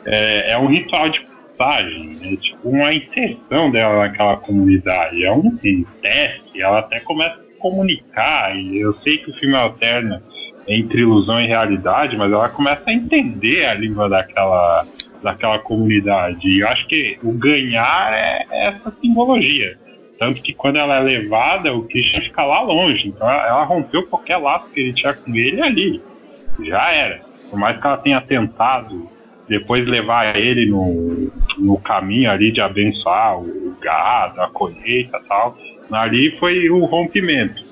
é, 0.05 0.51
é 0.51 0.57
um 0.57 0.67
ritual 0.67 1.09
de 1.09 1.21
passagem, 1.57 2.19
é 2.21 2.36
tipo 2.36 2.69
uma 2.69 2.93
inserção 2.93 3.71
dela 3.71 4.07
naquela 4.07 4.38
comunidade, 4.38 5.23
é 5.23 5.32
um, 5.32 5.57
um 5.63 5.86
teste, 6.01 6.61
ela 6.61 6.80
até 6.80 6.99
começa 6.99 7.36
a 7.39 7.61
comunicar, 7.61 8.55
e 8.55 8.80
eu 8.80 8.93
sei 8.93 9.17
que 9.17 9.32
o 9.32 9.34
filme 9.34 9.55
alterna 9.55 10.21
entre 10.67 11.01
ilusão 11.01 11.39
e 11.41 11.47
realidade, 11.47 12.17
mas 12.17 12.32
ela 12.32 12.49
começa 12.49 12.89
a 12.89 12.93
entender 12.93 13.65
a 13.65 13.73
língua 13.73 14.09
daquela, 14.09 14.86
daquela 15.26 15.57
comunidade, 15.57 16.47
e 16.47 16.61
eu 16.61 16.67
acho 16.67 16.88
que 16.88 17.17
o 17.23 17.34
ganhar 17.34 18.13
é 18.13 18.67
essa 18.67 18.91
simbologia. 19.01 19.76
Tanto 20.19 20.39
que 20.41 20.53
quando 20.53 20.78
ela 20.78 20.97
é 20.97 20.99
levada, 20.99 21.73
o 21.73 21.84
Christian 21.84 22.21
fica 22.21 22.45
lá 22.45 22.61
longe. 22.61 23.07
Então 23.07 23.28
ela, 23.30 23.63
rompeu 23.65 24.03
qualquer 24.07 24.38
laço 24.38 24.69
que 24.71 24.80
ele 24.80 24.93
tinha 24.93 25.13
com 25.13 25.36
ele 25.36 25.61
ali. 25.61 26.01
Já 26.63 26.91
era. 26.91 27.21
Por 27.49 27.59
mais 27.59 27.78
que 27.78 27.86
ela 27.86 27.97
tenha 27.97 28.21
tentado 28.21 29.09
depois 29.49 29.86
levar 29.86 30.36
ele 30.36 30.67
no, 30.67 31.32
no 31.57 31.78
caminho 31.80 32.32
ali 32.32 32.51
de 32.51 32.61
abençoar 32.61 33.39
o 33.39 33.76
gado, 33.82 34.41
a 34.41 34.49
colheita 34.49 35.19
tal, 35.28 35.57
ali 35.91 36.38
foi 36.39 36.69
o 36.69 36.86
rompimento. 36.86 37.63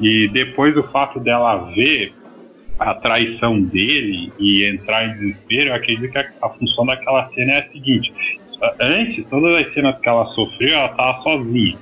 E 0.00 0.28
depois 0.28 0.76
o 0.76 0.82
fato 0.84 1.20
dela 1.20 1.70
ver 1.74 2.12
a 2.90 2.94
traição 2.94 3.60
dele 3.60 4.32
e 4.38 4.64
entrar 4.72 5.06
em 5.06 5.12
desespero, 5.14 5.70
eu 5.70 5.74
acredito 5.74 6.10
que 6.10 6.18
a, 6.18 6.28
a 6.42 6.48
função 6.50 6.84
daquela 6.86 7.28
cena 7.30 7.52
é 7.52 7.58
a 7.60 7.68
seguinte: 7.68 8.12
antes, 8.80 9.24
todas 9.28 9.66
as 9.66 9.74
cenas 9.74 9.98
que 10.00 10.08
ela 10.08 10.26
sofreu, 10.26 10.74
ela 10.74 10.90
estava 10.90 11.22
sozinha. 11.22 11.76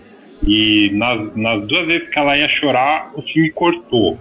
E 0.46 0.90
nas, 0.94 1.36
nas 1.36 1.66
duas 1.66 1.86
vezes 1.86 2.08
que 2.08 2.18
ela 2.18 2.36
ia 2.36 2.48
chorar, 2.48 3.10
o 3.14 3.22
filme 3.22 3.50
cortou. 3.50 4.18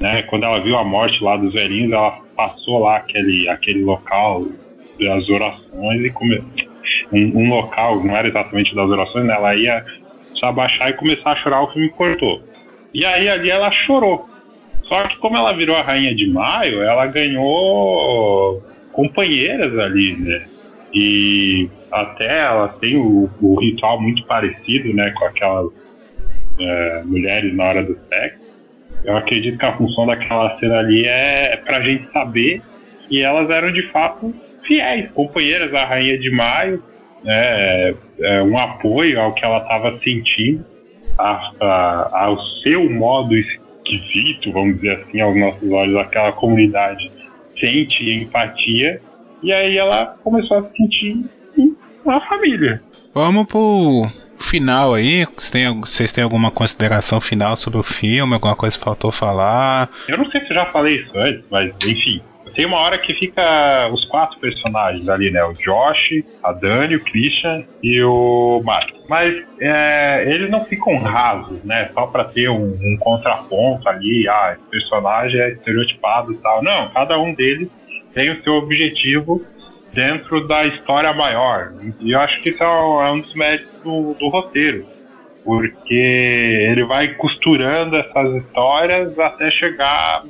Né? 0.00 0.22
Quando 0.22 0.44
ela 0.44 0.60
viu 0.60 0.76
a 0.76 0.84
morte 0.84 1.22
lá 1.22 1.36
dos 1.36 1.52
velhinhos, 1.52 1.92
ela 1.92 2.18
passou 2.34 2.80
lá 2.80 2.96
aquele, 2.96 3.48
aquele 3.48 3.84
local 3.84 4.42
das 4.98 5.28
orações 5.28 6.00
e 6.02 6.10
come... 6.10 6.42
um, 7.12 7.38
um 7.38 7.50
local, 7.50 8.02
não 8.02 8.16
era 8.16 8.28
exatamente 8.28 8.74
das 8.74 8.88
orações, 8.88 9.26
né? 9.26 9.34
ela 9.34 9.54
ia 9.54 9.84
se 10.38 10.44
abaixar 10.44 10.90
e 10.90 10.94
começar 10.94 11.32
a 11.32 11.36
chorar, 11.36 11.62
o 11.62 11.72
filme 11.72 11.90
cortou. 11.90 12.42
E 12.94 13.04
aí 13.04 13.28
ali 13.28 13.50
ela 13.50 13.70
chorou. 13.70 14.26
Só 14.88 15.02
que 15.04 15.16
como 15.18 15.36
ela 15.36 15.52
virou 15.52 15.76
a 15.76 15.82
rainha 15.82 16.14
de 16.14 16.28
maio, 16.30 16.82
ela 16.82 17.06
ganhou 17.06 18.62
companheiras 18.92 19.76
ali, 19.78 20.16
né? 20.16 20.44
E 20.94 21.68
até 21.90 22.40
ela 22.40 22.68
tem 22.68 22.96
o, 22.96 23.28
o 23.40 23.60
ritual 23.60 24.00
muito 24.00 24.24
parecido, 24.26 24.94
né, 24.94 25.12
com 25.16 25.24
aquelas 25.24 25.70
é, 26.58 27.02
mulheres 27.04 27.54
na 27.54 27.64
hora 27.64 27.82
do 27.82 27.98
sexo. 28.08 28.46
Eu 29.04 29.16
acredito 29.16 29.58
que 29.58 29.66
a 29.66 29.76
função 29.76 30.06
daquela 30.06 30.56
cena 30.58 30.78
ali 30.78 31.04
é 31.04 31.56
pra 31.64 31.82
gente 31.82 32.10
saber 32.12 32.62
que 33.08 33.22
elas 33.22 33.50
eram 33.50 33.72
de 33.72 33.82
fato 33.90 34.34
fiéis, 34.66 35.10
companheiras 35.12 35.70
da 35.70 35.84
Rainha 35.84 36.18
de 36.18 36.30
Maio, 36.30 36.82
né, 37.22 37.94
é, 38.20 38.42
um 38.42 38.58
apoio 38.58 39.20
ao 39.20 39.34
que 39.34 39.44
ela 39.44 39.58
estava 39.58 39.98
sentindo, 39.98 40.64
a, 41.18 41.52
a, 41.60 42.24
ao 42.24 42.40
seu 42.62 42.88
modo 42.90 43.34
esquisito, 43.94 44.52
vamos 44.52 44.76
dizer 44.76 44.92
assim, 44.92 45.20
aos 45.20 45.36
nossos 45.36 45.70
olhos, 45.70 45.96
aquela 45.96 46.32
comunidade 46.32 47.10
sente 47.58 48.10
empatia, 48.10 49.00
e 49.42 49.52
aí 49.52 49.76
ela 49.76 50.16
começou 50.22 50.58
a 50.58 50.62
se 50.64 50.76
sentir 50.76 51.24
uma 52.04 52.20
família. 52.26 52.82
Vamos 53.14 53.46
pro 53.46 54.06
final 54.38 54.94
aí. 54.94 55.24
Vocês 55.24 55.50
têm, 55.50 55.80
vocês 55.80 56.12
têm 56.12 56.24
alguma 56.24 56.50
consideração 56.50 57.20
final 57.20 57.56
sobre 57.56 57.78
o 57.78 57.82
filme? 57.82 58.34
Alguma 58.34 58.54
coisa 58.54 58.78
que 58.78 58.84
faltou 58.84 59.10
falar? 59.10 59.90
Eu 60.08 60.18
não 60.18 60.30
sei 60.30 60.40
se 60.42 60.50
eu 60.50 60.54
já 60.54 60.66
falei 60.66 61.00
isso 61.00 61.18
antes, 61.18 61.44
mas 61.50 61.74
enfim. 61.86 62.20
Tem 62.56 62.64
uma 62.64 62.78
hora 62.78 62.98
que 62.98 63.12
fica 63.12 63.90
os 63.92 64.02
quatro 64.06 64.40
personagens 64.40 65.06
ali, 65.10 65.30
né? 65.30 65.44
O 65.44 65.52
Josh, 65.52 66.24
a 66.42 66.52
Dani, 66.52 66.96
o 66.96 67.04
Christian 67.04 67.62
e 67.82 68.02
o 68.02 68.62
Mark. 68.64 68.88
Mas 69.10 69.44
é, 69.60 70.24
eles 70.26 70.50
não 70.50 70.64
ficam 70.64 70.96
rasos, 70.96 71.62
né? 71.64 71.90
Só 71.92 72.06
pra 72.06 72.24
ter 72.24 72.48
um, 72.48 72.78
um 72.82 72.96
contraponto 72.98 73.86
ali. 73.86 74.26
Ah, 74.26 74.56
esse 74.58 74.70
personagem 74.70 75.38
é 75.38 75.50
estereotipado 75.50 76.32
e 76.32 76.38
tal. 76.38 76.64
Não, 76.64 76.88
cada 76.88 77.18
um 77.20 77.34
deles 77.34 77.68
tem 78.14 78.30
o 78.30 78.42
seu 78.42 78.54
objetivo 78.54 79.44
dentro 79.92 80.48
da 80.48 80.64
história 80.64 81.12
maior. 81.12 81.74
E 82.00 82.12
eu 82.12 82.20
acho 82.20 82.40
que 82.40 82.48
isso 82.48 82.62
é 82.62 83.12
um 83.12 83.20
dos 83.20 83.34
méritos 83.34 83.70
do, 83.84 84.14
do 84.14 84.28
roteiro. 84.30 84.86
Porque 85.44 85.94
ele 85.94 86.84
vai 86.86 87.08
costurando 87.14 87.96
essas 87.96 88.34
histórias 88.42 89.18
até 89.18 89.50
chegar 89.50 90.24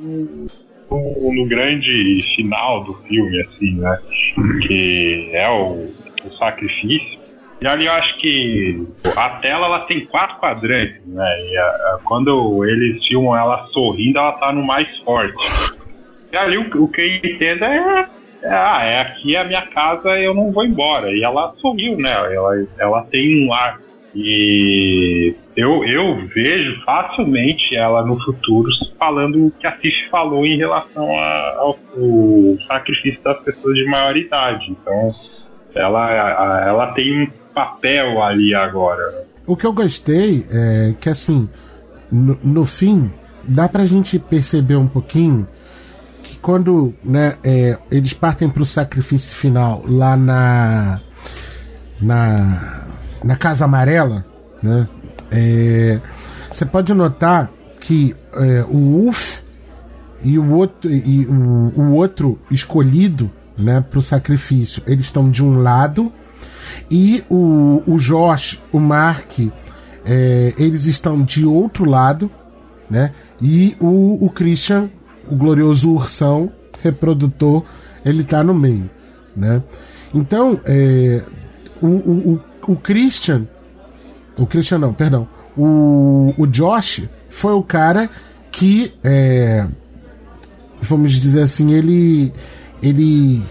no, 0.91 1.35
no 1.35 1.49
grande 1.49 2.21
final 2.37 2.85
do 2.85 2.95
filme, 3.09 3.41
assim, 3.43 3.75
né? 3.77 3.99
Que 4.67 5.31
é 5.33 5.49
o, 5.49 5.89
o 6.25 6.31
sacrifício. 6.39 7.17
E 7.61 7.67
ali 7.67 7.87
eu 7.87 7.93
acho 7.93 8.19
que 8.19 8.87
a 9.17 9.31
tela 9.41 9.67
ela 9.67 9.81
tem 9.87 10.05
quatro 10.07 10.37
quadrantes, 10.39 11.01
né? 11.07 11.51
E 11.51 11.57
a, 11.57 11.63
a, 11.63 11.99
quando 12.05 12.65
eles 12.65 13.05
filmam 13.07 13.37
ela 13.37 13.67
sorrindo, 13.69 14.19
ela 14.19 14.33
tá 14.33 14.53
no 14.53 14.65
mais 14.65 14.87
forte. 14.99 15.35
E 16.33 16.37
ali 16.37 16.59
o, 16.59 16.85
o 16.85 16.89
que 16.89 17.01
eu 17.01 17.17
entendo 17.17 17.65
é, 17.65 18.09
é, 18.43 18.49
ah, 18.51 18.85
é 18.85 19.01
aqui 19.01 19.35
é 19.35 19.41
a 19.41 19.45
minha 19.45 19.67
casa, 19.69 20.09
eu 20.19 20.35
não 20.35 20.53
vou 20.53 20.65
embora. 20.65 21.11
E 21.11 21.25
ela 21.25 21.55
sorriu, 21.61 21.97
né? 21.97 22.13
Ela, 22.13 22.67
ela 22.79 23.03
tem 23.05 23.47
um 23.47 23.53
ar 23.53 23.81
e 24.19 25.35
eu, 25.55 25.85
eu 25.85 26.27
vejo 26.29 26.83
facilmente 26.87 27.77
ela 27.77 28.03
no 28.03 28.19
futuro 28.25 28.71
falando 28.99 29.49
o 29.49 29.51
que 29.51 29.67
a 29.67 29.73
Tish 29.73 30.09
falou 30.11 30.47
em 30.47 30.57
relação 30.57 31.07
a, 31.19 31.55
ao, 31.59 31.79
ao, 31.95 32.67
sacrifício 32.67 33.23
das 33.23 33.39
pessoas 33.45 33.77
de 33.77 33.85
maior 33.85 34.17
idade. 34.17 34.71
Então, 34.71 35.15
ela, 35.75 36.63
ela 36.67 36.93
tem 36.95 37.25
um 37.25 37.31
papel 37.55 38.23
ali 38.23 38.55
agora. 38.55 39.27
O 39.47 39.55
que 39.55 39.67
eu 39.67 39.73
gostei 39.75 40.47
é 40.51 40.95
que, 40.99 41.11
assim, 41.11 41.47
no, 42.11 42.39
no 42.43 42.65
fim, 42.65 43.13
dá 43.45 43.69
pra 43.69 43.85
gente 43.85 44.19
perceber 44.19 44.77
um 44.77 44.89
pouquinho 44.89 45.47
que 46.23 46.39
quando 46.39 46.95
né, 47.05 47.37
é, 47.45 47.77
eles 47.91 48.15
partem 48.15 48.49
pro 48.49 48.65
sacrifício 48.65 49.37
final 49.37 49.83
lá 49.87 50.17
na. 50.17 51.01
na 52.01 52.86
na 53.27 53.35
Casa 53.37 53.65
Amarela, 53.65 54.25
né? 54.63 54.89
É, 55.31 56.01
você 56.51 56.65
pode 56.65 56.95
notar 56.95 57.51
que 57.81 58.15
é, 58.35 58.65
o 58.69 59.03
Wolf 59.03 59.41
e 60.23 60.39
o 60.39 60.53
outro 60.53 60.91
e 60.91 61.27
o, 61.27 61.73
o 61.77 61.93
outro 61.95 62.39
escolhido, 62.51 63.31
né, 63.59 63.85
para 63.89 63.99
o 63.99 64.03
sacrifício, 64.03 64.83
eles 64.87 65.07
estão 65.07 65.29
de 65.31 65.43
um 65.43 65.63
lado 65.63 66.13
e 66.91 67.25
o, 67.29 67.83
o 67.87 67.97
Josh, 67.99 68.63
o 68.73 68.79
Mark, 68.79 69.41
é, 70.05 70.55
eles 70.57 70.87
estão 70.87 71.23
de 71.23 71.45
outro 71.45 71.85
lado, 71.85 72.31
né? 72.89 73.13
E 73.43 73.77
o, 73.81 74.25
o 74.25 74.31
Christian, 74.31 74.89
o 75.29 75.35
glorioso 75.35 75.91
ursão 75.91 76.53
reprodutor, 76.83 77.65
ele 78.05 78.23
está 78.23 78.45
no 78.45 78.55
meio, 78.55 78.89
né? 79.35 79.63
Então, 80.15 80.61
é, 80.65 81.23
o, 81.83 81.87
o, 81.87 82.41
o 82.67 82.77
Christian. 82.77 83.47
O 84.37 84.47
Christian 84.47 84.79
não, 84.79 84.93
perdão. 84.93 85.29
O, 85.57 86.35
o 86.37 86.47
Josh 86.47 87.05
foi 87.29 87.53
o 87.53 87.63
cara 87.63 88.11
que. 88.51 88.93
É, 89.03 89.67
vamos 90.81 91.13
dizer 91.13 91.43
assim, 91.43 91.73
ele. 91.73 92.33
Ele 92.83 93.43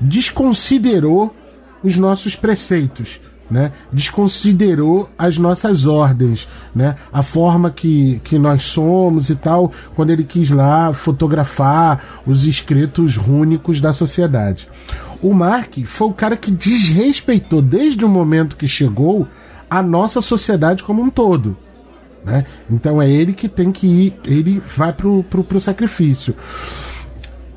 desconsiderou 0.00 1.34
os 1.82 1.96
nossos 1.96 2.36
preceitos. 2.36 3.20
Né? 3.50 3.72
desconsiderou 3.90 5.08
as 5.16 5.38
nossas 5.38 5.86
ordens, 5.86 6.46
né? 6.74 6.96
a 7.10 7.22
forma 7.22 7.70
que, 7.70 8.20
que 8.22 8.38
nós 8.38 8.64
somos 8.64 9.30
e 9.30 9.36
tal, 9.36 9.72
quando 9.96 10.10
ele 10.10 10.22
quis 10.22 10.50
lá 10.50 10.92
fotografar 10.92 12.20
os 12.26 12.44
escritos 12.44 13.16
rúnicos 13.16 13.80
da 13.80 13.94
sociedade. 13.94 14.68
O 15.22 15.34
Mark 15.34 15.78
foi 15.84 16.08
o 16.08 16.12
cara 16.12 16.36
que 16.36 16.50
desrespeitou 16.50 17.60
desde 17.60 18.04
o 18.04 18.08
momento 18.08 18.56
que 18.56 18.68
chegou 18.68 19.26
a 19.68 19.82
nossa 19.82 20.20
sociedade 20.20 20.82
como 20.82 21.02
um 21.02 21.10
todo. 21.10 21.56
Né? 22.24 22.44
Então 22.70 23.00
é 23.00 23.10
ele 23.10 23.32
que 23.32 23.48
tem 23.48 23.72
que 23.72 23.86
ir, 23.86 24.20
ele 24.24 24.60
vai 24.60 24.92
pro, 24.92 25.24
pro, 25.24 25.44
pro 25.44 25.60
sacrifício. 25.60 26.34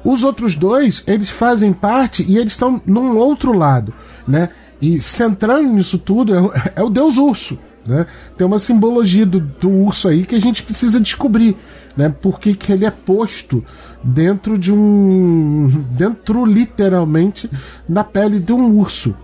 Os 0.04 0.24
outros 0.24 0.56
dois, 0.56 1.04
eles 1.06 1.30
fazem 1.30 1.72
parte 1.72 2.26
e 2.28 2.38
eles 2.38 2.54
estão 2.54 2.82
num 2.86 3.16
outro 3.18 3.54
lado, 3.54 3.94
né? 4.28 4.50
E 4.82 5.00
centrando 5.00 5.70
nisso 5.74 6.00
tudo 6.00 6.34
é, 6.34 6.42
o, 6.42 6.52
é 6.78 6.84
o 6.84 6.90
deus 6.90 7.18
urso, 7.18 7.60
né? 7.86 8.08
Tem 8.36 8.48
uma 8.48 8.58
simbologia 8.58 9.26
do, 9.26 9.40
do 9.40 9.70
urso 9.70 10.08
aí 10.08 10.26
que 10.26 10.34
a 10.34 10.42
gente 10.42 10.64
precisa 10.64 11.00
descobrir, 11.00 11.56
né? 11.96 12.10
Por 12.10 12.40
que, 12.40 12.56
que 12.56 12.72
ele 12.72 12.86
é 12.86 12.90
posto 12.90 13.64
dentro 14.04 14.58
de 14.58 14.74
um. 14.74 15.86
dentro 15.92 16.46
literalmente 16.46 17.50
da 17.88 18.04
pele 18.04 18.40
de 18.40 18.54
um 18.54 18.78
urso. 18.78 19.16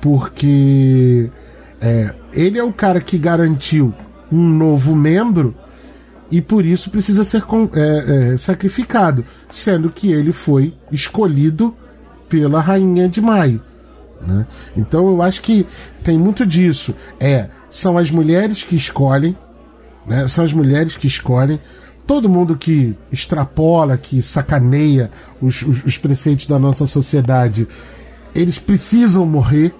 Porque 0.00 1.30
é, 1.80 2.14
ele 2.32 2.58
é 2.58 2.64
o 2.64 2.72
cara 2.72 3.00
que 3.00 3.18
garantiu 3.18 3.94
um 4.30 4.48
novo 4.48 4.94
membro 4.94 5.54
e 6.30 6.40
por 6.40 6.64
isso 6.64 6.90
precisa 6.90 7.24
ser 7.24 7.42
é, 7.74 8.32
é, 8.32 8.36
sacrificado, 8.36 9.24
sendo 9.48 9.90
que 9.90 10.10
ele 10.10 10.32
foi 10.32 10.74
escolhido 10.90 11.74
pela 12.28 12.60
rainha 12.60 13.08
de 13.08 13.20
Maio. 13.20 13.62
Né? 14.20 14.46
Então 14.76 15.06
eu 15.08 15.22
acho 15.22 15.42
que 15.42 15.66
tem 16.02 16.18
muito 16.18 16.44
disso. 16.44 16.94
É, 17.20 17.48
são 17.70 17.96
as 17.96 18.10
mulheres 18.10 18.62
que 18.62 18.74
escolhem, 18.74 19.36
né? 20.06 20.26
são 20.26 20.44
as 20.44 20.52
mulheres 20.52 20.96
que 20.96 21.06
escolhem 21.06 21.60
todo 22.06 22.28
mundo 22.28 22.56
que 22.56 22.94
extrapola, 23.10 23.98
que 23.98 24.22
sacaneia 24.22 25.10
os, 25.42 25.62
os, 25.62 25.84
os, 25.84 25.98
preceitos 25.98 26.46
da 26.46 26.58
nossa 26.58 26.86
sociedade, 26.86 27.66
eles 28.34 28.58
precisam 28.58 29.26
morrer, 29.26 29.74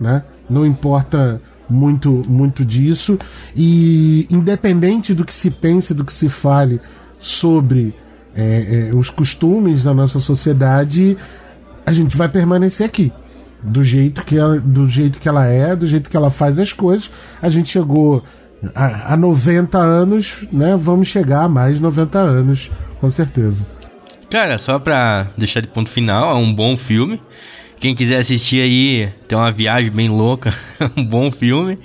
né? 0.00 0.22
Não 0.50 0.66
importa 0.66 1.40
muito, 1.68 2.22
muito 2.28 2.64
disso. 2.64 3.18
E 3.56 4.26
independente 4.28 5.14
do 5.14 5.24
que 5.24 5.32
se 5.32 5.50
pense, 5.50 5.94
do 5.94 6.04
que 6.04 6.12
se 6.12 6.28
fale 6.28 6.80
sobre 7.18 7.94
é, 8.34 8.90
é, 8.90 8.94
os 8.94 9.08
costumes 9.08 9.84
da 9.84 9.94
nossa 9.94 10.20
sociedade, 10.20 11.16
a 11.86 11.92
gente 11.92 12.16
vai 12.16 12.28
permanecer 12.28 12.86
aqui. 12.86 13.12
Do 13.62 13.84
jeito, 13.84 14.24
que 14.24 14.36
ela, 14.36 14.58
do 14.58 14.88
jeito 14.88 15.20
que 15.20 15.28
ela 15.28 15.46
é, 15.46 15.76
do 15.76 15.86
jeito 15.86 16.10
que 16.10 16.16
ela 16.16 16.30
faz 16.30 16.58
as 16.58 16.72
coisas. 16.72 17.10
A 17.40 17.48
gente 17.48 17.70
chegou 17.70 18.22
a 18.74 19.16
90 19.16 19.78
anos, 19.78 20.44
né? 20.52 20.76
Vamos 20.76 21.08
chegar 21.08 21.44
a 21.44 21.48
mais 21.48 21.80
90 21.80 22.18
anos, 22.18 22.70
com 23.00 23.10
certeza. 23.10 23.66
Cara, 24.30 24.58
só 24.58 24.78
pra 24.78 25.26
deixar 25.36 25.60
de 25.60 25.68
ponto 25.68 25.90
final, 25.90 26.30
é 26.30 26.34
um 26.34 26.52
bom 26.52 26.76
filme. 26.76 27.20
Quem 27.78 27.94
quiser 27.94 28.18
assistir 28.18 28.60
aí, 28.60 29.12
tem 29.26 29.36
uma 29.36 29.50
viagem 29.50 29.90
bem 29.90 30.08
louca, 30.08 30.54
um 30.96 31.04
bom 31.04 31.30
filme. 31.30 31.78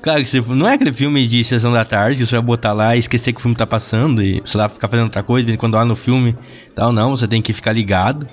Claro 0.00 0.24
que 0.24 0.40
não 0.54 0.68
é 0.68 0.74
aquele 0.74 0.92
filme 0.92 1.26
de 1.26 1.44
sessão 1.44 1.72
da 1.72 1.84
tarde, 1.84 2.18
que 2.18 2.26
você 2.26 2.36
vai 2.36 2.44
botar 2.44 2.72
lá 2.72 2.96
e 2.96 3.00
esquecer 3.00 3.32
que 3.32 3.38
o 3.38 3.42
filme 3.42 3.56
tá 3.56 3.66
passando 3.66 4.22
e 4.22 4.40
você 4.44 4.56
vai 4.56 4.68
ficar 4.68 4.88
fazendo 4.88 5.06
outra 5.06 5.22
coisa, 5.22 5.56
quando 5.56 5.74
olha 5.74 5.84
no 5.84 5.96
filme 5.96 6.36
tal, 6.74 6.92
não, 6.92 7.10
você 7.10 7.26
tem 7.26 7.42
que 7.42 7.52
ficar 7.52 7.72
ligado 7.72 8.28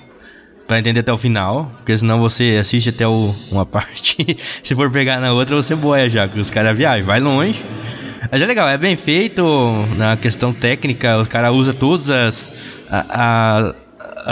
para 0.66 0.78
entender 0.78 1.00
até 1.00 1.12
o 1.12 1.18
final, 1.18 1.72
porque 1.76 1.96
senão 1.96 2.18
você 2.18 2.58
assiste 2.60 2.88
até 2.88 3.06
o, 3.06 3.34
uma 3.50 3.64
parte, 3.66 4.36
se 4.62 4.74
for 4.74 4.90
pegar 4.90 5.20
na 5.20 5.32
outra 5.32 5.56
você 5.56 5.74
boia 5.74 6.08
já, 6.08 6.26
porque 6.26 6.40
os 6.40 6.50
caras 6.50 6.76
viajam, 6.76 7.06
vai 7.06 7.20
longe. 7.20 7.64
Mas 8.30 8.42
é 8.42 8.46
legal, 8.46 8.68
é 8.68 8.76
bem 8.76 8.96
feito 8.96 9.44
na 9.96 10.16
questão 10.16 10.52
técnica, 10.52 11.18
os 11.18 11.28
cara 11.28 11.52
usa 11.52 11.72
todas 11.72 12.10
as 12.10 12.52
a, 12.90 13.04
a, 13.08 13.74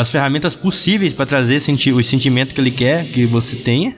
as 0.01 0.11
ferramentas 0.11 0.55
possíveis 0.55 1.12
para 1.12 1.26
trazer 1.26 1.61
senti 1.61 1.93
o 1.93 2.03
sentimento 2.03 2.55
que 2.55 2.61
ele 2.61 2.70
quer 2.70 3.05
que 3.07 3.26
você 3.26 3.57
tenha. 3.57 3.97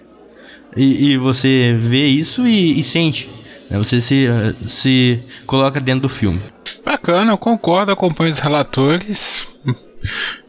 E, 0.76 1.12
e 1.12 1.16
você 1.16 1.74
vê 1.78 2.06
isso 2.06 2.46
e, 2.46 2.78
e 2.78 2.82
sente. 2.82 3.28
Né? 3.70 3.78
Você 3.78 4.00
se, 4.00 4.26
se 4.66 5.18
coloca 5.46 5.80
dentro 5.80 6.02
do 6.02 6.08
filme. 6.08 6.40
Bacana, 6.84 7.32
eu 7.32 7.38
concordo, 7.38 7.90
acompanho 7.92 8.30
os 8.30 8.38
relatores. 8.38 9.46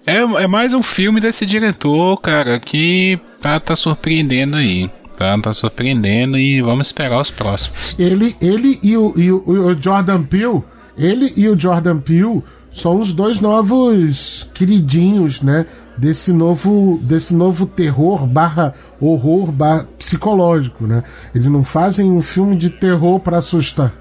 É, 0.06 0.18
é 0.18 0.48
mais 0.48 0.74
um 0.74 0.82
filme 0.82 1.20
desse 1.20 1.46
diretor, 1.46 2.18
cara, 2.22 2.60
que 2.60 3.20
tá, 3.42 3.60
tá 3.60 3.76
surpreendendo 3.76 4.56
aí. 4.56 4.90
Tá, 5.18 5.38
tá 5.40 5.52
surpreendendo 5.54 6.38
e 6.38 6.62
vamos 6.62 6.88
esperar 6.88 7.20
os 7.20 7.32
próximos. 7.32 7.96
Ele, 7.98 8.36
ele 8.40 8.80
e, 8.84 8.96
o, 8.96 9.14
e 9.18 9.32
o, 9.32 9.44
o 9.48 9.82
Jordan 9.82 10.22
Peele, 10.24 10.64
ele 10.96 11.34
e 11.36 11.50
o 11.50 11.60
Jordan 11.60 11.98
Peele 11.98 12.44
são 12.72 13.00
os 13.00 13.14
dois 13.14 13.42
novos 13.42 14.48
queridinhos, 14.54 15.42
né? 15.42 15.66
Desse 15.98 16.32
novo, 16.32 17.00
desse 17.02 17.34
novo 17.34 17.66
terror 17.66 18.28
barra 18.28 18.76
horror 19.02 19.52
barra 19.52 19.88
psicológico, 19.98 20.86
né? 20.86 21.04
Eles 21.34 21.48
não 21.48 21.64
fazem 21.64 22.12
um 22.12 22.22
filme 22.22 22.56
de 22.56 22.70
terror 22.70 23.20
para 23.20 23.40
assustar, 23.40 23.92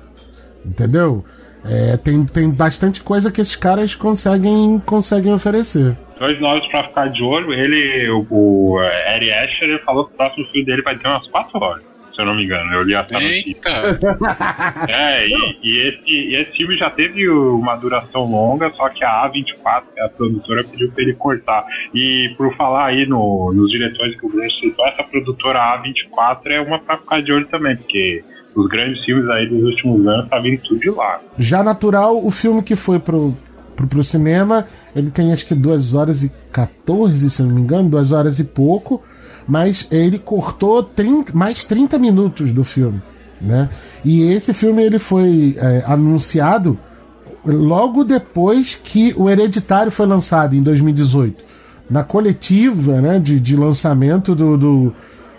entendeu? 0.65 1.25
É, 1.69 1.97
tem, 1.97 2.25
tem 2.25 2.51
bastante 2.51 3.03
coisa 3.03 3.33
que 3.33 3.41
esses 3.41 3.57
caras 3.57 3.95
conseguem, 3.95 4.81
conseguem 4.87 5.33
oferecer. 5.33 5.97
Dois 6.19 6.41
nomes 6.41 6.67
pra 6.69 6.85
ficar 6.85 7.09
de 7.09 7.23
olho. 7.23 7.53
Ele, 7.53 8.09
o, 8.11 8.27
o 8.31 8.79
Ari 8.79 9.33
Asher, 9.33 9.69
ele 9.69 9.79
falou 9.81 10.07
que 10.07 10.15
o 10.15 10.17
próximo 10.17 10.47
filme 10.47 10.65
dele 10.65 10.83
vai 10.83 10.97
ter 10.97 11.07
umas 11.09 11.27
4 11.29 11.59
horas, 11.59 11.83
se 12.15 12.23
eu 12.23 12.25
não 12.25 12.35
me 12.35 12.45
engano. 12.45 12.73
Eu 12.73 12.83
li 12.85 12.95
essa 12.95 13.13
notícia. 13.13 13.49
Eita! 13.49 13.99
É, 14.89 15.27
e, 15.27 15.59
e 15.63 15.89
esse, 15.89 16.11
e 16.11 16.37
esse 16.37 16.53
filme 16.57 16.77
já 16.77 16.89
teve 16.91 17.29
uma 17.29 17.77
duração 17.77 18.25
longa, 18.25 18.71
só 18.77 18.89
que 18.89 19.05
a 19.05 19.29
A24, 19.29 19.83
que 19.93 20.01
é 20.01 20.05
a 20.05 20.09
produtora, 20.09 20.65
pediu 20.65 20.91
pra 20.93 21.03
ele 21.03 21.15
cortar. 21.15 21.65
E 21.95 22.33
por 22.37 22.55
falar 22.57 22.87
aí 22.87 23.07
no, 23.07 23.53
nos 23.53 23.71
diretores 23.71 24.19
que 24.19 24.25
o 24.25 24.29
Bruno 24.29 24.51
citou, 24.53 24.87
essa 24.87 25.03
produtora 25.03 25.59
A24 25.59 26.47
é 26.47 26.61
uma 26.61 26.79
pra 26.79 26.99
ficar 26.99 27.23
de 27.23 27.33
olho 27.33 27.47
também, 27.49 27.77
porque 27.77 28.25
os 28.57 28.69
grandes 28.69 29.05
filmes 29.05 29.29
aí 29.29 29.49
dos 29.49 29.63
últimos 29.63 30.07
anos 30.07 30.29
tá 30.31 30.39
vindo 30.41 30.61
tudo 30.63 30.81
de 30.81 30.91
lá. 30.91 31.21
Já 31.39 31.63
natural, 31.63 32.25
o 32.25 32.31
filme 32.31 32.63
que 32.63 32.75
foi 32.75 32.99
pro, 32.99 33.37
pro, 33.77 33.87
pro 33.87 34.03
cinema, 34.03 34.67
ele 34.95 35.11
tem 35.11 35.31
acho 35.33 35.47
que 35.47 35.55
2 35.55 35.95
horas 35.95 36.25
e 36.25 36.33
14, 36.51 37.31
se 37.31 37.43
não 37.43 37.55
me 37.55 37.61
engano, 37.61 37.91
2 37.91 38.13
horas 38.13 38.39
e 38.39 38.45
pouco, 38.45 39.03
mas 39.47 39.87
ele 39.93 40.19
cortou 40.19 40.83
30, 40.83 41.33
mais 41.35 41.65
30 41.65 41.99
minutos 41.99 42.53
do 42.53 42.65
filme, 42.65 43.01
né? 43.41 43.69
E 44.03 44.23
esse 44.23 44.55
filme 44.55 44.83
ele 44.83 44.99
foi 44.99 45.55
é, 45.59 45.85
anunciado 45.87 46.79
logo 47.45 48.03
depois 48.05 48.75
que 48.75 49.15
o 49.17 49.29
Hereditário 49.29 49.93
foi 49.93 50.07
lançado, 50.07 50.57
em 50.57 50.63
2018. 50.63 51.45
Na 51.89 52.03
coletiva 52.03 53.01
né, 53.01 53.19
de, 53.21 53.39
de 53.39 53.55
lançamento 53.55 54.35
do, 54.35 54.57
do, 54.57 54.95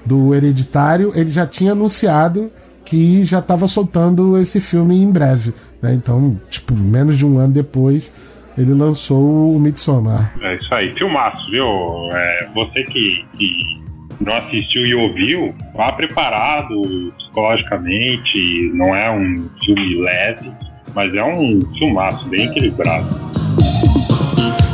do 0.06 0.36
Hereditário, 0.36 1.12
ele 1.16 1.30
já 1.30 1.46
tinha 1.46 1.74
anunciado 1.74 2.50
que 2.90 3.24
já 3.24 3.40
estava 3.40 3.68
soltando 3.68 4.38
esse 4.38 4.62
filme 4.62 4.96
em 4.96 5.12
breve. 5.12 5.54
Né? 5.82 5.94
Então, 5.94 6.40
tipo, 6.50 6.74
menos 6.74 7.18
de 7.18 7.26
um 7.26 7.38
ano 7.38 7.54
depois, 7.54 8.14
ele 8.58 8.74
lançou 8.74 9.56
o 9.56 9.60
Midsommar. 9.60 10.34
É 10.42 10.56
isso 10.56 10.74
aí, 10.74 10.94
filmaço, 10.98 11.52
viu? 11.52 11.66
É, 12.14 12.48
você 12.56 12.84
que, 12.84 13.26
que 13.38 13.82
não 14.22 14.36
assistiu 14.38 14.86
e 14.86 14.96
ouviu, 14.96 15.54
vá 15.76 15.92
preparado 15.92 16.82
psicologicamente. 17.18 18.72
Não 18.74 18.96
é 18.96 19.12
um 19.12 19.50
filme 19.66 20.02
leve, 20.02 20.52
mas 20.96 21.14
é 21.14 21.24
um 21.24 21.62
filmaço 21.78 22.28
bem 22.30 22.48
equilibrado. 22.48 23.08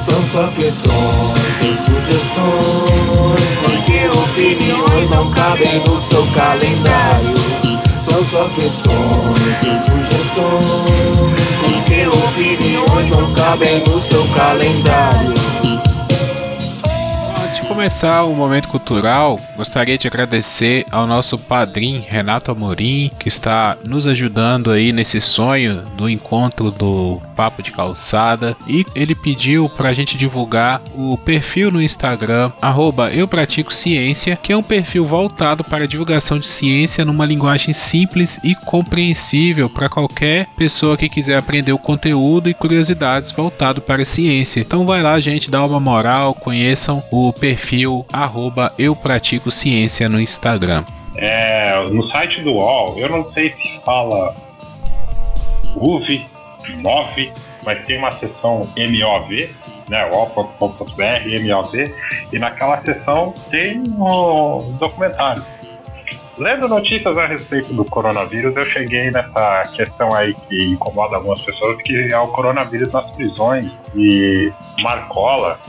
São 0.01 0.21
só 0.21 0.47
questões 0.49 1.61
e 1.61 1.73
sugestões, 1.73 3.51
porque 3.63 4.07
opiniões 4.07 5.09
não 5.09 5.31
cabem 5.31 5.79
no 5.79 5.97
seu 5.99 6.25
calendário. 6.33 7.72
São 8.23 8.39
só 8.39 8.49
questões 8.49 9.63
e 9.63 9.85
sugestões, 9.85 10.65
porque 11.61 12.07
opiniões 12.07 13.09
não 13.09 13.33
cabem 13.33 13.83
no 13.83 13.99
seu 13.99 14.25
calendário. 14.29 15.33
Começar 17.73 18.23
o 18.23 18.35
momento 18.35 18.67
cultural, 18.67 19.39
gostaria 19.57 19.97
de 19.97 20.05
agradecer 20.05 20.85
ao 20.91 21.07
nosso 21.07 21.39
padrinho 21.39 22.05
Renato 22.07 22.51
Amorim, 22.51 23.09
que 23.17 23.27
está 23.27 23.75
nos 23.83 24.05
ajudando 24.05 24.69
aí 24.69 24.93
nesse 24.93 25.19
sonho 25.19 25.81
do 25.97 26.07
encontro 26.07 26.69
do 26.69 27.19
Papo 27.35 27.63
de 27.63 27.71
Calçada. 27.71 28.55
E 28.67 28.85
ele 28.93 29.15
pediu 29.15 29.67
para 29.69 29.89
a 29.89 29.93
gente 29.93 30.15
divulgar 30.15 30.79
o 30.95 31.17
perfil 31.17 31.71
no 31.71 31.81
Instagram, 31.81 32.51
arroba 32.61 33.11
Eu 33.11 33.27
Pratico 33.27 33.73
Ciência, 33.73 34.37
que 34.41 34.53
é 34.53 34.57
um 34.57 34.61
perfil 34.61 35.03
voltado 35.03 35.63
para 35.63 35.85
a 35.85 35.87
divulgação 35.87 36.37
de 36.37 36.45
ciência 36.45 37.03
numa 37.03 37.25
linguagem 37.25 37.73
simples 37.73 38.39
e 38.43 38.53
compreensível 38.53 39.67
para 39.67 39.89
qualquer 39.89 40.45
pessoa 40.55 40.95
que 40.95 41.09
quiser 41.09 41.37
aprender 41.37 41.73
o 41.73 41.79
conteúdo 41.79 42.47
e 42.47 42.53
curiosidades 42.53 43.31
voltado 43.31 43.81
para 43.81 44.03
a 44.03 44.05
ciência. 44.05 44.61
Então 44.61 44.85
vai 44.85 45.01
lá, 45.01 45.19
gente, 45.19 45.49
dá 45.49 45.65
uma 45.65 45.79
moral, 45.79 46.35
conheçam 46.35 47.03
o 47.11 47.33
perfil 47.33 47.62
arroba 48.11 48.73
Eu 48.77 48.95
Pratico 48.95 49.49
Ciência 49.51 50.09
no 50.09 50.19
Instagram. 50.19 50.83
É, 51.15 51.83
no 51.89 52.09
site 52.11 52.41
do 52.41 52.53
UOL, 52.53 52.97
eu 52.97 53.09
não 53.09 53.31
sei 53.31 53.51
se 53.51 53.79
fala 53.85 54.35
UV, 55.75 56.25
MOV, 56.77 57.31
mas 57.63 57.85
tem 57.85 57.97
uma 57.97 58.11
seção 58.11 58.61
MOV, 58.77 59.49
né, 59.89 60.09
UOL.com.br, 60.11 61.43
MOV, 61.43 61.95
e 62.31 62.39
naquela 62.39 62.77
seção 62.81 63.33
tem 63.49 63.79
um 63.79 64.77
documentário. 64.79 65.43
Lendo 66.37 66.67
notícias 66.67 67.15
a 67.15 67.27
respeito 67.27 67.71
do 67.73 67.85
coronavírus, 67.85 68.55
eu 68.55 68.63
cheguei 68.65 69.11
nessa 69.11 69.69
questão 69.75 70.13
aí 70.15 70.33
que 70.33 70.71
incomoda 70.71 71.17
algumas 71.17 71.41
pessoas, 71.41 71.79
que 71.83 72.11
é 72.11 72.17
o 72.17 72.27
coronavírus 72.29 72.91
nas 72.91 73.11
prisões. 73.13 73.71
E 73.95 74.51
Marcola, 74.79 75.59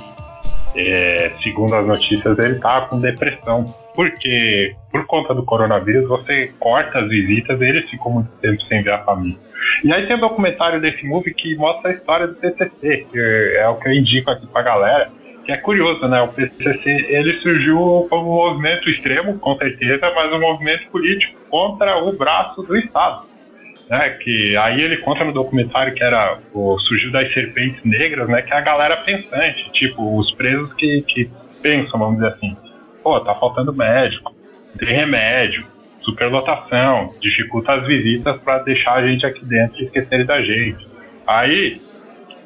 é, 0.76 1.32
segundo 1.42 1.74
as 1.74 1.86
notícias, 1.86 2.38
ele 2.38 2.58
tá 2.58 2.82
com 2.82 3.00
depressão. 3.00 3.64
Porque, 3.94 4.74
por 4.90 5.06
conta 5.06 5.34
do 5.34 5.44
coronavírus, 5.44 6.08
você 6.08 6.52
corta 6.58 6.98
as 6.98 7.08
visitas 7.08 7.60
e 7.60 7.64
ele 7.64 7.82
ficou 7.82 8.12
muito 8.12 8.30
tempo 8.40 8.60
sem 8.64 8.82
ver 8.82 8.92
a 8.92 9.04
família. 9.04 9.38
E 9.84 9.92
aí 9.92 10.06
tem 10.06 10.16
um 10.16 10.20
documentário 10.20 10.80
desse 10.80 11.06
movie 11.06 11.32
que 11.32 11.54
mostra 11.56 11.90
a 11.90 11.94
história 11.94 12.26
do 12.26 12.34
PCC, 12.34 13.06
que 13.10 13.18
é 13.56 13.68
o 13.68 13.76
que 13.76 13.88
eu 13.88 13.92
indico 13.92 14.30
aqui 14.30 14.46
pra 14.46 14.62
galera, 14.62 15.10
que 15.44 15.52
é 15.52 15.56
curioso, 15.56 16.06
né? 16.08 16.22
O 16.22 16.28
PCC, 16.28 16.90
ele 17.08 17.40
surgiu 17.40 18.06
como 18.10 18.30
um 18.30 18.34
movimento 18.34 18.88
extremo, 18.90 19.38
com 19.38 19.56
certeza, 19.56 20.10
mas 20.14 20.32
um 20.32 20.40
movimento 20.40 20.88
político 20.90 21.38
contra 21.48 21.98
o 22.02 22.12
braço 22.16 22.62
do 22.62 22.76
Estado. 22.76 23.26
Né, 23.88 24.10
que 24.22 24.56
aí 24.56 24.80
ele 24.80 24.96
conta 24.98 25.24
no 25.24 25.32
documentário 25.32 25.94
que 25.94 26.02
era 26.02 26.38
o 26.54 26.78
surgiu 26.78 27.12
das 27.12 27.30
serpentes 27.34 27.84
negras, 27.84 28.26
né, 28.28 28.40
que 28.40 28.52
é 28.52 28.56
a 28.56 28.62
galera 28.62 28.96
pensante, 28.98 29.70
tipo, 29.72 30.18
os 30.18 30.34
presos 30.36 30.72
que, 30.74 31.02
que 31.06 31.30
pensam, 31.62 32.00
vamos 32.00 32.16
dizer 32.16 32.28
assim, 32.28 32.56
pô, 33.02 33.20
tá 33.20 33.34
faltando 33.34 33.74
médico, 33.74 34.34
tem 34.78 34.88
remédio, 34.88 35.66
superlotação, 36.00 37.14
dificulta 37.20 37.74
as 37.74 37.86
visitas 37.86 38.42
para 38.42 38.62
deixar 38.62 38.94
a 38.94 39.06
gente 39.06 39.26
aqui 39.26 39.44
dentro 39.44 39.80
e 39.80 39.84
esquecerem 39.84 40.26
da 40.26 40.40
gente. 40.42 40.86
Aí 41.26 41.80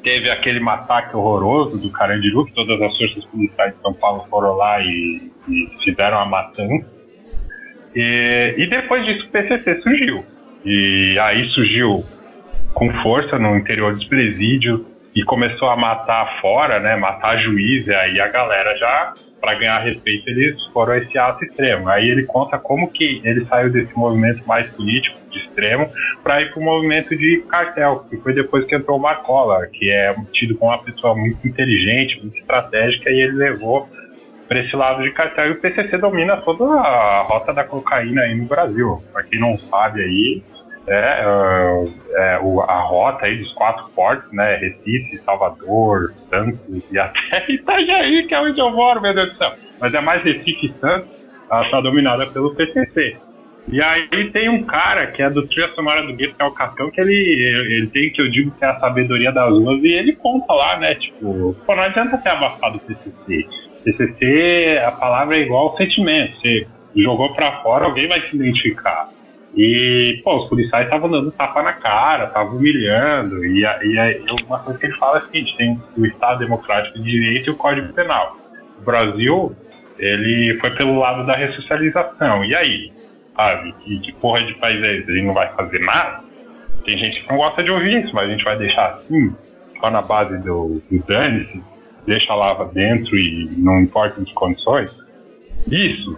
teve 0.03 0.29
aquele 0.29 0.59
massacre 0.59 1.15
horroroso 1.15 1.77
do 1.77 1.91
Carandiru, 1.91 2.45
que 2.45 2.53
todas 2.53 2.81
as 2.81 2.97
forças 2.97 3.25
policiais 3.25 3.75
de 3.75 3.81
São 3.81 3.93
Paulo 3.93 4.25
foram 4.29 4.55
lá 4.55 4.81
e, 4.81 5.31
e 5.47 5.69
fizeram 5.83 6.19
a 6.19 6.25
matança. 6.25 6.85
E, 7.95 8.55
e 8.57 8.67
depois 8.67 9.05
disso 9.05 9.25
o 9.25 9.29
PCC 9.29 9.81
surgiu. 9.81 10.25
E 10.65 11.17
aí 11.19 11.45
surgiu 11.49 12.03
com 12.73 12.91
força 13.01 13.39
no 13.39 13.57
interior 13.57 13.93
dos 13.93 14.05
presídios 14.05 14.81
e 15.15 15.23
começou 15.23 15.69
a 15.69 15.75
matar 15.75 16.39
fora, 16.39 16.79
né? 16.79 16.95
Matar 16.95 17.37
juiz, 17.37 17.85
e 17.87 17.93
aí 17.93 18.19
a 18.19 18.27
galera 18.27 18.75
já, 18.77 19.13
para 19.41 19.55
ganhar 19.55 19.79
respeito, 19.79 20.29
eles 20.29 20.61
foram 20.67 20.95
esse 20.95 21.17
ato 21.17 21.43
extremo. 21.43 21.89
Aí 21.89 22.07
ele 22.09 22.23
conta 22.23 22.57
como 22.57 22.91
que 22.91 23.21
ele 23.23 23.45
saiu 23.45 23.71
desse 23.71 23.97
movimento 23.97 24.45
mais 24.47 24.67
político, 24.69 25.17
de 25.31 25.39
extremo, 25.39 25.89
para 26.23 26.41
ir 26.41 26.51
para 26.51 26.59
o 26.59 26.63
movimento 26.63 27.15
de 27.15 27.43
cartel, 27.49 28.05
que 28.09 28.17
foi 28.17 28.33
depois 28.33 28.65
que 28.65 28.75
entrou 28.75 28.97
o 28.97 29.01
Marcola, 29.01 29.67
que 29.67 29.91
é 29.91 30.15
tido 30.33 30.55
como 30.55 30.71
uma 30.71 30.83
pessoa 30.83 31.15
muito 31.15 31.47
inteligente, 31.47 32.19
muito 32.21 32.37
estratégica, 32.37 33.09
e 33.09 33.19
ele 33.21 33.33
levou 33.33 33.87
para 34.47 34.59
esse 34.61 34.75
lado 34.75 35.03
de 35.03 35.11
cartel. 35.11 35.47
E 35.47 35.51
o 35.51 35.61
PCC 35.61 35.97
domina 35.97 36.37
toda 36.37 36.65
a 36.65 37.21
rota 37.21 37.53
da 37.53 37.63
cocaína 37.63 38.23
aí 38.23 38.35
no 38.35 38.45
Brasil. 38.45 39.03
Para 39.13 39.23
quem 39.23 39.39
não 39.39 39.57
sabe 39.69 40.01
aí, 40.01 40.43
é, 40.89 41.27
uh, 41.27 41.93
é, 42.17 42.39
o- 42.41 42.61
a 42.61 42.81
rota 42.81 43.25
aí 43.25 43.37
dos 43.37 43.53
quatro 43.53 43.83
portos, 43.95 44.27
né? 44.33 44.55
Recife, 44.55 45.21
Salvador, 45.25 46.09
Santos 46.33 46.59
e 46.91 46.97
até 46.99 47.19
Itajaí, 47.49 48.27
que 48.27 48.33
é 48.35 48.39
onde 48.41 48.59
eu 48.59 48.71
moro, 48.71 49.01
meu 49.01 49.13
Deus 49.13 49.29
do 49.29 49.35
céu. 49.37 49.51
Mas 49.79 49.93
é 49.93 50.01
mais 50.01 50.23
Recife 50.23 50.67
e 50.67 50.79
Santos, 50.79 51.09
ela 51.51 51.63
está 51.65 51.81
dominada 51.81 52.25
pelo 52.31 52.55
PCC. 52.55 53.21
E 53.71 53.81
aí 53.83 54.31
tem 54.31 54.49
um 54.49 54.65
cara 54.65 55.11
que 55.11 55.21
é 55.21 55.29
do 55.29 55.47
Trilha 55.47 55.67
Sonora 55.75 56.01
do 56.07 56.15
Gueto, 56.15 56.35
que 56.35 56.41
é 56.41 56.45
o 56.45 56.53
Cascão, 56.53 56.89
que 56.91 56.99
ele, 57.01 57.13
ele 57.13 57.91
tem, 57.91 58.11
que 58.11 58.21
eu 58.21 58.29
digo 58.31 58.55
que 58.57 58.65
é 58.65 58.67
a 58.69 58.79
sabedoria 58.79 59.31
das 59.31 59.49
ruas, 59.51 59.83
e 59.83 59.87
ele 59.93 60.15
conta 60.15 60.51
lá, 60.53 60.79
né? 60.79 60.95
Tipo, 60.95 61.53
pô, 61.67 61.75
não 61.75 61.83
adianta 61.83 62.17
ter 62.23 62.29
abafado 62.29 62.77
o 62.77 62.81
PCC. 62.85 63.45
PCC, 63.83 64.79
a 64.83 64.91
palavra 64.93 65.37
é 65.37 65.41
igual 65.41 65.69
ao 65.69 65.77
sentimento. 65.77 66.33
Você 66.41 66.67
jogou 67.03 67.33
pra 67.35 67.61
fora, 67.61 67.85
alguém 67.85 68.07
vai 68.07 68.21
se 68.27 68.35
identificar. 68.35 69.05
E, 69.55 70.21
pô, 70.23 70.37
os 70.43 70.49
policiais 70.49 70.85
estavam 70.85 71.09
dando 71.09 71.31
tapa 71.31 71.63
na 71.63 71.73
cara, 71.73 72.25
estavam 72.25 72.57
humilhando. 72.57 73.43
E, 73.45 73.65
a- 73.65 73.79
aí, 73.79 74.23
uma 74.47 74.59
coisa 74.59 74.79
que 74.79 74.85
ele 74.85 74.95
fala 74.97 75.17
é 75.17 75.21
a 75.21 75.25
seguinte: 75.25 75.57
tem 75.57 75.79
o 75.97 76.05
Estado 76.05 76.39
Democrático 76.39 76.99
de 76.99 77.03
Direito 77.09 77.47
e 77.47 77.51
o 77.51 77.55
Código 77.57 77.91
Penal. 77.93 78.37
O 78.79 78.83
Brasil, 78.83 79.55
ele 79.97 80.57
foi 80.61 80.69
pelo 80.75 80.97
lado 80.99 81.25
da 81.25 81.35
ressocialização. 81.35 82.45
E 82.45 82.55
aí? 82.55 82.91
Sabe? 83.35 83.73
Que, 83.83 83.99
que 83.99 84.11
porra 84.13 84.43
de 84.43 84.53
país 84.55 84.81
é 84.83 84.97
esse? 84.97 85.09
Ele 85.11 85.23
não 85.23 85.33
vai 85.33 85.51
fazer 85.55 85.79
nada? 85.79 86.19
Tem 86.85 86.97
gente 86.97 87.21
que 87.21 87.29
não 87.29 87.37
gosta 87.37 87.63
de 87.63 87.71
ouvir 87.71 88.03
isso, 88.03 88.13
mas 88.15 88.29
a 88.29 88.31
gente 88.31 88.43
vai 88.43 88.57
deixar 88.57 88.87
assim, 88.89 89.35
só 89.79 89.89
na 89.89 90.01
base 90.01 90.37
do, 90.43 90.81
do 90.89 91.03
dane-se, 91.05 91.61
deixa 92.05 92.33
lá 92.33 92.53
dentro 92.73 93.17
e 93.17 93.49
não 93.57 93.81
importa 93.81 94.21
as 94.21 94.31
condições. 94.33 94.95
Isso, 95.69 96.17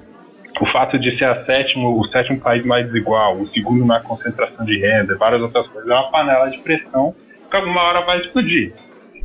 o 0.59 0.65
fato 0.65 0.99
de 0.99 1.17
ser 1.17 1.25
a 1.25 1.45
sétimo, 1.45 1.99
o 1.99 2.07
sétimo 2.07 2.39
país 2.39 2.65
mais 2.65 2.85
desigual, 2.87 3.37
o 3.37 3.47
segundo 3.47 3.85
na 3.85 3.99
concentração 3.99 4.65
de 4.65 4.77
renda, 4.79 5.15
várias 5.17 5.41
outras 5.41 5.67
coisas, 5.67 5.89
é 5.89 5.93
uma 5.93 6.11
panela 6.11 6.49
de 6.49 6.57
pressão 6.59 7.15
que 7.49 7.55
alguma 7.55 7.81
hora 7.81 8.01
vai 8.01 8.19
explodir. 8.19 8.73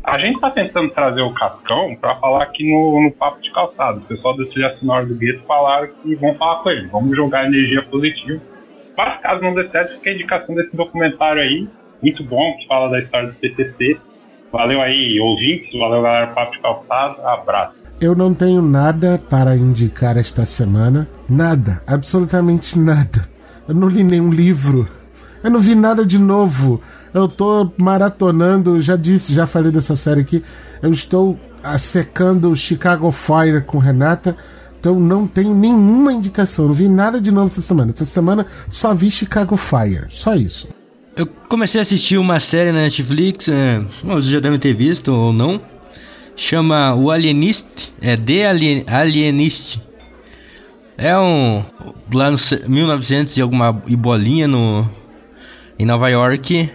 A 0.02 0.18
gente 0.18 0.36
está 0.36 0.50
tentando 0.50 0.90
trazer 0.90 1.20
o 1.20 1.34
Cascão 1.34 1.96
para 2.00 2.14
falar 2.16 2.44
aqui 2.44 2.70
no, 2.70 3.02
no 3.02 3.12
Papo 3.12 3.42
de 3.42 3.50
Calçado. 3.52 3.98
O 3.98 4.04
pessoal 4.04 4.36
do 4.36 4.46
Trilha 4.46 4.76
Sonora 4.78 5.04
do 5.04 5.16
Gueto 5.16 5.42
falaram 5.46 5.88
que 6.00 6.14
vão 6.14 6.34
falar 6.36 6.62
com 6.62 6.70
ele, 6.70 6.86
vamos 6.86 7.16
jogar 7.16 7.46
energia 7.46 7.82
positiva. 7.82 8.40
Mas 8.96 9.20
caso 9.20 9.42
não 9.42 9.54
dê 9.54 9.68
certo, 9.68 9.96
fica 9.96 10.10
a 10.10 10.14
indicação 10.14 10.54
desse 10.54 10.76
documentário 10.76 11.42
aí, 11.42 11.68
muito 12.00 12.22
bom, 12.22 12.56
que 12.56 12.66
fala 12.66 12.88
da 12.88 13.00
história 13.00 13.28
do 13.28 13.34
PCC. 13.34 13.98
Valeu 14.52 14.80
aí, 14.80 15.18
ouvintes, 15.20 15.76
valeu 15.78 16.02
galera 16.02 16.28
Papo 16.28 16.52
de 16.52 16.60
Calçado, 16.60 17.20
abraço. 17.26 17.85
Eu 18.00 18.14
não 18.14 18.34
tenho 18.34 18.60
nada 18.60 19.18
para 19.30 19.56
indicar 19.56 20.18
esta 20.18 20.44
semana. 20.44 21.08
Nada, 21.28 21.82
absolutamente 21.86 22.78
nada. 22.78 23.26
Eu 23.66 23.74
não 23.74 23.88
li 23.88 24.04
nenhum 24.04 24.30
livro. 24.30 24.86
Eu 25.42 25.50
não 25.50 25.58
vi 25.58 25.74
nada 25.74 26.04
de 26.04 26.18
novo. 26.18 26.80
Eu 27.14 27.26
tô 27.26 27.70
maratonando, 27.78 28.80
já 28.80 28.96
disse, 28.96 29.32
já 29.32 29.46
falei 29.46 29.72
dessa 29.72 29.96
série 29.96 30.20
aqui. 30.20 30.42
Eu 30.82 30.92
estou 30.92 31.40
secando 31.78 32.54
Chicago 32.54 33.10
Fire 33.10 33.62
com 33.62 33.78
Renata. 33.78 34.36
Então 34.78 35.00
não 35.00 35.26
tenho 35.26 35.54
nenhuma 35.54 36.12
indicação. 36.12 36.66
Não 36.66 36.74
vi 36.74 36.88
nada 36.88 37.18
de 37.18 37.30
novo 37.30 37.46
essa 37.46 37.62
semana. 37.62 37.92
Essa 37.94 38.04
semana 38.04 38.46
só 38.68 38.92
vi 38.92 39.10
Chicago 39.10 39.56
Fire. 39.56 40.04
Só 40.10 40.34
isso. 40.34 40.68
Eu 41.16 41.26
comecei 41.48 41.80
a 41.80 41.82
assistir 41.82 42.18
uma 42.18 42.38
série 42.38 42.72
na 42.72 42.80
Netflix, 42.80 43.48
é, 43.48 43.82
vocês 44.04 44.26
já 44.26 44.38
devem 44.38 44.58
ter 44.58 44.74
visto 44.74 45.08
ou 45.08 45.32
não. 45.32 45.58
Chama 46.36 46.94
O 46.94 47.10
Alienist, 47.10 47.92
é 48.00 48.16
The 48.16 48.46
Alien, 48.46 48.84
Alienist. 48.86 49.80
É 50.98 51.16
um. 51.18 51.64
Lá 52.12 52.30
no 52.30 52.38
se- 52.38 52.62
1900 52.68 53.36
e 53.36 53.40
alguma 53.40 53.82
e 53.86 53.96
bolinha 53.96 54.46
no. 54.46 54.88
Em 55.78 55.84
Nova 55.84 56.08
York, 56.08 56.70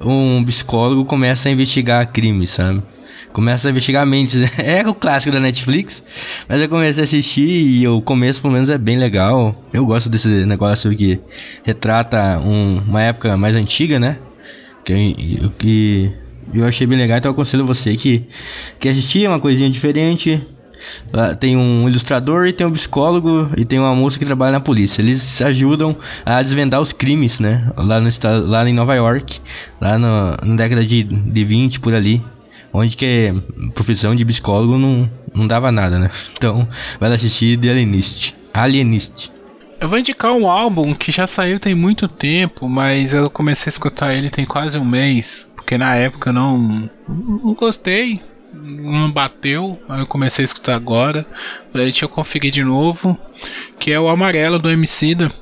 um 0.00 0.44
psicólogo 0.44 1.04
começa 1.06 1.48
a 1.48 1.52
investigar 1.52 2.10
crimes, 2.12 2.50
sabe? 2.50 2.82
Começa 3.32 3.68
a 3.68 3.70
investigar 3.70 4.06
mentes. 4.06 4.34
né? 4.34 4.50
É 4.58 4.86
o 4.88 4.94
clássico 4.94 5.32
da 5.32 5.40
Netflix. 5.40 6.02
Mas 6.48 6.60
eu 6.60 6.68
comecei 6.68 7.02
a 7.02 7.04
assistir 7.04 7.48
e 7.48 7.88
o 7.88 8.00
começo, 8.02 8.40
pelo 8.42 8.52
menos, 8.54 8.68
é 8.70 8.76
bem 8.78 8.96
legal. 8.98 9.54
Eu 9.72 9.86
gosto 9.86 10.08
desse 10.10 10.28
negócio 10.46 10.94
que 10.94 11.18
retrata 11.64 12.38
um- 12.40 12.82
uma 12.86 13.02
época 13.02 13.36
mais 13.38 13.54
antiga, 13.56 13.98
né? 13.98 14.18
Que, 14.84 15.50
que 15.58 16.12
eu 16.52 16.66
achei 16.66 16.86
bem 16.86 16.98
legal. 16.98 17.18
Então 17.18 17.30
eu 17.30 17.32
aconselho 17.32 17.66
você 17.66 17.96
que, 17.96 18.24
que 18.78 18.88
assistir 18.88 19.28
uma 19.28 19.40
coisinha 19.40 19.70
diferente. 19.70 20.40
Tem 21.40 21.56
um 21.56 21.88
ilustrador 21.88 22.46
e 22.46 22.52
tem 22.52 22.66
um 22.66 22.70
psicólogo 22.70 23.50
e 23.56 23.64
tem 23.64 23.78
uma 23.78 23.94
moça 23.94 24.18
que 24.18 24.24
trabalha 24.24 24.52
na 24.52 24.60
polícia. 24.60 25.00
Eles 25.00 25.40
ajudam 25.42 25.96
a 26.24 26.40
desvendar 26.42 26.80
os 26.80 26.92
crimes, 26.92 27.40
né? 27.40 27.72
Lá, 27.76 28.00
no, 28.00 28.10
lá 28.46 28.68
em 28.68 28.74
Nova 28.74 28.94
York, 28.94 29.40
lá 29.80 29.98
no, 29.98 30.36
na 30.42 30.56
década 30.56 30.84
de, 30.84 31.02
de 31.02 31.44
20 31.44 31.80
por 31.80 31.94
ali. 31.94 32.22
Onde 32.72 32.94
que 32.96 33.32
profissão 33.74 34.14
de 34.14 34.24
psicólogo 34.24 34.76
não, 34.76 35.10
não 35.34 35.46
dava 35.46 35.72
nada, 35.72 35.98
né? 35.98 36.10
Então, 36.36 36.68
vai 37.00 37.12
assistir 37.12 37.58
The 37.58 37.70
Alienist. 37.70 38.34
Alienist. 38.52 39.32
Eu 39.80 39.88
vou 39.88 39.98
indicar 39.98 40.32
um 40.32 40.48
álbum 40.48 40.94
que 40.94 41.12
já 41.12 41.26
saiu 41.26 41.60
tem 41.60 41.74
muito 41.74 42.08
tempo, 42.08 42.68
mas 42.68 43.12
eu 43.12 43.28
comecei 43.28 43.68
a 43.68 43.72
escutar 43.72 44.14
ele 44.14 44.30
tem 44.30 44.46
quase 44.46 44.78
um 44.78 44.84
mês, 44.84 45.48
porque 45.66 45.76
na 45.76 45.96
época 45.96 46.30
eu 46.30 46.32
não, 46.32 46.88
não 47.08 47.52
gostei, 47.54 48.22
não 48.54 49.10
bateu, 49.10 49.76
aí 49.88 49.98
eu 49.98 50.06
comecei 50.06 50.44
a 50.44 50.46
escutar 50.46 50.76
agora. 50.76 51.26
Falei, 51.72 51.88
deixa 51.88 52.04
eu 52.04 52.08
conferir 52.08 52.52
de 52.52 52.62
novo, 52.62 53.18
que 53.76 53.90
é 53.90 53.98
o 53.98 54.08
Amarelo 54.08 54.60
do 54.60 54.70
Emicida. 54.70 55.32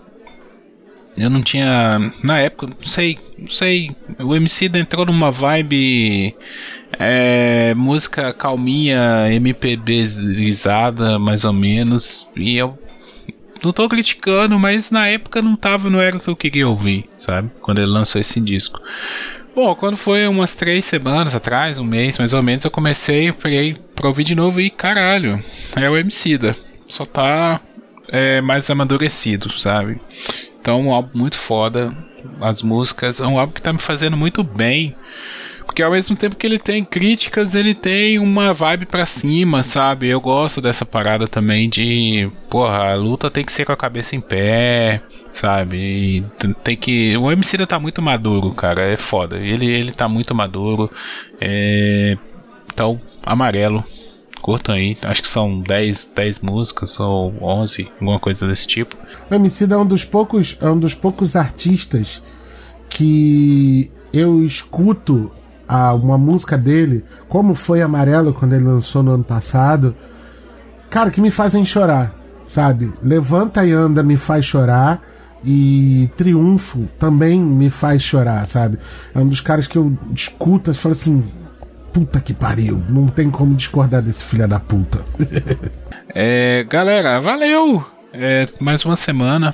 Eu 1.14 1.28
não 1.28 1.42
tinha, 1.42 2.10
na 2.22 2.38
época, 2.38 2.68
não 2.68 2.88
sei, 2.88 3.18
não 3.38 3.48
sei, 3.48 3.94
o 4.18 4.34
Emicida 4.34 4.78
entrou 4.78 5.04
numa 5.04 5.30
vibe 5.30 6.34
é, 6.98 7.74
música 7.74 8.32
calminha, 8.32 9.30
MPBizada, 9.30 11.18
mais 11.18 11.44
ou 11.44 11.52
menos, 11.52 12.26
e 12.34 12.56
eu 12.56 12.78
não 13.62 13.74
tô 13.74 13.86
criticando, 13.90 14.58
mas 14.58 14.90
na 14.90 15.06
época 15.06 15.42
não 15.42 15.54
tava, 15.54 15.90
não 15.90 16.00
era 16.00 16.16
o 16.16 16.20
que 16.20 16.28
eu 16.28 16.36
queria 16.36 16.66
ouvir, 16.66 17.04
sabe? 17.18 17.50
Quando 17.60 17.78
ele 17.78 17.90
lançou 17.90 18.18
esse 18.18 18.40
disco. 18.40 18.80
Bom, 19.54 19.72
quando 19.76 19.96
foi 19.96 20.26
umas 20.26 20.52
três 20.52 20.84
semanas 20.84 21.32
atrás, 21.32 21.78
um 21.78 21.84
mês 21.84 22.18
mais 22.18 22.32
ou 22.32 22.42
menos, 22.42 22.64
eu 22.64 22.70
comecei, 22.72 23.30
peguei 23.30 23.76
pra 23.94 24.08
ouvir 24.08 24.24
de 24.24 24.34
novo 24.34 24.60
e 24.60 24.68
caralho, 24.68 25.40
é 25.76 25.88
o 25.88 25.96
Emicida. 25.96 26.56
Só 26.88 27.04
tá 27.04 27.60
é, 28.08 28.40
mais 28.40 28.68
amadurecido, 28.68 29.56
sabe? 29.56 30.00
Então, 30.60 30.80
um 30.82 30.92
álbum 30.92 31.18
muito 31.18 31.38
foda. 31.38 31.96
As 32.40 32.62
músicas, 32.62 33.20
é 33.20 33.26
um 33.26 33.38
álbum 33.38 33.52
que 33.52 33.62
tá 33.62 33.72
me 33.72 33.78
fazendo 33.78 34.16
muito 34.16 34.42
bem. 34.42 34.96
Porque 35.64 35.82
ao 35.82 35.92
mesmo 35.92 36.16
tempo 36.16 36.36
que 36.36 36.46
ele 36.46 36.58
tem 36.58 36.84
críticas, 36.84 37.54
ele 37.54 37.74
tem 37.74 38.18
uma 38.18 38.52
vibe 38.52 38.86
pra 38.86 39.06
cima, 39.06 39.62
sabe? 39.62 40.08
Eu 40.08 40.20
gosto 40.20 40.60
dessa 40.60 40.84
parada 40.84 41.28
também 41.28 41.68
de, 41.68 42.28
porra, 42.50 42.92
a 42.92 42.94
luta 42.96 43.30
tem 43.30 43.44
que 43.44 43.52
ser 43.52 43.64
com 43.64 43.72
a 43.72 43.76
cabeça 43.76 44.16
em 44.16 44.20
pé, 44.20 45.00
sabe? 45.34 45.76
E 45.76 46.24
tem 46.62 46.76
que. 46.76 47.16
O 47.16 47.30
MC 47.30 47.66
tá 47.66 47.78
muito 47.78 48.00
maduro, 48.00 48.52
cara, 48.52 48.82
é 48.82 48.96
foda. 48.96 49.36
Ele, 49.36 49.66
ele 49.66 49.92
tá 49.92 50.08
muito 50.08 50.34
maduro. 50.34 50.90
É... 51.40 52.16
Então, 52.72 53.00
amarelo. 53.22 53.84
Curtam 54.40 54.74
aí, 54.74 54.98
acho 55.00 55.22
que 55.22 55.28
são 55.28 55.58
10, 55.58 56.12
10 56.14 56.40
músicas 56.40 57.00
ou 57.00 57.32
11, 57.40 57.88
alguma 57.98 58.20
coisa 58.20 58.46
desse 58.46 58.66
tipo. 58.66 58.94
O 59.30 59.34
Emicida 59.34 59.74
é 59.74 59.78
um 59.78 59.86
dos 59.86 60.04
poucos, 60.04 60.58
é 60.60 60.68
um 60.68 60.78
dos 60.78 60.94
poucos 60.94 61.34
artistas 61.34 62.22
que 62.90 63.90
eu 64.12 64.44
escuto 64.44 65.32
a, 65.66 65.94
uma 65.94 66.18
música 66.18 66.58
dele, 66.58 67.02
como 67.26 67.54
foi 67.54 67.80
Amarelo 67.80 68.34
quando 68.34 68.52
ele 68.52 68.64
lançou 68.64 69.02
no 69.02 69.12
ano 69.12 69.24
passado, 69.24 69.96
cara, 70.90 71.10
que 71.10 71.22
me 71.22 71.30
fazem 71.30 71.64
chorar, 71.64 72.14
sabe? 72.46 72.92
Levanta 73.02 73.64
e 73.64 73.72
anda 73.72 74.02
me 74.02 74.18
faz 74.18 74.44
chorar 74.44 75.00
e 75.44 76.10
Triunfo 76.16 76.88
também 76.98 77.40
me 77.40 77.68
faz 77.70 78.02
chorar, 78.02 78.46
sabe? 78.46 78.78
É 79.14 79.18
um 79.18 79.28
dos 79.28 79.40
caras 79.40 79.66
que 79.66 79.76
eu 79.76 79.96
escuto 80.14 80.70
e 80.70 80.74
falo 80.74 80.92
assim, 80.92 81.24
puta 81.92 82.20
que 82.20 82.32
pariu, 82.32 82.82
não 82.88 83.06
tem 83.06 83.30
como 83.30 83.54
discordar 83.54 84.02
desse 84.02 84.24
filho 84.24 84.48
da 84.48 84.60
puta. 84.60 85.04
É, 86.16 86.64
galera, 86.70 87.18
valeu! 87.18 87.84
É, 88.12 88.48
mais 88.60 88.84
uma 88.84 88.94
semana. 88.94 89.52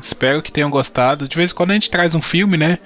Espero 0.00 0.42
que 0.42 0.52
tenham 0.52 0.68
gostado. 0.68 1.26
De 1.26 1.34
vez 1.34 1.50
em 1.50 1.54
quando 1.54 1.70
a 1.70 1.74
gente 1.74 1.90
traz 1.90 2.14
um 2.14 2.20
filme, 2.20 2.58
né? 2.58 2.78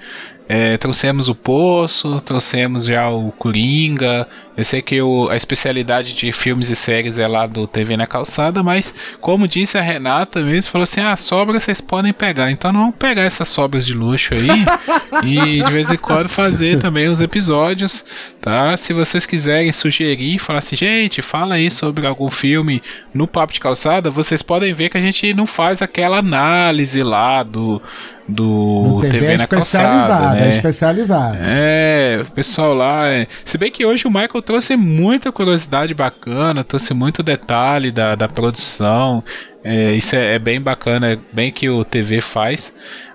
É, 0.49 0.77
trouxemos 0.77 1.27
o 1.27 1.35
Poço, 1.35 2.21
trouxemos 2.21 2.85
já 2.85 3.09
o 3.09 3.31
Coringa. 3.33 4.25
Eu 4.55 4.63
sei 4.63 4.81
que 4.81 5.01
o- 5.01 5.27
a 5.29 5.35
especialidade 5.35 6.13
de 6.13 6.31
filmes 6.31 6.69
e 6.69 6.75
séries 6.75 7.17
é 7.17 7.27
lá 7.27 7.45
do 7.45 7.67
TV 7.67 7.97
na 7.97 8.07
Calçada, 8.07 8.63
mas 8.63 8.95
como 9.19 9.45
disse 9.47 9.77
a 9.77 9.81
Renata 9.81 10.41
mesmo, 10.41 10.71
falou 10.71 10.83
assim: 10.83 11.01
ah, 11.01 11.17
sobra 11.17 11.59
vocês 11.59 11.81
podem 11.81 12.13
pegar. 12.13 12.49
Então 12.49 12.71
não 12.71 12.79
vamos 12.79 12.95
pegar 12.95 13.23
essas 13.23 13.49
sobras 13.49 13.85
de 13.85 13.93
luxo 13.93 14.33
aí 14.33 14.47
e 15.23 15.61
de 15.61 15.71
vez 15.71 15.91
em 15.91 15.97
quando 15.97 16.29
fazer 16.29 16.79
também 16.79 17.09
os 17.09 17.19
episódios, 17.19 18.05
tá? 18.41 18.77
Se 18.77 18.93
vocês 18.93 19.25
quiserem 19.25 19.71
sugerir, 19.73 20.39
falar 20.39 20.59
assim, 20.59 20.77
gente, 20.77 21.21
fala 21.21 21.55
aí 21.55 21.69
sobre 21.69 22.07
algum 22.07 22.31
filme 22.31 22.81
no 23.13 23.27
Papo 23.27 23.51
de 23.53 23.59
Calçada, 23.59 24.09
vocês 24.09 24.41
podem 24.41 24.73
ver 24.73 24.87
que 24.89 24.97
a 24.97 25.01
gente 25.01 25.33
não 25.33 25.45
faz 25.45 25.81
aquela 25.81 26.17
análise 26.19 27.03
lá 27.03 27.43
do 27.43 27.81
do 28.27 28.99
TV, 29.01 29.19
TV, 29.19 29.43
é 29.43 29.47
calçada, 29.47 30.37
é 30.37 30.41
né? 30.41 30.49
especializada. 30.49 31.37
É, 31.41 32.25
o 32.27 32.31
pessoal 32.31 32.73
lá. 32.73 33.07
É... 33.09 33.27
Se 33.45 33.57
bem 33.57 33.71
que 33.71 33.85
hoje 33.85 34.05
o 34.05 34.11
Michael 34.11 34.41
trouxe 34.41 34.75
muita 34.75 35.31
curiosidade 35.31 35.93
bacana, 35.93 36.63
trouxe 36.63 36.93
muito 36.93 37.23
detalhe 37.23 37.91
da, 37.91 38.15
da 38.15 38.27
produção. 38.27 39.23
É, 39.63 39.93
isso 39.93 40.15
é, 40.15 40.35
é 40.35 40.39
bem 40.39 40.59
bacana, 40.59 41.13
é 41.13 41.19
bem 41.31 41.51
que 41.51 41.69
o 41.69 41.85
TV 41.85 42.19
faz. 42.19 42.73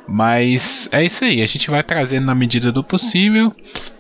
Mas 0.09 0.89
é 0.91 1.05
isso 1.05 1.25
aí, 1.25 1.43
a 1.43 1.47
gente 1.47 1.71
vai 1.71 1.83
trazendo 1.83 2.27
na 2.27 2.35
medida 2.35 2.73
do 2.73 2.83
possível. 2.83 3.55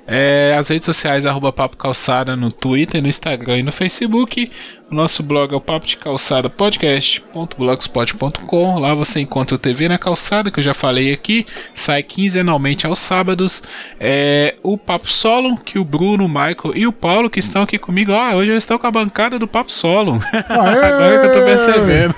É, 0.06 0.54
as 0.58 0.68
redes 0.68 0.84
sociais, 0.84 1.24
arroba 1.24 1.52
Papo 1.52 1.76
Calçada 1.76 2.34
no 2.34 2.50
Twitter, 2.50 3.00
no 3.00 3.08
Instagram 3.08 3.58
e 3.58 3.62
no 3.62 3.72
Facebook. 3.72 4.50
O 4.93 4.95
nosso 4.95 5.22
blog 5.22 5.55
é 5.55 5.57
o 5.57 5.61
papo 5.61 5.86
de 5.86 5.97
calçada 5.97 6.51
podcast.blogspot.com. 6.51 8.78
Lá 8.78 8.95
você 8.95 9.20
encontra 9.20 9.55
o 9.55 9.59
TV 9.59 9.88
na 9.88 9.97
calçada, 9.97 10.51
que 10.51 10.61
eu 10.61 10.62
já 10.62 10.74
falei 10.74 11.14
aqui, 11.14 11.47
sai 11.74 12.03
quinzenalmente 12.03 12.86
aos 12.86 12.99
sábados. 12.99 13.62
É, 13.99 14.57
o 14.62 14.76
Papo 14.76 15.11
Solo, 15.11 15.57
que 15.57 15.78
o 15.78 15.84
Bruno, 15.84 16.26
o 16.26 16.28
Michael 16.28 16.74
e 16.74 16.86
o 16.86 16.93
Paulo, 16.93 17.30
que 17.30 17.40
estão 17.40 17.62
aqui 17.62 17.78
comigo, 17.78 18.12
ó, 18.12 18.34
hoje 18.34 18.51
eu 18.51 18.59
estou 18.59 18.78
com 18.78 18.86
a 18.86 18.90
bancada 18.90 19.38
do 19.38 19.49
Papo 19.49 19.72
Solo. 19.72 20.22
Agora 20.47 21.20
que 21.20 21.26
eu 21.28 21.32
tô 21.32 21.43
percebendo. 21.43 22.14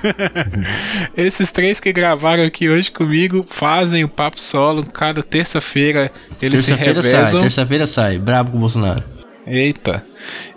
Esses 1.16 1.52
três 1.52 1.78
que 1.78 1.92
gravaram 1.92 2.42
aqui 2.42 2.68
hoje 2.68 2.90
comigo 2.90 3.46
fazem 3.48 4.02
o 4.02 4.08
Papo 4.08 4.42
Solo 4.42 4.84
cada 4.86 5.22
terça-feira. 5.22 6.10
Eles 6.42 6.64
se 6.64 6.74
Terça-feira 6.74 7.02
sai, 7.02 7.12
revezam. 7.12 7.40
terça-feira 7.40 7.86
sai. 7.86 8.18
Brabo 8.18 8.50
com 8.50 8.56
o 8.56 8.60
Bolsonaro. 8.60 9.13
Eita. 9.46 10.04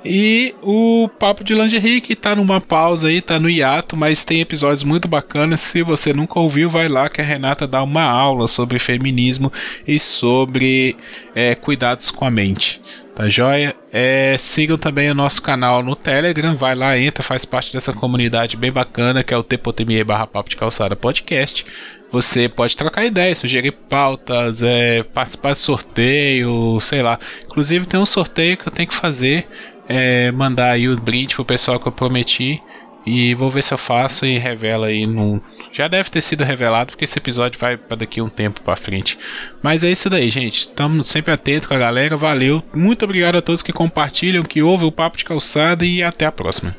E 0.03 0.55
o 0.61 1.09
Papo 1.19 1.43
de 1.43 1.53
Lingerie 1.53 1.99
que 1.99 2.15
tá 2.15 2.35
numa 2.35 2.61
pausa 2.61 3.09
aí, 3.09 3.21
tá 3.21 3.37
no 3.39 3.49
hiato, 3.49 3.97
mas 3.97 4.23
tem 4.23 4.39
episódios 4.39 4.83
muito 4.83 5.07
bacanas. 5.07 5.59
Se 5.59 5.83
você 5.83 6.13
nunca 6.13 6.39
ouviu, 6.39 6.69
vai 6.69 6.87
lá 6.87 7.09
que 7.09 7.19
a 7.19 7.23
Renata 7.23 7.67
dá 7.67 7.83
uma 7.83 8.03
aula 8.03 8.47
sobre 8.47 8.79
feminismo 8.79 9.51
e 9.85 9.99
sobre 9.99 10.95
é, 11.35 11.53
cuidados 11.53 12.11
com 12.11 12.23
a 12.23 12.31
mente. 12.31 12.81
Tá 13.17 13.27
joia? 13.29 13.75
É, 13.91 14.35
sigam 14.37 14.77
também 14.77 15.09
o 15.09 15.15
nosso 15.15 15.41
canal 15.41 15.81
no 15.81 15.95
Telegram, 15.95 16.55
vai 16.55 16.75
lá, 16.75 16.95
entra, 16.99 17.23
faz 17.23 17.45
parte 17.45 17.73
dessa 17.73 17.91
comunidade 17.91 18.55
bem 18.55 18.71
bacana 18.71 19.23
que 19.23 19.33
é 19.33 19.37
o 19.37 19.41
t.me 19.41 20.03
barra 20.03 20.27
papo 20.27 20.51
de 20.51 20.55
calçada 20.55 20.95
podcast. 20.95 21.65
Você 22.11 22.47
pode 22.47 22.77
trocar 22.77 23.05
ideias, 23.05 23.39
sugerir 23.39 23.71
pautas, 23.71 24.61
é, 24.61 25.01
participar 25.01 25.53
de 25.53 25.59
sorteio, 25.59 26.79
sei 26.79 27.01
lá. 27.01 27.17
Inclusive 27.43 27.87
tem 27.87 27.99
um 27.99 28.05
sorteio 28.05 28.55
que 28.55 28.67
eu 28.67 28.71
tenho 28.71 28.87
que 28.87 28.93
fazer, 28.93 29.47
é, 29.89 30.31
mandar 30.31 30.69
aí 30.69 30.87
o 30.87 30.95
brinde 30.95 31.33
pro 31.33 31.43
pessoal 31.43 31.79
que 31.79 31.87
eu 31.87 31.91
prometi. 31.91 32.61
E 33.09 33.33
vou 33.33 33.49
ver 33.49 33.63
se 33.63 33.73
eu 33.73 33.77
faço 33.77 34.25
e 34.25 34.37
revelo 34.37 34.83
aí 34.83 35.07
num. 35.07 35.39
Já 35.71 35.87
deve 35.87 36.09
ter 36.09 36.21
sido 36.21 36.43
revelado, 36.43 36.91
porque 36.91 37.05
esse 37.05 37.17
episódio 37.17 37.57
vai 37.57 37.77
para 37.77 37.95
daqui 37.95 38.21
um 38.21 38.27
tempo 38.27 38.59
para 38.59 38.75
frente. 38.75 39.17
Mas 39.63 39.81
é 39.81 39.89
isso 39.89 40.09
daí, 40.09 40.29
gente. 40.29 40.59
Estamos 40.59 41.07
sempre 41.07 41.31
atentos 41.31 41.69
com 41.69 41.73
a 41.73 41.79
galera. 41.79 42.17
Valeu. 42.17 42.61
Muito 42.73 43.05
obrigado 43.05 43.37
a 43.37 43.41
todos 43.41 43.63
que 43.63 43.71
compartilham, 43.71 44.43
que 44.43 44.61
ouvem 44.61 44.85
o 44.85 44.91
Papo 44.91 45.15
de 45.15 45.23
Calçada 45.23 45.85
e 45.85 46.03
até 46.03 46.25
a 46.25 46.31
próxima. 46.33 46.75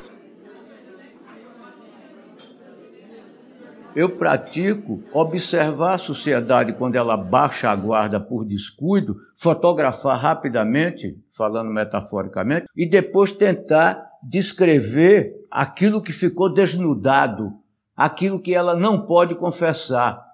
Eu 3.95 4.09
pratico 4.09 5.03
observar 5.11 5.95
a 5.95 5.97
sociedade 5.97 6.73
quando 6.73 6.95
ela 6.95 7.17
baixa 7.17 7.71
a 7.71 7.75
guarda 7.75 8.19
por 8.19 8.45
descuido, 8.45 9.17
fotografar 9.35 10.15
rapidamente, 10.15 11.17
falando 11.35 11.71
metaforicamente, 11.71 12.67
e 12.75 12.85
depois 12.85 13.31
tentar 13.31 14.08
descrever 14.23 15.33
aquilo 15.51 16.01
que 16.01 16.11
ficou 16.11 16.53
desnudado, 16.53 17.53
aquilo 17.95 18.41
que 18.41 18.53
ela 18.53 18.75
não 18.75 19.05
pode 19.05 19.35
confessar. 19.35 20.28